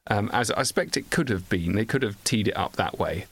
um, 0.08 0.30
as 0.32 0.50
I 0.50 0.60
expect 0.60 0.96
it 0.96 1.10
could 1.10 1.28
have 1.30 1.48
been. 1.48 1.74
They 1.74 1.84
could 1.86 2.02
have 2.02 2.22
teed 2.24 2.48
it 2.48 2.56
up 2.56 2.76
that 2.76 2.98
way. 2.98 3.26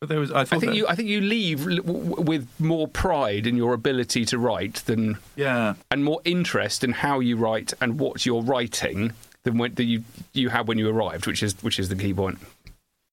But 0.00 0.08
there 0.08 0.18
was. 0.18 0.32
I, 0.32 0.40
I 0.40 0.44
think 0.44 0.64
that- 0.64 0.74
you 0.74 0.86
I 0.88 0.94
think 0.94 1.08
you 1.08 1.20
leave 1.20 1.66
l- 1.68 1.76
w- 1.76 2.20
with 2.20 2.48
more 2.58 2.88
pride 2.88 3.46
in 3.46 3.56
your 3.56 3.74
ability 3.74 4.24
to 4.26 4.38
write 4.38 4.76
than 4.86 5.18
Yeah. 5.36 5.74
and 5.90 6.02
more 6.04 6.20
interest 6.24 6.82
in 6.82 6.92
how 6.92 7.20
you 7.20 7.36
write 7.36 7.72
and 7.80 7.98
what 7.98 8.26
you're 8.26 8.42
writing 8.42 9.12
than 9.44 9.56
when 9.58 9.74
that 9.74 9.84
you 9.84 10.04
you 10.32 10.48
had 10.48 10.66
when 10.66 10.78
you 10.78 10.88
arrived, 10.88 11.26
which 11.26 11.42
is 11.42 11.54
which 11.62 11.78
is 11.78 11.88
the 11.90 11.96
key 11.96 12.12
point. 12.14 12.38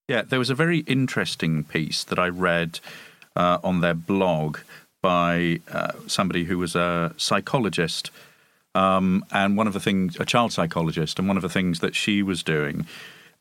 Yeah, 0.08 0.22
there 0.22 0.38
was 0.38 0.48
a 0.50 0.54
very 0.54 0.78
interesting 0.80 1.62
piece 1.64 2.02
that 2.04 2.18
I 2.18 2.28
read 2.28 2.80
uh, 3.38 3.58
on 3.64 3.80
their 3.80 3.94
blog 3.94 4.58
by 5.00 5.60
uh, 5.72 5.92
somebody 6.06 6.44
who 6.44 6.58
was 6.58 6.74
a 6.74 7.14
psychologist. 7.16 8.10
Um, 8.74 9.24
and 9.30 9.56
one 9.56 9.66
of 9.66 9.72
the 9.72 9.80
things, 9.80 10.16
a 10.20 10.26
child 10.26 10.52
psychologist, 10.52 11.18
and 11.18 11.26
one 11.26 11.38
of 11.38 11.42
the 11.42 11.48
things 11.48 11.80
that 11.80 11.94
she 11.94 12.22
was 12.22 12.42
doing 12.42 12.86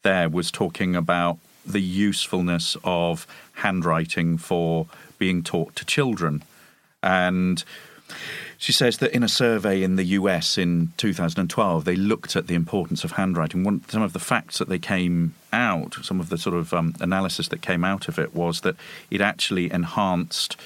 there 0.04 0.30
was 0.30 0.52
talking 0.52 0.95
about 0.95 1.39
the 1.66 1.82
usefulness 1.82 2.78
of 2.84 3.28
handwriting 3.54 4.38
for 4.38 4.86
being 5.18 5.43
taught 5.43 5.76
to 5.76 5.84
children. 5.84 6.43
And 7.04 7.64
she 8.58 8.72
says 8.72 8.97
that 8.97 9.14
in 9.14 9.24
a 9.24 9.28
survey 9.30 9.84
in 9.84 9.95
the 9.95 10.03
US 10.03 10.58
in 10.58 10.91
2012, 10.97 11.86
they 11.86 11.95
looked 11.95 12.36
at 12.36 12.47
the 12.47 12.55
importance 12.55 13.03
of 13.03 13.12
handwriting. 13.14 13.64
One, 13.64 13.84
some 13.88 14.01
of 14.01 14.14
the 14.14 14.20
facts 14.20 14.58
that 14.58 14.68
they 14.68 14.80
came 14.80 15.36
out, 15.53 15.95
some 16.01 16.20
of 16.20 16.30
the 16.30 16.38
sort 16.38 16.55
of 16.55 16.74
um, 16.74 16.95
analysis 16.99 17.47
that 17.49 17.62
came 17.62 17.84
out 17.84 18.08
of 18.08 18.18
it 18.18 18.36
was 18.36 18.62
that 18.62 18.76
it 19.12 19.22
actually 19.22 19.72
enhanced 19.72 20.58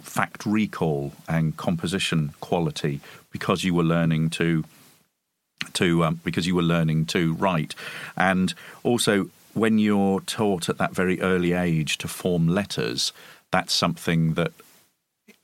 fact 0.00 0.46
recall 0.46 1.12
and 1.28 1.56
composition 1.58 2.32
quality 2.40 3.00
because 3.30 3.64
you 3.64 3.74
were 3.74 3.84
learning 3.84 4.30
to 4.30 4.64
to 5.74 6.04
um, 6.04 6.20
because 6.24 6.46
you 6.46 6.54
were 6.54 6.62
learning 6.62 7.06
to 7.06 7.34
write, 7.34 7.74
and 8.16 8.54
also 8.82 9.28
when 9.54 9.78
you're 9.78 10.20
taught 10.20 10.68
at 10.68 10.78
that 10.78 10.92
very 10.92 11.20
early 11.20 11.52
age 11.52 11.98
to 11.98 12.08
form 12.08 12.48
letters, 12.48 13.12
that's 13.50 13.72
something 13.72 14.34
that 14.34 14.52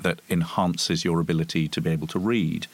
that 0.02 0.20
enhances 0.28 1.04
your 1.04 1.20
ability 1.20 1.68
to 1.68 1.80
be 1.80 1.90
able 1.90 2.06
to 2.08 2.18
read. 2.18 2.66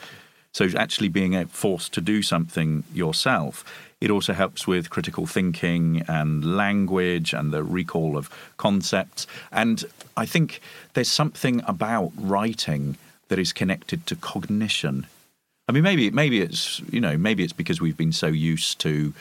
So 0.52 0.66
actually 0.74 1.08
being 1.08 1.46
forced 1.48 1.92
to 1.94 2.00
do 2.00 2.22
something 2.22 2.84
yourself, 2.94 3.62
it 4.00 4.10
also 4.10 4.32
helps 4.32 4.66
with 4.66 4.90
critical 4.90 5.26
thinking 5.26 6.02
and 6.08 6.56
language 6.56 7.34
and 7.34 7.52
the 7.52 7.62
recall 7.62 8.16
of 8.16 8.30
concepts. 8.56 9.26
And 9.52 9.84
I 10.16 10.26
think 10.26 10.60
there's 10.94 11.10
something 11.10 11.62
about 11.66 12.12
writing 12.16 12.96
that 13.28 13.38
is 13.38 13.52
connected 13.52 14.06
to 14.06 14.16
cognition. 14.16 15.06
I 15.68 15.72
mean, 15.72 15.82
maybe 15.82 16.10
maybe 16.10 16.40
it's 16.40 16.80
you 16.90 17.00
know 17.00 17.18
maybe 17.18 17.42
it's 17.42 17.52
because 17.52 17.80
we've 17.80 17.96
been 17.96 18.12
so 18.12 18.28
used 18.28 18.78
to 18.80 19.12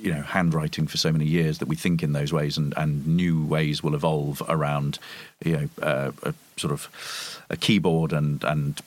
you 0.00 0.12
know 0.12 0.22
handwriting 0.22 0.86
for 0.86 0.96
so 0.96 1.12
many 1.12 1.26
years 1.26 1.58
that 1.58 1.68
we 1.68 1.76
think 1.76 2.02
in 2.02 2.12
those 2.12 2.32
ways, 2.32 2.56
and, 2.56 2.74
and 2.76 3.06
new 3.06 3.44
ways 3.44 3.82
will 3.82 3.94
evolve 3.94 4.42
around 4.48 4.98
you 5.44 5.56
know 5.56 5.68
uh, 5.82 6.12
a 6.22 6.34
sort 6.56 6.72
of 6.72 6.88
a 7.50 7.56
keyboard 7.56 8.12
and 8.12 8.44
and 8.44 8.80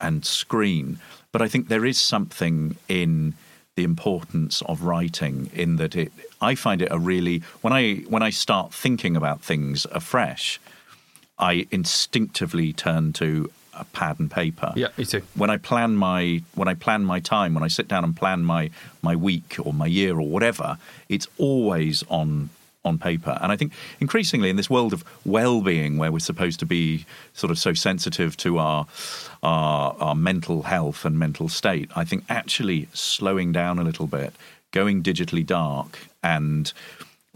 and 0.00 0.24
screen. 0.24 0.98
But 1.32 1.42
I 1.42 1.48
think 1.48 1.68
there 1.68 1.84
is 1.84 2.00
something 2.00 2.76
in 2.88 3.34
the 3.76 3.84
importance 3.84 4.62
of 4.62 4.82
writing 4.82 5.50
in 5.52 5.76
that 5.76 5.96
it. 5.96 6.12
I 6.40 6.54
find 6.54 6.82
it 6.82 6.88
a 6.90 6.98
really 6.98 7.42
when 7.62 7.72
I 7.72 7.96
when 8.08 8.22
I 8.22 8.30
start 8.30 8.72
thinking 8.72 9.16
about 9.16 9.42
things 9.42 9.86
afresh, 9.90 10.60
I 11.38 11.66
instinctively 11.70 12.72
turn 12.72 13.12
to 13.14 13.50
a 13.76 13.84
pad 13.84 14.18
and 14.18 14.30
paper 14.30 14.72
Yeah, 14.76 14.88
me 14.96 15.04
too. 15.04 15.22
when 15.34 15.50
I 15.50 15.56
plan 15.56 15.96
my 15.96 16.42
when 16.54 16.68
I 16.68 16.74
plan 16.74 17.04
my 17.04 17.20
time, 17.20 17.54
when 17.54 17.62
I 17.62 17.68
sit 17.68 17.88
down 17.88 18.04
and 18.04 18.14
plan 18.16 18.44
my 18.44 18.70
my 19.02 19.16
week 19.16 19.56
or 19.62 19.72
my 19.72 19.86
year 19.86 20.14
or 20.18 20.28
whatever, 20.28 20.78
it's 21.08 21.26
always 21.38 22.04
on 22.08 22.50
on 22.84 22.98
paper. 22.98 23.38
And 23.40 23.50
I 23.50 23.56
think 23.56 23.72
increasingly 23.98 24.50
in 24.50 24.56
this 24.56 24.68
world 24.68 24.92
of 24.92 25.04
well-being, 25.24 25.96
where 25.96 26.12
we're 26.12 26.18
supposed 26.18 26.60
to 26.60 26.66
be 26.66 27.06
sort 27.32 27.50
of 27.50 27.58
so 27.58 27.72
sensitive 27.72 28.36
to 28.38 28.58
our 28.58 28.86
our, 29.42 29.94
our 29.98 30.14
mental 30.14 30.62
health 30.64 31.04
and 31.04 31.18
mental 31.18 31.48
state, 31.48 31.90
I 31.96 32.04
think 32.04 32.24
actually 32.28 32.88
slowing 32.92 33.52
down 33.52 33.78
a 33.78 33.82
little 33.82 34.06
bit, 34.06 34.34
going 34.70 35.02
digitally 35.02 35.44
dark, 35.46 35.98
and 36.22 36.72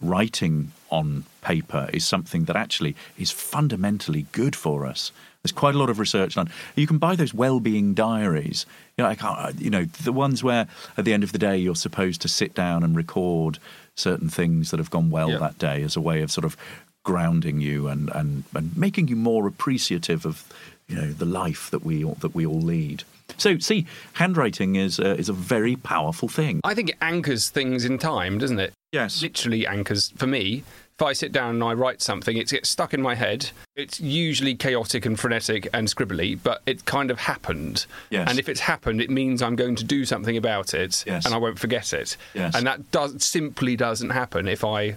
writing 0.01 0.73
on 0.91 1.25
paper 1.43 1.89
is 1.93 2.07
something 2.07 2.45
that 2.45 2.57
actually 2.57 2.95
is 3.19 3.31
fundamentally 3.31 4.27
good 4.33 4.55
for 4.55 4.87
us. 4.87 5.13
There's 5.43 5.53
quite 5.53 5.75
a 5.75 5.79
lot 5.79 5.89
of 5.89 5.99
research 6.01 6.37
on. 6.37 6.51
You 6.75 6.87
can 6.87 6.99
buy 6.99 7.15
those 7.15 7.33
well-being 7.33 7.95
diaries. 7.95 8.67
You 8.97 9.05
know, 9.05 9.11
I 9.11 9.15
can't, 9.15 9.61
you 9.61 9.71
know, 9.71 9.85
the 9.85 10.13
ones 10.13 10.43
where 10.43 10.67
at 10.97 11.05
the 11.05 11.13
end 11.13 11.23
of 11.23 11.31
the 11.33 11.39
day 11.39 11.57
you're 11.57 11.77
supposed 11.77 12.21
to 12.23 12.29
sit 12.29 12.55
down 12.55 12.83
and 12.83 12.97
record 12.97 13.59
certain 13.97 14.29
things 14.29 14.71
that 14.73 14.79
have 14.79 14.91
gone 14.91 15.11
well 15.11 15.31
Yeah. 15.31 15.39
that 15.39 15.59
day 15.59 15.83
as 15.83 15.95
a 15.97 16.01
way 16.01 16.23
of 16.23 16.33
sort 16.33 16.45
of 16.45 16.57
grounding 17.05 17.61
you 17.61 17.87
and, 17.87 18.11
and, 18.15 18.45
and 18.55 18.77
making 18.77 19.09
you 19.09 19.17
more 19.17 19.47
appreciative 19.47 20.27
of 20.27 20.45
you 20.89 20.97
know 20.97 21.13
the 21.13 21.25
life 21.27 21.71
that 21.71 21.85
we 21.85 22.03
all, 22.05 22.15
that 22.21 22.35
we 22.35 22.45
all 22.47 22.61
lead. 22.61 23.05
So, 23.37 23.59
see, 23.59 23.87
handwriting 24.15 24.75
is 24.77 24.99
uh, 24.99 25.15
is 25.19 25.29
a 25.29 25.33
very 25.35 25.77
powerful 25.77 26.29
thing. 26.29 26.61
I 26.65 26.75
think 26.75 26.91
it 26.91 26.97
anchors 27.01 27.51
things 27.51 27.85
in 27.85 27.99
time, 27.99 28.39
doesn't 28.39 28.59
it? 28.59 28.73
Yes. 28.91 29.23
Literally 29.23 29.67
anchors 29.67 30.11
for 30.17 30.27
me. 30.27 30.65
If 30.99 31.03
I 31.03 31.13
sit 31.13 31.31
down 31.31 31.51
and 31.55 31.63
I 31.63 31.75
write 31.75 32.03
something, 32.03 32.37
it 32.37 32.49
gets 32.49 32.69
stuck 32.69 32.93
in 32.93 33.01
my 33.01 33.15
head. 33.15 33.51
It's 33.77 34.01
usually 34.01 34.57
chaotic 34.57 35.07
and 35.07 35.17
frenetic 35.19 35.69
and 35.73 35.87
scribbly, 35.87 36.37
but 36.43 36.61
it 36.67 36.87
kind 36.87 37.13
of 37.13 37.21
happened. 37.21 37.87
Yes. 38.11 38.29
And 38.29 38.37
if 38.37 38.49
it's 38.49 38.59
happened, 38.59 39.01
it 39.01 39.09
means 39.09 39.41
I'm 39.41 39.55
going 39.55 39.77
to 39.77 39.85
do 39.85 40.05
something 40.05 40.37
about 40.37 40.75
it, 40.75 41.05
Yes. 41.07 41.25
and 41.25 41.33
I 41.33 41.39
won't 41.39 41.61
forget 41.61 41.93
it. 41.93 42.17
Yes. 42.35 42.57
And 42.57 42.67
that 42.67 42.91
does 42.91 43.23
simply 43.23 43.77
doesn't 43.77 44.11
happen 44.11 44.49
if 44.49 44.65
I 44.65 44.97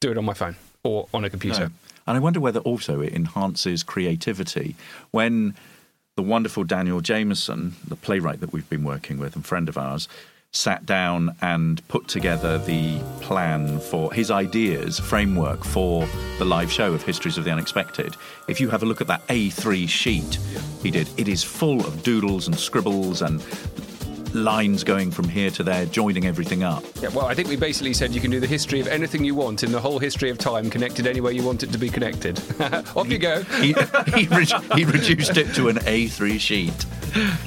do 0.00 0.10
it 0.10 0.18
on 0.18 0.24
my 0.24 0.34
phone 0.34 0.56
or 0.82 1.06
on 1.14 1.24
a 1.24 1.30
computer. 1.30 1.66
No. 1.66 1.70
And 2.08 2.16
I 2.16 2.18
wonder 2.18 2.40
whether 2.40 2.58
also 2.58 3.00
it 3.00 3.12
enhances 3.12 3.84
creativity 3.84 4.74
when 5.12 5.54
the 6.16 6.22
wonderful 6.22 6.64
Daniel 6.64 7.00
Jameson, 7.00 7.76
the 7.86 7.94
playwright 7.94 8.40
that 8.40 8.52
we've 8.52 8.68
been 8.68 8.82
working 8.82 9.18
with 9.18 9.36
and 9.36 9.46
friend 9.46 9.68
of 9.68 9.78
ours, 9.78 10.08
sat 10.52 10.86
down 10.86 11.36
and 11.42 11.86
put 11.88 12.08
together 12.08 12.58
the 12.58 12.98
plan 13.20 13.78
for 13.78 14.12
his 14.12 14.30
ideas, 14.30 14.98
framework 14.98 15.64
for 15.64 16.08
the 16.38 16.44
live 16.44 16.72
show 16.72 16.92
of 16.94 17.02
Histories 17.02 17.36
of 17.38 17.44
the 17.44 17.50
Unexpected. 17.50 18.16
If 18.48 18.60
you 18.60 18.70
have 18.70 18.82
a 18.82 18.86
look 18.86 19.00
at 19.00 19.06
that 19.08 19.26
A3 19.28 19.88
sheet 19.88 20.38
he 20.82 20.90
did, 20.90 21.08
it 21.18 21.28
is 21.28 21.42
full 21.42 21.80
of 21.80 22.02
doodles 22.02 22.46
and 22.46 22.56
scribbles 22.56 23.22
and 23.22 23.42
lines 24.44 24.84
going 24.84 25.10
from 25.10 25.28
here 25.28 25.50
to 25.50 25.62
there, 25.62 25.86
joining 25.86 26.26
everything 26.26 26.62
up. 26.62 26.84
Yeah, 27.00 27.08
well, 27.08 27.26
I 27.26 27.34
think 27.34 27.48
we 27.48 27.56
basically 27.56 27.92
said 27.94 28.14
you 28.14 28.20
can 28.20 28.30
do 28.30 28.40
the 28.40 28.46
history 28.46 28.80
of 28.80 28.86
anything 28.88 29.24
you 29.24 29.34
want 29.34 29.62
in 29.62 29.72
the 29.72 29.80
whole 29.80 29.98
history 29.98 30.30
of 30.30 30.38
time, 30.38 30.70
connected 30.70 31.06
anywhere 31.06 31.32
you 31.32 31.42
want 31.42 31.62
it 31.62 31.72
to 31.72 31.78
be 31.78 31.88
connected. 31.88 32.38
Off 32.96 33.08
you 33.10 33.18
go. 33.18 33.42
He, 33.44 33.74
he, 34.14 34.26
re- 34.28 34.46
he 34.74 34.84
reduced 34.84 35.36
it 35.36 35.54
to 35.54 35.68
an 35.68 35.76
A3 35.78 36.38
sheet. 36.38 36.86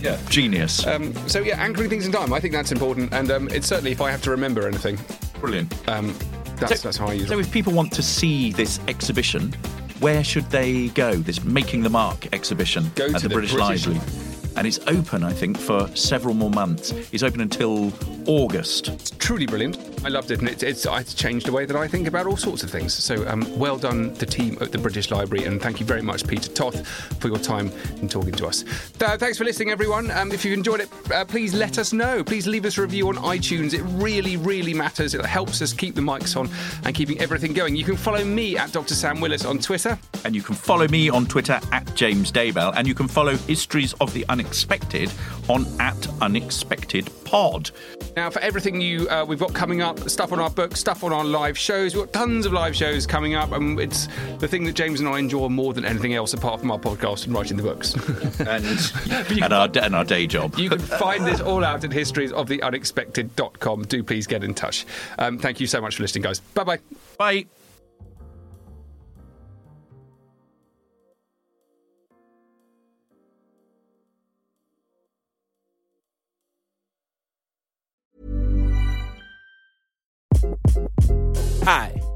Yeah. 0.02 0.18
Genius. 0.30 0.86
Um, 0.88 1.14
so 1.28 1.40
yeah, 1.42 1.62
anchoring 1.62 1.90
things 1.90 2.06
in 2.06 2.12
time. 2.12 2.34
I 2.34 2.40
think 2.40 2.54
that's 2.54 2.72
important, 2.72 3.14
and 3.14 3.30
um, 3.32 3.48
it's 3.50 3.68
certainly 3.68 3.92
if 3.92 4.02
I 4.02 4.10
have 4.12 4.22
to 4.24 4.32
remember 4.32 4.68
anything, 4.68 4.98
Brilliant. 5.40 5.74
um, 5.88 6.14
that's 6.58 6.82
So- 6.82 6.88
that's 6.88 6.98
how 6.98 7.08
I 7.08 7.14
use 7.14 7.28
So, 7.30 7.38
it. 7.38 7.42
if 7.42 7.52
people 7.52 7.74
want 7.74 7.94
to 7.94 8.02
see 8.02 8.52
this 8.52 8.80
exhibition, 8.88 9.54
where 10.00 10.24
should 10.24 10.50
they 10.50 10.88
go? 10.90 11.14
This 11.16 11.44
Making 11.44 11.84
the 11.84 11.90
Mark 11.90 12.34
exhibition 12.34 12.90
Go 12.96 13.06
at 13.08 13.16
to 13.18 13.20
the, 13.24 13.28
the 13.30 13.34
British, 13.36 13.54
British- 13.54 13.86
Library. 13.88 14.29
And 14.56 14.68
it's 14.68 14.80
open, 14.88 15.24
I 15.24 15.32
think, 15.32 15.58
for 15.58 15.88
several 15.96 16.34
more 16.34 16.50
months. 16.50 16.92
It's 17.12 17.24
open 17.24 17.42
until 17.42 17.94
August. 18.26 18.90
It's 18.90 19.12
truly 19.12 19.46
brilliant. 19.46 19.89
I 20.04 20.08
loved 20.08 20.32
it, 20.32 20.40
and 20.40 20.48
it's, 20.48 20.64
it's, 20.64 20.86
it's 20.86 21.14
changed 21.14 21.46
the 21.46 21.52
way 21.52 21.66
that 21.66 21.76
I 21.76 21.88
think 21.88 22.08
about 22.08 22.26
all 22.26 22.38
sorts 22.38 22.64
of 22.64 22.72
things. 22.72 22.94
So 22.94 23.28
um, 23.28 23.46
well 23.60 23.78
done, 23.78 24.14
the 24.14 24.26
team 24.26 24.58
at 24.62 24.72
the 24.72 24.78
British 24.78 25.12
Library, 25.12 25.46
and 25.46 25.62
thank 25.62 25.80
you 25.80 25.86
very 25.86 26.02
much, 26.02 26.26
Peter 26.26 26.50
Toth, 26.50 26.88
for 27.20 27.28
your 27.28 27.38
time 27.38 27.72
in 28.02 28.08
talking 28.08 28.34
to 28.34 28.48
us. 28.48 28.64
Uh, 29.02 29.18
thanks 29.18 29.38
for 29.38 29.44
listening, 29.44 29.72
everyone. 29.72 30.10
Um, 30.12 30.32
if 30.32 30.46
you've 30.46 30.58
enjoyed 30.58 30.82
it, 30.82 30.90
uh, 31.12 31.26
please 31.26 31.54
let 31.54 31.78
us 31.78 31.92
know. 31.92 32.24
Please 32.24 32.48
leave 32.48 32.66
us 32.66 32.78
a 32.78 32.82
review 32.82 33.10
on 33.10 33.16
iTunes. 33.16 33.74
It 33.74 33.84
really, 34.02 34.38
really 34.38 34.74
matters. 34.74 35.14
It 35.14 35.26
helps 35.26 35.62
us 35.62 35.74
keep 35.74 35.96
the 35.96 36.02
mics 36.02 36.38
on 36.38 36.50
and 36.86 36.96
keeping 36.96 37.20
everything 37.20 37.54
going. 37.54 37.76
You 37.76 37.84
can 37.84 37.98
follow 37.98 38.24
me 38.24 38.58
at 38.58 38.72
Dr. 38.72 38.96
Sam 38.96 39.20
Willis 39.20 39.44
on 39.44 39.60
Twitter. 39.60 40.00
And 40.24 40.36
you 40.36 40.42
can 40.42 40.56
follow 40.56 40.88
me 40.88 41.10
on 41.10 41.26
Twitter 41.26 41.60
at 41.72 41.94
James 41.96 42.32
Daybell. 42.32 42.74
And 42.76 42.88
you 42.88 42.96
can 42.96 43.08
follow 43.08 43.36
Histories 43.36 43.94
of 43.94 44.14
the 44.14 44.26
Unexpected 44.30 45.12
on 45.50 45.66
at 45.80 46.08
Unexpected 46.22 47.10
Pod. 47.26 47.72
Now, 48.16 48.30
for 48.30 48.40
everything 48.40 48.82
you 48.82 49.08
uh, 49.10 49.26
we've 49.26 49.40
got 49.40 49.54
coming 49.54 49.82
up, 49.82 49.89
stuff 50.10 50.32
on 50.32 50.40
our 50.40 50.50
books, 50.50 50.80
stuff 50.80 51.04
on 51.04 51.12
our 51.14 51.24
live 51.24 51.58
shows. 51.58 51.96
We've 51.96 52.06
got 52.06 52.14
tons 52.14 52.46
of 52.46 52.54
live 52.54 52.76
shows 52.76 53.08
coming 53.08 53.36
up, 53.36 53.52
and 53.52 53.80
it's 53.80 54.08
the 54.40 54.48
thing 54.48 54.64
that 54.66 54.74
James 54.76 55.00
and 55.00 55.10
I 55.10 55.20
enjoy 55.20 55.50
more 55.50 55.74
than 55.74 55.86
anything 55.86 56.14
else, 56.14 56.34
apart 56.34 56.60
from 56.60 56.72
our 56.72 56.80
podcast 56.80 57.26
and 57.26 57.34
writing 57.34 57.58
the 57.58 57.64
books. 57.64 57.96
And, 58.40 58.66
and, 59.44 59.54
our, 59.54 59.70
and 59.76 59.96
our 59.96 60.04
day 60.06 60.26
job. 60.26 60.58
you 60.58 60.70
can 60.70 60.80
find 60.80 61.26
this 61.26 61.42
all 61.42 61.64
out 61.64 61.84
at 61.84 61.90
historiesoftheunexpected.com. 61.90 63.84
Do 63.84 64.04
please 64.04 64.28
get 64.28 64.44
in 64.44 64.54
touch. 64.54 64.86
Um, 65.18 65.38
thank 65.38 65.60
you 65.60 65.68
so 65.68 65.82
much 65.82 65.96
for 65.98 66.04
listening, 66.04 66.24
guys. 66.24 66.40
Bye 66.40 66.64
bye 66.64 66.80
bye. 67.18 67.59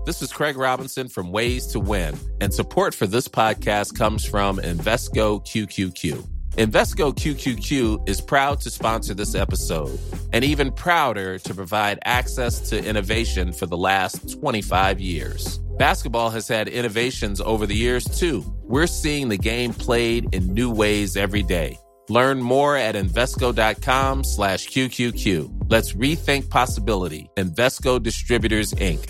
This 0.06 0.22
is 0.22 0.34
Craig 0.34 0.58
Robinson 0.58 1.08
from 1.08 1.32
Ways 1.32 1.68
to 1.68 1.80
Win, 1.80 2.18
and 2.42 2.54
support 2.54 2.94
for 2.94 3.08
this 3.08 3.28
podcast 3.28 3.98
comes 3.98 4.26
from 4.26 4.58
Invesco 4.58 5.46
QQQ. 5.46 6.28
Invesco 6.58 7.14
QQQ 7.16 8.08
is 8.08 8.22
proud 8.22 8.62
to 8.62 8.70
sponsor 8.70 9.14
this 9.16 9.34
episode 9.34 9.98
and 10.34 10.44
even 10.44 10.72
prouder 10.72 11.40
to 11.40 11.54
provide 11.54 11.98
access 12.06 12.70
to 12.70 12.84
innovation 12.84 13.52
for 13.52 13.66
the 13.66 13.78
last 13.78 14.40
25 14.40 15.00
years. 15.00 15.58
Basketball 15.80 16.30
has 16.30 16.48
had 16.48 16.68
innovations 16.68 17.42
over 17.42 17.66
the 17.66 17.76
years 17.76 18.06
too. 18.06 18.46
We're 18.64 18.88
seeing 18.88 19.30
the 19.30 19.38
game 19.38 19.74
played 19.74 20.34
in 20.36 20.54
new 20.54 20.72
ways 20.72 21.18
every 21.18 21.42
day. 21.42 21.80
Learn 22.10 22.40
more 22.40 22.78
at 22.78 22.96
Invesco.com 22.96 24.24
slash 24.24 24.68
QQQ. 24.68 25.72
Let's 25.72 25.94
rethink 25.94 26.50
possibility. 26.50 27.30
Invesco 27.38 28.02
Distributors, 28.04 28.74
Inc. 28.74 29.10